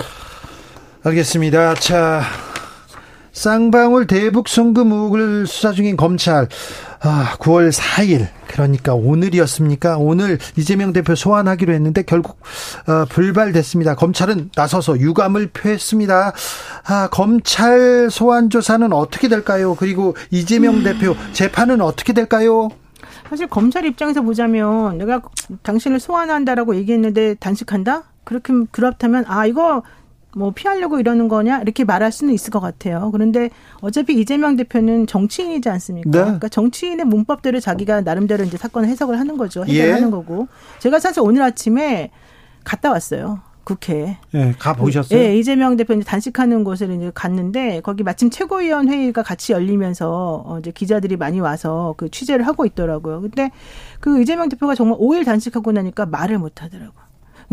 알겠습니다. 1.04 1.74
자, 1.74 2.22
쌍방울 3.32 4.06
대북 4.06 4.48
송금 4.48 4.92
의혹을 4.92 5.48
수사 5.48 5.72
중인 5.72 5.96
검찰. 5.96 6.46
아, 7.00 7.36
9월 7.40 7.72
4일. 7.72 8.28
그러니까 8.46 8.94
오늘이었습니까? 8.94 9.96
오늘 9.98 10.38
이재명 10.56 10.92
대표 10.92 11.16
소환하기로 11.16 11.72
했는데 11.72 12.02
결국 12.02 12.38
어, 12.86 13.04
불발됐습니다. 13.08 13.96
검찰은 13.96 14.50
나서서 14.54 15.00
유감을 15.00 15.48
표했습니다. 15.48 16.32
아, 16.86 17.08
검찰 17.10 18.08
소환 18.08 18.48
조사는 18.48 18.92
어떻게 18.92 19.26
될까요? 19.26 19.74
그리고 19.74 20.14
이재명 20.30 20.84
대표 20.84 21.16
재판은 21.32 21.80
어떻게 21.80 22.12
될까요? 22.12 22.68
사실 23.28 23.48
검찰 23.48 23.86
입장에서 23.86 24.22
보자면 24.22 24.98
내가 24.98 25.20
당신을 25.64 25.98
소환한다라고 25.98 26.76
얘기했는데 26.76 27.34
단식한다? 27.40 28.04
그렇게 28.24 28.52
그렇다면 28.70 29.24
아 29.26 29.46
이거 29.46 29.82
뭐 30.34 30.50
피하려고 30.52 30.98
이러는 30.98 31.28
거냐 31.28 31.60
이렇게 31.60 31.84
말할 31.84 32.10
수는 32.12 32.32
있을 32.32 32.50
것 32.50 32.60
같아요. 32.60 33.10
그런데 33.12 33.50
어차피 33.80 34.18
이재명 34.18 34.56
대표는 34.56 35.06
정치인이지 35.06 35.68
않습니까? 35.68 36.10
네. 36.10 36.18
그러니까 36.18 36.48
정치인의 36.48 37.06
문법대로 37.06 37.60
자기가 37.60 38.00
나름대로 38.02 38.44
이제 38.44 38.56
사건을 38.56 38.88
해석을 38.88 39.18
하는 39.18 39.36
거죠. 39.36 39.64
예. 39.68 39.82
해결하는 39.82 40.10
거고. 40.10 40.48
제가 40.78 40.98
사실 41.00 41.22
오늘 41.22 41.42
아침에 41.42 42.10
갔다 42.64 42.90
왔어요. 42.90 43.40
국회에. 43.64 44.18
예, 44.34 44.54
가 44.58 44.72
보셨어요? 44.74 45.18
예, 45.18 45.36
이재명 45.36 45.76
대표 45.76 45.94
이제 45.94 46.02
단식하는 46.02 46.64
곳을 46.64 46.90
이제 46.90 47.12
갔는데 47.14 47.80
거기 47.80 48.02
마침 48.02 48.28
최고위원 48.28 48.88
회의가 48.88 49.22
같이 49.22 49.52
열리면서 49.52 50.42
어 50.44 50.58
이제 50.58 50.72
기자들이 50.72 51.16
많이 51.16 51.38
와서 51.38 51.94
그 51.96 52.10
취재를 52.10 52.46
하고 52.46 52.66
있더라고요. 52.66 53.20
근데 53.20 53.50
그 54.00 54.20
이재명 54.20 54.48
대표가 54.48 54.74
정말 54.74 54.98
5일 54.98 55.24
단식하고 55.24 55.70
나니까 55.72 56.06
말을 56.06 56.38
못 56.38 56.62
하더라고요. 56.62 57.01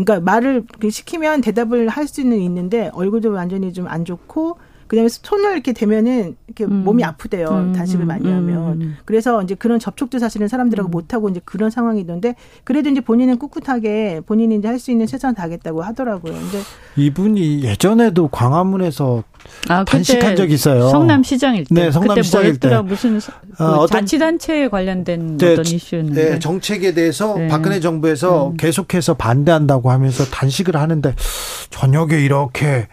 그러니까 0.04 0.20
말을 0.20 0.64
그 0.80 0.90
시키면 0.90 1.40
대답을 1.42 1.88
할 1.88 2.06
수는 2.08 2.38
있는데 2.40 2.90
얼굴도 2.94 3.32
완전히 3.32 3.72
좀 3.72 3.86
안 3.88 4.04
좋고 4.04 4.58
그다음에 4.90 5.08
손을 5.08 5.52
이렇게 5.52 5.72
대면은 5.72 6.34
이렇게 6.48 6.64
음. 6.64 6.82
몸이 6.82 7.04
아프대요. 7.04 7.46
음, 7.48 7.72
단식을 7.72 8.04
많이 8.06 8.26
음, 8.26 8.34
하면. 8.38 8.80
음. 8.82 8.96
그래서 9.04 9.40
이제 9.40 9.54
그런 9.54 9.78
접촉도 9.78 10.18
사실은 10.18 10.48
사람들하고 10.48 10.88
못 10.88 11.14
하고 11.14 11.28
이제 11.28 11.40
그런 11.44 11.70
상황이던데 11.70 12.34
그래도 12.64 12.90
이제 12.90 13.00
본인은 13.00 13.38
꿋꿋하게 13.38 14.22
본인이 14.26 14.56
이제 14.56 14.66
할 14.66 14.80
수 14.80 14.90
있는 14.90 15.06
최선을 15.06 15.36
다하겠다고 15.36 15.82
하더라고요. 15.82 16.32
근데 16.32 16.58
이분이 16.96 17.62
예전에도 17.62 18.26
광화문에서 18.28 19.22
아, 19.68 19.84
단식한 19.84 20.34
적이 20.36 20.54
있어요. 20.54 20.88
성남시장일 20.88 21.66
때. 21.66 21.74
네, 21.74 21.90
성남시장일 21.92 22.52
그때 22.54 22.66
뭐였더라 22.68 22.82
때. 22.82 22.88
무슨 22.88 23.20
서- 23.20 23.32
그 23.56 23.64
어, 23.64 23.86
자치단체에 23.86 24.68
관련된 24.68 25.36
네, 25.36 25.52
어떤 25.52 25.64
저- 25.64 25.74
이슈였는데. 25.76 26.30
네, 26.30 26.38
정책에 26.40 26.94
대해서 26.94 27.36
네. 27.38 27.46
박근혜 27.48 27.78
정부에서 27.78 28.54
계속해서 28.58 29.14
반대한다고 29.14 29.90
하면서 29.92 30.24
단식을 30.24 30.74
하는데 30.76 31.14
저녁에 31.70 32.20
이렇게 32.20 32.88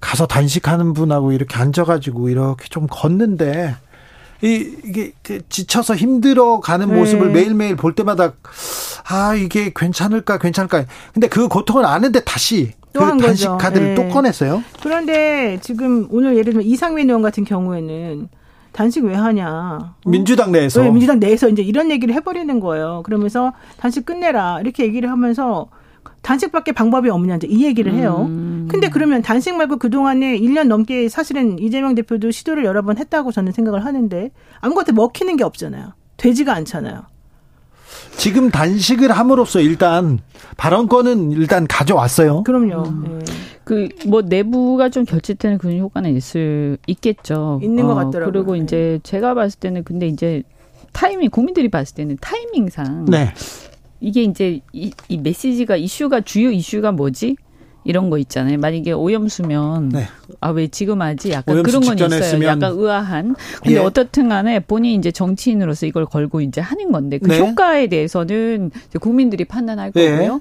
가서 0.00 0.26
단식하는 0.26 0.92
분하고 0.92 1.32
이렇게 1.32 1.56
앉아가지고 1.56 2.28
이렇게 2.28 2.68
좀 2.68 2.86
걷는데 2.88 3.74
이, 4.42 4.76
이게 4.84 5.12
그 5.22 5.40
지쳐서 5.48 5.96
힘들어 5.96 6.60
가는 6.60 6.88
네. 6.88 6.94
모습을 6.94 7.30
매일매일 7.30 7.76
볼 7.76 7.94
때마다 7.94 8.32
아 9.08 9.34
이게 9.34 9.72
괜찮을까 9.74 10.38
괜찮을까 10.38 10.84
근데 11.12 11.28
그 11.28 11.48
고통을 11.48 11.84
아는데 11.84 12.20
다시 12.20 12.72
그 12.92 13.00
단식 13.00 13.46
거죠. 13.46 13.58
카드를 13.58 13.88
네. 13.88 13.94
또 13.94 14.08
꺼냈어요. 14.08 14.62
그런데 14.82 15.58
지금 15.60 16.06
오늘 16.10 16.36
예를 16.36 16.52
들면 16.52 16.62
이상민 16.66 17.08
의원 17.08 17.22
같은 17.22 17.44
경우에는 17.44 18.28
단식 18.72 19.04
왜 19.04 19.14
하냐. 19.14 19.78
어? 19.80 19.94
민주당 20.06 20.52
내에서 20.52 20.82
왜 20.82 20.90
민주당 20.90 21.18
내에서 21.18 21.48
이제 21.48 21.62
이런 21.62 21.90
얘기를 21.90 22.14
해버리는 22.14 22.60
거예요. 22.60 23.02
그러면서 23.04 23.52
단식 23.78 24.06
끝내라 24.06 24.60
이렇게 24.60 24.84
얘기를 24.84 25.10
하면서 25.10 25.68
단식밖에 26.22 26.72
방법이 26.72 27.08
없냐 27.10 27.36
이제 27.36 27.46
이 27.48 27.64
얘기를 27.64 27.92
해요. 27.94 28.26
음. 28.28 28.68
근데 28.70 28.88
그러면 28.88 29.22
단식 29.22 29.54
말고 29.56 29.78
그 29.78 29.90
동안에 29.90 30.38
1년 30.38 30.66
넘게 30.66 31.08
사실은 31.08 31.58
이재명 31.58 31.94
대표도 31.94 32.30
시도를 32.30 32.64
여러 32.64 32.82
번 32.82 32.98
했다고 32.98 33.32
저는 33.32 33.52
생각을 33.52 33.84
하는데 33.84 34.30
아무것도 34.60 34.92
먹히는 34.92 35.36
게 35.36 35.44
없잖아요. 35.44 35.94
되지가 36.16 36.52
않잖아요. 36.54 37.04
지금 38.16 38.50
단식을 38.50 39.12
함으로써 39.12 39.60
일단 39.60 40.18
발언권은 40.56 41.32
일단 41.32 41.66
가져왔어요. 41.66 42.42
그럼요. 42.42 42.82
음. 42.88 43.20
예. 43.20 43.48
그뭐 43.64 44.22
내부가 44.22 44.88
좀 44.88 45.04
결집되는 45.04 45.58
그런 45.58 45.78
효과는 45.78 46.16
있을 46.16 46.78
있겠죠. 46.86 47.60
있는 47.62 47.86
것 47.86 47.94
같더라고요. 47.94 48.32
그리고 48.32 48.52
네. 48.54 48.60
이제 48.60 49.00
제가 49.02 49.34
봤을 49.34 49.60
때는 49.60 49.84
근데 49.84 50.08
이제 50.08 50.42
타이밍 50.92 51.30
국민들이 51.30 51.68
봤을 51.68 51.94
때는 51.94 52.16
타이밍상 52.20 53.04
네. 53.06 53.32
이게 54.00 54.22
이제 54.22 54.60
이, 54.72 54.92
이 55.08 55.18
메시지가 55.18 55.76
이슈가 55.76 56.20
주요 56.20 56.50
이슈가 56.50 56.92
뭐지? 56.92 57.36
이런 57.88 58.10
거 58.10 58.18
있잖아요. 58.18 58.58
만약에 58.58 58.92
오염수면 58.92 59.88
네. 59.88 60.04
아왜 60.40 60.68
지금 60.68 61.00
하지? 61.00 61.30
약간 61.32 61.62
그런 61.62 61.80
건 61.80 61.96
있어요. 61.96 62.20
했으면- 62.20 62.42
약간 62.44 62.72
의아한. 62.76 63.34
근데 63.62 63.76
예. 63.76 63.82
어떻든 63.82 64.28
간에 64.28 64.60
본인이 64.60 64.94
이제 64.96 65.10
정치인으로서 65.10 65.86
이걸 65.86 66.04
걸고 66.04 66.42
이제 66.42 66.60
하는 66.60 66.92
건데 66.92 67.16
그 67.16 67.28
네. 67.28 67.38
효과에 67.40 67.86
대해서는 67.86 68.70
이제 68.90 68.98
국민들이 68.98 69.46
판단할 69.46 69.92
네. 69.92 70.10
거고요. 70.18 70.40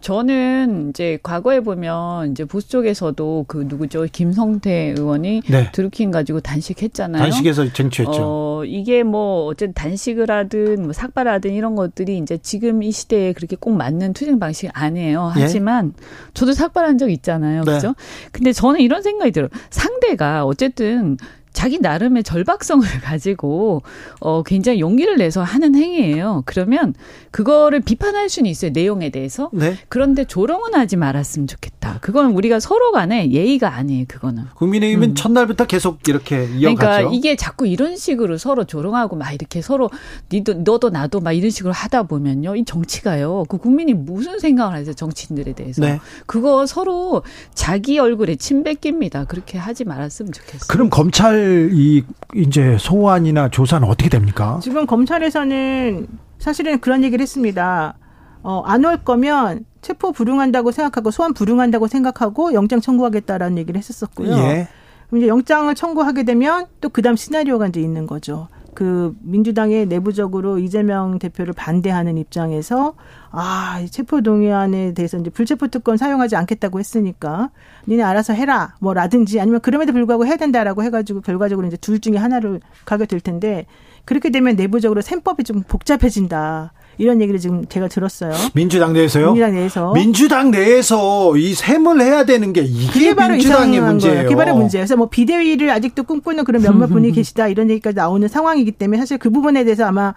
저는 0.00 0.90
이제 0.90 1.18
과거에 1.22 1.60
보면 1.60 2.32
이제 2.32 2.44
보수 2.44 2.68
쪽에서도 2.68 3.44
그 3.46 3.64
누구죠? 3.68 4.06
김성태 4.10 4.94
의원이 4.98 5.42
네. 5.48 5.70
드루킹 5.70 6.10
가지고 6.10 6.40
단식했잖아요. 6.40 7.22
단식에서 7.22 7.72
쟁취했죠. 7.72 8.12
어, 8.20 8.64
이게 8.64 9.04
뭐, 9.04 9.44
어쨌든 9.46 9.72
단식을 9.74 10.30
하든, 10.30 10.82
뭐 10.82 10.92
삭발을 10.92 11.30
하든 11.34 11.52
이런 11.52 11.76
것들이 11.76 12.18
이제 12.18 12.38
지금 12.42 12.82
이 12.82 12.90
시대에 12.90 13.32
그렇게 13.32 13.54
꼭 13.58 13.76
맞는 13.76 14.14
투쟁 14.14 14.40
방식 14.40 14.68
아니에요. 14.72 15.32
예. 15.36 15.42
하지만, 15.42 15.92
저도 16.34 16.52
삭발할 16.52 16.87
비판 16.87 16.87
한적 16.88 17.10
있잖아요. 17.10 17.62
네. 17.64 17.74
그죠? 17.74 17.94
근데 18.32 18.52
저는 18.52 18.80
이런 18.80 19.02
생각이 19.02 19.30
들어요. 19.30 19.48
상대가 19.70 20.44
어쨌든 20.44 21.16
자기 21.58 21.80
나름의 21.80 22.22
절박성을 22.22 22.86
가지고 23.02 23.82
어 24.20 24.44
굉장히 24.44 24.78
용기를 24.78 25.16
내서 25.16 25.42
하는 25.42 25.74
행위예요. 25.74 26.44
그러면 26.46 26.94
그거를 27.32 27.80
비판할 27.80 28.28
수는 28.28 28.48
있어요. 28.48 28.70
내용에 28.70 29.10
대해서. 29.10 29.50
네. 29.52 29.76
그런데 29.88 30.24
조롱은 30.24 30.74
하지 30.74 30.94
말았으면 30.96 31.48
좋겠다. 31.48 31.98
그건 32.00 32.30
우리가 32.30 32.60
서로 32.60 32.92
간에 32.92 33.32
예의가 33.32 33.74
아니에요. 33.74 34.04
그거는. 34.06 34.44
국민의힘은 34.54 35.16
첫날부터 35.16 35.66
계속 35.66 36.08
이렇게 36.08 36.44
이어가죠. 36.44 36.76
그러니까 36.76 37.00
이게 37.12 37.34
자꾸 37.34 37.66
이런 37.66 37.96
식으로 37.96 38.38
서로 38.38 38.62
조롱하고 38.62 39.16
막 39.16 39.32
이렇게 39.32 39.60
서로 39.60 39.90
니도 40.32 40.54
너도 40.62 40.90
나도 40.90 41.18
막 41.18 41.32
이런 41.32 41.50
식으로 41.50 41.72
하다 41.72 42.04
보면요. 42.04 42.54
이 42.54 42.64
정치가요. 42.64 43.46
그 43.48 43.58
국민이 43.58 43.94
무슨 43.94 44.38
생각을 44.38 44.76
하세요? 44.76 44.94
정치인들에 44.94 45.54
대해서. 45.54 45.84
네. 45.84 45.98
그거 46.26 46.66
서로 46.66 47.24
자기 47.52 47.98
얼굴에 47.98 48.36
침 48.36 48.62
뱉깁니다. 48.62 49.24
그렇게 49.24 49.58
하지 49.58 49.82
말았으면 49.82 50.30
좋겠어요. 50.30 50.68
그럼 50.68 50.88
검찰 50.88 51.47
이 51.72 52.04
이제 52.34 52.76
소환이나 52.78 53.48
조사는 53.48 53.86
어떻게 53.88 54.08
됩니까? 54.08 54.58
지금 54.62 54.86
검찰에서는 54.86 56.06
사실은 56.38 56.78
그런 56.80 57.02
얘기를 57.04 57.22
했습니다. 57.22 57.94
어, 58.42 58.62
안 58.66 58.84
올 58.84 58.96
거면 58.98 59.64
체포 59.82 60.12
불응한다고 60.12 60.70
생각하고 60.70 61.10
소환 61.10 61.34
불응한다고 61.34 61.86
생각하고 61.88 62.52
영장 62.52 62.80
청구하겠다라는 62.80 63.58
얘기를 63.58 63.78
했었었고요. 63.78 64.36
예. 64.36 64.68
그럼 65.08 65.18
이제 65.22 65.28
영장을 65.28 65.74
청구하게 65.74 66.24
되면 66.24 66.66
또 66.80 66.88
그다음 66.88 67.16
시나리오가 67.16 67.66
이제 67.66 67.80
있는 67.80 68.06
거죠. 68.06 68.48
그 68.78 69.12
민주당의 69.22 69.86
내부적으로 69.86 70.60
이재명 70.60 71.18
대표를 71.18 71.52
반대하는 71.52 72.16
입장에서 72.16 72.94
아, 73.32 73.80
이 73.82 73.90
체포 73.90 74.20
동의안에 74.20 74.94
대해서 74.94 75.18
이제 75.18 75.30
불체포 75.30 75.66
특권 75.66 75.96
사용하지 75.96 76.36
않겠다고 76.36 76.78
했으니까 76.78 77.50
니네 77.88 78.04
알아서 78.04 78.34
해라 78.34 78.76
뭐라든지 78.78 79.40
아니면 79.40 79.60
그럼에도 79.62 79.92
불구하고 79.92 80.26
해야 80.26 80.36
된다라고 80.36 80.84
해 80.84 80.90
가지고 80.90 81.22
결과적으로 81.22 81.66
이제 81.66 81.76
둘 81.76 81.98
중에 81.98 82.18
하나를 82.18 82.60
가게 82.84 83.06
될 83.06 83.18
텐데 83.18 83.66
그렇게 84.04 84.30
되면 84.30 84.54
내부적으로 84.54 85.00
셈법이 85.00 85.42
좀 85.42 85.64
복잡해진다. 85.64 86.72
이런 86.98 87.20
얘기를 87.20 87.38
지금 87.40 87.64
제가 87.66 87.88
들었어요. 87.88 88.32
민주당 88.54 88.92
내에서요? 88.92 89.32
민주당 89.32 89.54
내에서. 89.54 89.92
민주당 89.92 90.50
내에서 90.50 91.36
이 91.36 91.54
셈을 91.54 92.00
해야 92.00 92.24
되는 92.24 92.52
게 92.52 92.62
이게 92.62 92.92
그게 92.92 93.14
바로 93.14 93.34
민주당의 93.34 93.80
문제예요. 93.80 94.14
거예요. 94.14 94.28
그게 94.28 94.36
바로 94.36 94.56
문제예요. 94.56 94.82
그래서 94.82 94.96
뭐 94.96 95.08
비대위를 95.08 95.70
아직도 95.70 96.02
꿈꾸는 96.02 96.44
그런 96.44 96.60
몇몇 96.62 96.88
분이 96.88 97.12
계시다 97.12 97.48
이런 97.48 97.70
얘기까지 97.70 97.96
나오는 97.96 98.26
상황이기 98.26 98.72
때문에 98.72 98.98
사실 98.98 99.18
그 99.18 99.30
부분에 99.30 99.64
대해서 99.64 99.84
아마 99.86 100.12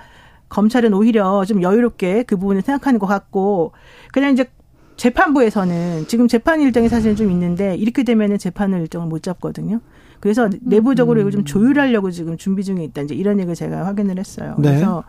검찰은 0.50 0.94
오히려 0.94 1.46
좀 1.46 1.62
여유롭게 1.62 2.24
그 2.24 2.36
부분을 2.36 2.62
생각하는 2.64 3.00
것 3.00 3.08
같고 3.08 3.72
그냥 4.12 4.34
이제 4.34 4.46
재판부에서는 4.98 6.08
지금 6.08 6.28
재판 6.28 6.62
일정이 6.62 6.90
사실은 6.90 7.16
좀 7.16 7.32
있는데 7.32 7.76
이렇게 7.76 8.04
되면은 8.04 8.38
재판을 8.38 8.82
일정을 8.82 9.08
못 9.08 9.24
잡거든요. 9.24 9.80
그래서 10.20 10.50
내부적으로 10.62 11.20
이걸 11.20 11.32
좀 11.32 11.44
조율하려고 11.44 12.12
지금 12.12 12.38
준비 12.38 12.64
중에 12.64 12.84
있다. 12.84 13.02
이제 13.02 13.16
이런 13.16 13.40
얘기를 13.40 13.56
제가 13.56 13.86
확인을 13.88 14.20
했어요. 14.20 14.56
네. 14.60 14.70
그래서 14.70 15.04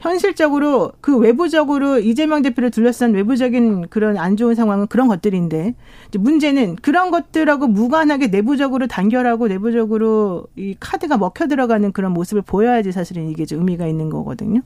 현실적으로 0.00 0.92
그 1.00 1.16
외부적으로 1.18 1.98
이재명 1.98 2.42
대표를 2.42 2.70
둘러싼 2.70 3.12
외부적인 3.14 3.88
그런 3.88 4.16
안 4.16 4.36
좋은 4.36 4.54
상황은 4.54 4.86
그런 4.86 5.08
것들인데 5.08 5.74
문제는 6.18 6.76
그런 6.76 7.10
것들하고 7.10 7.66
무관하게 7.66 8.28
내부적으로 8.28 8.86
단결하고 8.86 9.48
내부적으로 9.48 10.46
이 10.56 10.76
카드가 10.78 11.18
먹혀 11.18 11.48
들어가는 11.48 11.92
그런 11.92 12.12
모습을 12.12 12.42
보여야지 12.42 12.92
사실은 12.92 13.28
이게 13.28 13.44
좀 13.44 13.58
의미가 13.60 13.86
있는 13.86 14.08
거거든요. 14.08 14.60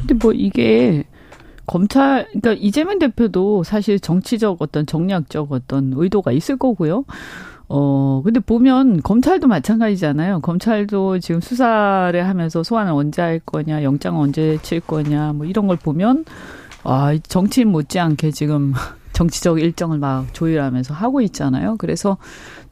근데 0.00 0.14
뭐 0.14 0.32
이게 0.32 1.04
검찰, 1.66 2.26
그러니까 2.26 2.52
이재명 2.52 2.98
대표도 2.98 3.64
사실 3.64 3.98
정치적 3.98 4.58
어떤 4.60 4.86
정략적 4.86 5.50
어떤 5.50 5.92
의도가 5.96 6.32
있을 6.32 6.56
거고요. 6.56 7.04
어, 7.68 8.22
근데 8.24 8.38
보면 8.38 9.02
검찰도 9.02 9.48
마찬가지잖아요. 9.48 10.40
검찰도 10.40 11.18
지금 11.18 11.40
수사를 11.40 12.26
하면서 12.26 12.62
소환을 12.62 12.92
언제 12.92 13.22
할 13.22 13.40
거냐, 13.40 13.82
영장을 13.82 14.20
언제 14.20 14.58
칠 14.62 14.80
거냐, 14.80 15.32
뭐 15.32 15.46
이런 15.46 15.66
걸 15.66 15.76
보면, 15.76 16.24
아, 16.84 17.16
정치인 17.26 17.68
못지않게 17.68 18.30
지금 18.30 18.72
정치적 19.12 19.60
일정을 19.60 19.98
막 19.98 20.32
조율하면서 20.32 20.94
하고 20.94 21.20
있잖아요. 21.22 21.76
그래서 21.78 22.18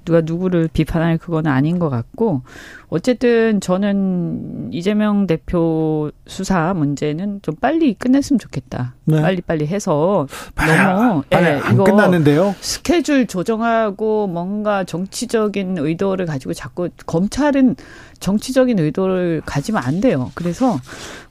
누가 0.05 0.21
누구를 0.21 0.69
비판할 0.73 1.19
그건 1.19 1.47
아닌 1.47 1.79
것 1.79 1.89
같고 1.91 2.43
어쨌든 2.89 3.61
저는 3.61 4.71
이재명 4.73 5.27
대표 5.27 6.11
수사 6.27 6.73
문제는 6.75 7.41
좀 7.43 7.57
빨리 7.57 7.95
끝냈으면 7.95 8.39
좋겠다. 8.39 8.95
네. 9.05 9.21
빨리 9.21 9.41
빨리 9.41 9.67
해서 9.67 10.27
너무 10.55 11.25
예, 11.33 11.61
안 11.63 11.77
끝났는데요. 11.77 12.55
스케줄 12.61 13.27
조정하고 13.27 14.27
뭔가 14.27 14.85
정치적인 14.85 15.79
의도를 15.79 16.27
가지고 16.27 16.55
자꾸 16.55 16.89
검찰은 17.07 17.77
정치적인 18.21 18.79
의도를 18.79 19.43
가지면 19.45 19.83
안 19.83 20.01
돼요. 20.01 20.31
그래서 20.35 20.79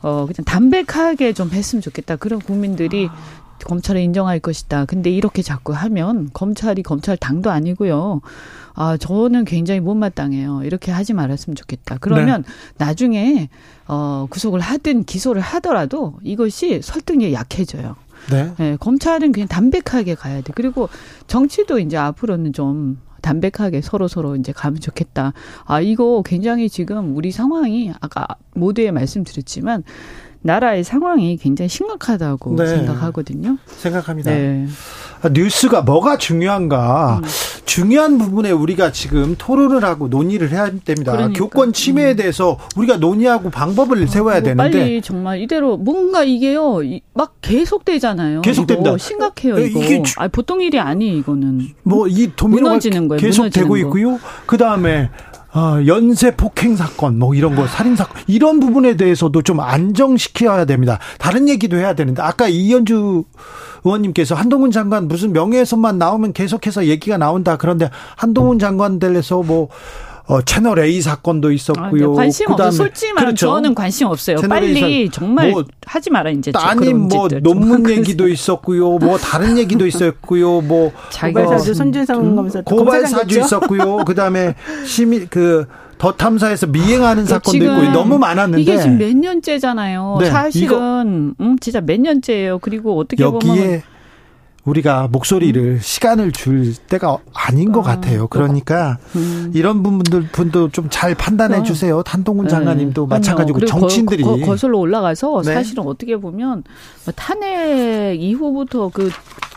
어 0.01 0.25
그냥 0.25 0.45
담백하게 0.45 1.33
좀 1.33 1.49
했으면 1.51 1.81
좋겠다. 1.81 2.17
그럼 2.17 2.39
국민들이 2.39 3.09
검찰을 3.65 4.01
인정할 4.01 4.39
것이다. 4.39 4.85
근데 4.85 5.09
이렇게 5.09 5.41
자꾸 5.41 5.73
하면 5.73 6.29
검찰이 6.33 6.83
검찰 6.83 7.17
당도 7.17 7.51
아니고요. 7.51 8.21
아, 8.75 8.97
저는 8.97 9.45
굉장히 9.45 9.79
못마땅해요. 9.79 10.63
이렇게 10.63 10.91
하지 10.91 11.13
말았으면 11.13 11.55
좋겠다. 11.55 11.97
그러면 12.01 12.43
나중에 12.77 13.49
어 13.87 14.27
구속을 14.29 14.59
하든 14.59 15.03
기소를 15.03 15.41
하더라도 15.41 16.15
이것이 16.23 16.81
설득력이 16.81 17.33
약해져요. 17.33 17.95
네. 18.31 18.53
예, 18.59 18.77
검찰은 18.79 19.31
그냥 19.31 19.47
담백하게 19.47 20.15
가야 20.15 20.41
돼. 20.41 20.53
그리고 20.55 20.89
정치도 21.27 21.79
이제 21.79 21.97
앞으로는 21.97 22.53
좀 22.53 22.99
담백하게 23.21 23.81
서로 23.81 24.07
서로 24.07 24.35
이제 24.35 24.51
가면 24.51 24.79
좋겠다. 24.79 25.33
아 25.65 25.81
이거 25.81 26.21
굉장히 26.25 26.69
지금 26.69 27.15
우리 27.15 27.31
상황이 27.31 27.91
아까 28.01 28.27
모두에 28.53 28.91
말씀드렸지만 28.91 29.83
나라의 30.43 30.83
상황이 30.83 31.37
굉장히 31.37 31.69
심각하다고 31.69 32.55
네. 32.57 32.67
생각하거든요. 32.67 33.57
생각합니다. 33.65 34.29
네. 34.31 34.67
아, 35.21 35.29
뉴스가 35.29 35.81
뭐가 35.83 36.17
중요한가? 36.17 37.21
음. 37.23 37.27
중요한 37.65 38.17
부분에 38.17 38.51
우리가 38.51 38.91
지금 38.91 39.35
토론을 39.37 39.85
하고 39.85 40.09
논의를 40.09 40.51
해야 40.51 40.65
됩니다. 40.65 41.13
그러니까. 41.13 41.39
교권 41.39 41.71
침해에 41.71 42.15
대해서 42.15 42.59
우리가 42.75 42.97
논의하고 42.97 43.49
방법을 43.49 44.05
세워야 44.09 44.41
그리고 44.41 44.57
되는데 44.57 44.79
빨리 44.79 45.01
정말 45.01 45.39
이대로 45.39 45.77
뭔가 45.77 46.23
이게요 46.25 46.83
이- 46.83 47.01
막 47.13 47.35
계속되잖아요. 47.41 48.41
계속됩니다. 48.41 48.97
심각해요 48.97 49.57
에, 49.59 49.65
이거. 49.67 49.79
이게 49.81 50.01
주- 50.03 50.13
아 50.19 50.27
보통 50.27 50.61
일이 50.61 50.77
아니에요 50.77 51.17
이거는. 51.19 51.69
뭐이 51.83 52.33
도미노가 52.35 52.69
무너지는 52.69 53.07
거예요, 53.07 53.21
계속 53.21 53.43
무너지는 53.43 53.63
되고 53.63 53.73
거. 53.73 53.77
있고요. 53.77 54.19
그 54.45 54.57
다음에 54.57 55.09
어, 55.55 55.85
연쇄 55.85 56.35
폭행 56.35 56.75
사건 56.75 57.19
뭐 57.19 57.35
이런 57.35 57.55
거 57.55 57.67
살인 57.67 57.95
사건 57.95 58.21
이런 58.25 58.59
부분에 58.59 58.97
대해서도 58.97 59.43
좀 59.43 59.59
안정시켜야 59.59 60.65
됩니다. 60.65 60.97
다른 61.19 61.47
얘기도 61.47 61.77
해야 61.77 61.93
되는데 61.93 62.21
아까 62.21 62.47
이현주 62.47 63.23
의원님께서 63.83 64.33
한동훈 64.33 64.71
장관 64.71 65.07
무슨 65.07 65.31
명예훼손만 65.31 65.99
나오면 65.99 66.33
계속해서 66.33 66.85
얘기가 66.87 67.17
나온다. 67.17 67.57
그런데 67.57 67.91
한동훈 68.15 68.57
장관 68.57 68.97
대해서 68.97 69.43
뭐 69.43 69.69
어, 70.25 70.41
채널 70.41 70.79
A 70.79 71.01
사건도 71.01 71.49
아, 71.49 71.51
있었고요. 71.51 71.89
근데 71.91 72.15
관심 72.15 72.49
없어요. 72.51 72.69
그다음에- 72.69 72.71
솔직히 72.77 73.11
말하면 73.13 73.35
그렇죠. 73.35 73.45
저는 73.53 73.75
관심 73.75 74.07
없어요. 74.07 74.37
빨리 74.47 75.07
사- 75.09 75.11
정말 75.13 75.51
뭐 75.51 75.65
하지 75.85 76.09
마라 76.09 76.29
이제. 76.31 76.51
그런 76.51 77.07
뭐. 77.09 77.27
논문 77.41 77.89
얘기도 77.89 78.27
있었고요. 78.29 78.97
뭐 78.99 79.17
다른 79.17 79.57
얘기도 79.57 79.85
있었고요. 79.85 80.61
뭐 80.61 80.91
고발사주 81.13 81.73
손준성 81.73 82.35
검사 82.35 82.61
고발 82.61 82.85
검사장 83.01 83.09
사주 83.19 83.27
됐죠? 83.35 83.45
있었고요. 83.45 83.97
그다음에 84.05 84.55
시민 84.85 85.27
그 85.27 85.65
더 85.99 86.11
탐사에서 86.11 86.67
미행하는 86.67 87.23
그러니까 87.23 87.35
사건도 87.35 87.63
있고 87.65 87.93
너무 87.93 88.17
많았는데 88.17 88.61
이게 88.61 88.77
지금 88.77 88.97
몇 88.97 89.15
년째잖아요. 89.15 90.17
네, 90.19 90.25
사실은 90.25 91.33
음, 91.39 91.57
진짜 91.61 91.79
몇 91.79 91.97
년째예요. 92.01 92.59
그리고 92.59 92.99
어떻게 92.99 93.23
보면 93.23 93.35
여기에 93.47 93.83
우리가 94.65 95.09
목소리를 95.11 95.79
시간을 95.81 96.31
줄 96.31 96.75
때가 96.75 97.17
아닌 97.33 97.71
것 97.71 97.81
음. 97.81 97.85
아, 97.85 97.95
같아요. 97.95 98.27
그러니까 98.27 98.97
음. 99.15 99.51
이런 99.53 99.83
분들 99.83 100.27
분도 100.31 100.69
좀 100.69 100.89
잘 100.89 101.15
판단해 101.15 101.55
그럼. 101.55 101.63
주세요. 101.65 102.03
한동훈 102.05 102.47
장관님도 102.47 103.03
네, 103.03 103.07
마찬가지고 103.07 103.65
정치인들이 103.65 104.23
거, 104.23 104.37
거, 104.37 104.55
슬러 104.55 104.77
올라가서 104.77 105.41
네. 105.43 105.53
사실은 105.53 105.85
어떻게 105.87 106.17
보면 106.17 106.63
뭐 107.05 107.13
탄핵 107.15 108.21
이후부터 108.21 108.89
그 108.93 109.09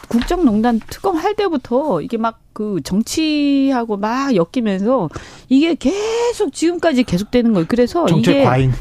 국정농단 0.09 0.81
특검 0.89 1.17
할 1.17 1.35
때부터 1.35 2.01
이게 2.01 2.17
막 2.17 2.47
그 2.57 2.81
정치하고 2.83 3.99
막 3.99 4.35
엮이면서 4.35 5.11
이게 5.51 5.75
계속 5.75 6.55
지금까지 6.55 7.05
계속되는 7.05 7.53
거예요. 7.53 7.67
그래서 7.69 8.07
정책 8.07 8.31
이게 8.37 8.45
과잉. 8.45 8.73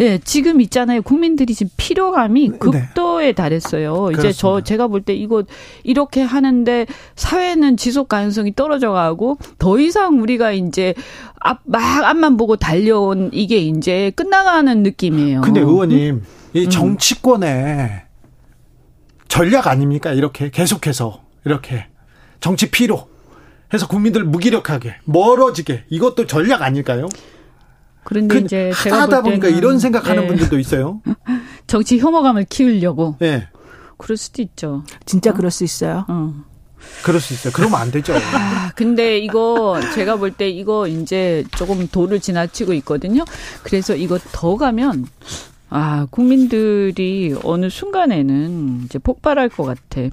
예, 0.00 0.18
지금 0.18 0.60
있잖아요. 0.62 1.02
국민들이 1.02 1.54
지금 1.54 1.70
피로감이 1.76 2.48
네. 2.48 2.58
극도에 2.58 3.32
달했어요. 3.32 4.10
이제 4.12 4.32
저 4.32 4.48
그렇습니다. 4.48 4.64
제가 4.64 4.86
볼 4.88 5.02
때 5.02 5.14
이거 5.14 5.44
이렇게 5.84 6.22
하는데 6.22 6.86
사회는 7.16 7.76
지속 7.76 8.08
가능성이 8.08 8.54
떨어져 8.54 8.92
가고 8.92 9.36
더 9.58 9.78
이상 9.78 10.20
우리가 10.22 10.52
이제 10.52 10.94
앞, 11.38 11.60
막 11.64 12.04
앞만 12.04 12.36
보고 12.36 12.56
달려온 12.56 13.30
이게 13.32 13.58
이제 13.58 14.10
끝나가는 14.16 14.82
느낌이에요. 14.82 15.42
근데 15.42 15.60
의원님 15.60 16.22
이 16.54 16.64
음. 16.64 16.70
정치권의 16.70 18.02
전략 19.28 19.66
아닙니까? 19.68 20.12
이렇게 20.12 20.50
계속해서 20.50 21.22
이렇게 21.44 21.86
정치 22.40 22.70
피로 22.70 23.08
해서 23.72 23.86
국민들 23.86 24.24
무기력하게 24.24 24.96
멀어지게 25.04 25.84
이것도 25.90 26.26
전략 26.26 26.62
아닐까요? 26.62 27.08
그런데 28.04 28.38
이제 28.38 28.72
제가 28.82 29.02
하다 29.02 29.22
볼 29.22 29.32
보니까 29.32 29.48
이런 29.48 29.78
생각하는 29.78 30.22
네. 30.22 30.28
분들도 30.28 30.58
있어요. 30.58 31.00
정치 31.66 31.98
혐오감을 31.98 32.44
키우려고 32.48 33.16
예. 33.22 33.48
그럴 33.96 34.16
수도 34.16 34.42
있죠. 34.42 34.82
진짜 35.04 35.32
그럴 35.32 35.50
수 35.50 35.62
있어요. 35.64 36.04
어. 36.08 36.34
그럴 37.04 37.20
수 37.20 37.34
있어요. 37.34 37.52
그러면 37.54 37.78
안 37.80 37.90
되죠. 37.90 38.14
아, 38.34 38.72
근데 38.74 39.18
이거 39.18 39.78
제가 39.94 40.16
볼 40.16 40.32
때 40.32 40.48
이거 40.48 40.88
이제 40.88 41.44
조금 41.56 41.86
도를 41.86 42.20
지나치고 42.20 42.72
있거든요. 42.74 43.24
그래서 43.62 43.94
이거 43.94 44.18
더 44.32 44.56
가면 44.56 45.06
아, 45.68 46.06
국민들이 46.10 47.34
어느 47.44 47.68
순간에는 47.68 48.82
이제 48.86 48.98
폭발할 48.98 49.50
것 49.50 49.64
같아. 49.64 50.08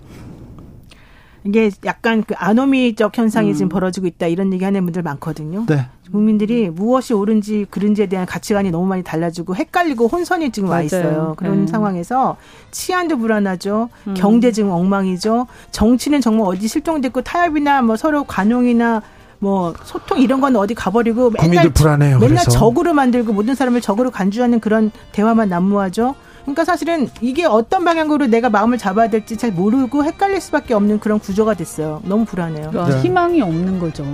이게 1.48 1.72
약간 1.86 2.24
그 2.28 2.34
아노미적 2.38 3.18
현상이 3.18 3.52
음. 3.52 3.54
지금 3.54 3.70
벌어지고 3.70 4.06
있다 4.08 4.28
이런 4.28 4.52
얘기 4.52 4.66
하는 4.66 4.84
분들 4.84 5.02
많거든요. 5.02 5.66
네. 5.66 5.88
국민들이 6.12 6.70
무엇이 6.70 7.14
옳은지 7.14 7.66
그른지에 7.70 8.08
대한 8.08 8.26
가치관이 8.26 8.70
너무 8.70 8.86
많이 8.86 9.04
달라지고 9.04 9.56
헷갈리고 9.56 10.08
혼선이 10.08 10.52
지금 10.52 10.70
와 10.70 10.76
맞아요. 10.76 10.86
있어요. 10.86 11.34
그런 11.38 11.62
네. 11.62 11.68
상황에서 11.68 12.36
치안도 12.72 13.18
불안하죠. 13.18 13.90
음. 14.08 14.14
경제 14.16 14.52
지금 14.52 14.72
엉망이죠. 14.72 15.48
정치는 15.72 16.20
정말 16.22 16.48
어디 16.48 16.68
실종됐고 16.68 17.22
타협이나 17.22 17.82
뭐 17.82 17.96
서로 17.96 18.26
관용이나 18.26 19.02
뭐 19.40 19.74
소통 19.84 20.20
이런 20.20 20.42
건 20.42 20.56
어디 20.56 20.74
가버리고 20.74 21.30
국민들 21.30 21.50
맨날 21.50 21.70
불안해요. 21.70 22.20
맨날 22.20 22.44
그래서. 22.44 22.52
적으로 22.52 22.94
만들고 22.94 23.32
모든 23.32 23.56
사람을 23.56 23.80
적으로 23.82 24.12
간주하는 24.12 24.60
그런 24.60 24.92
대화만 25.14 25.50
난무하죠. 25.50 26.16
그러니까 26.48 26.64
사실은 26.64 27.10
이게 27.20 27.44
어떤 27.44 27.84
방향으로 27.84 28.28
내가 28.28 28.50
마음을 28.50 28.78
잡아야 28.78 29.10
될지 29.10 29.36
잘 29.36 29.52
모르고 29.52 30.06
헷갈릴 30.06 30.40
수밖에 30.40 30.74
없는 30.74 31.02
그런 31.02 31.20
구조가 31.20 31.56
됐어요. 31.56 32.02
너무 32.06 32.24
불안해요. 32.24 32.70
그러니까 32.72 32.96
네. 32.96 33.02
희망이 33.02 33.42
없는 33.42 33.80
거죠. 33.80 34.06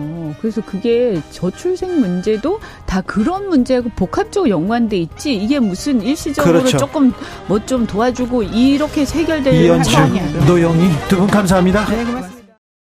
그래서 0.41 0.59
그게 0.65 1.21
저출생 1.29 1.99
문제도 1.99 2.59
다 2.88 3.01
그런 3.01 3.49
문제하고 3.49 3.89
복합적으로 3.95 4.49
연관돼 4.49 4.97
있지. 4.97 5.36
이게 5.36 5.59
무슨 5.59 6.01
일시적으로 6.01 6.59
그렇죠. 6.59 6.77
조금 6.77 7.13
뭐 7.47 7.59
좀 7.67 7.86
도와주고 7.88 8.43
이렇게 8.43 9.05
해결될 9.05 9.53
아니에요. 9.95 10.45
노영희 10.45 10.89
두 11.07 11.17
분 11.17 11.27
감사합니다. 11.27 11.86
네, 11.86 12.03
고맙습니다. 12.03 12.32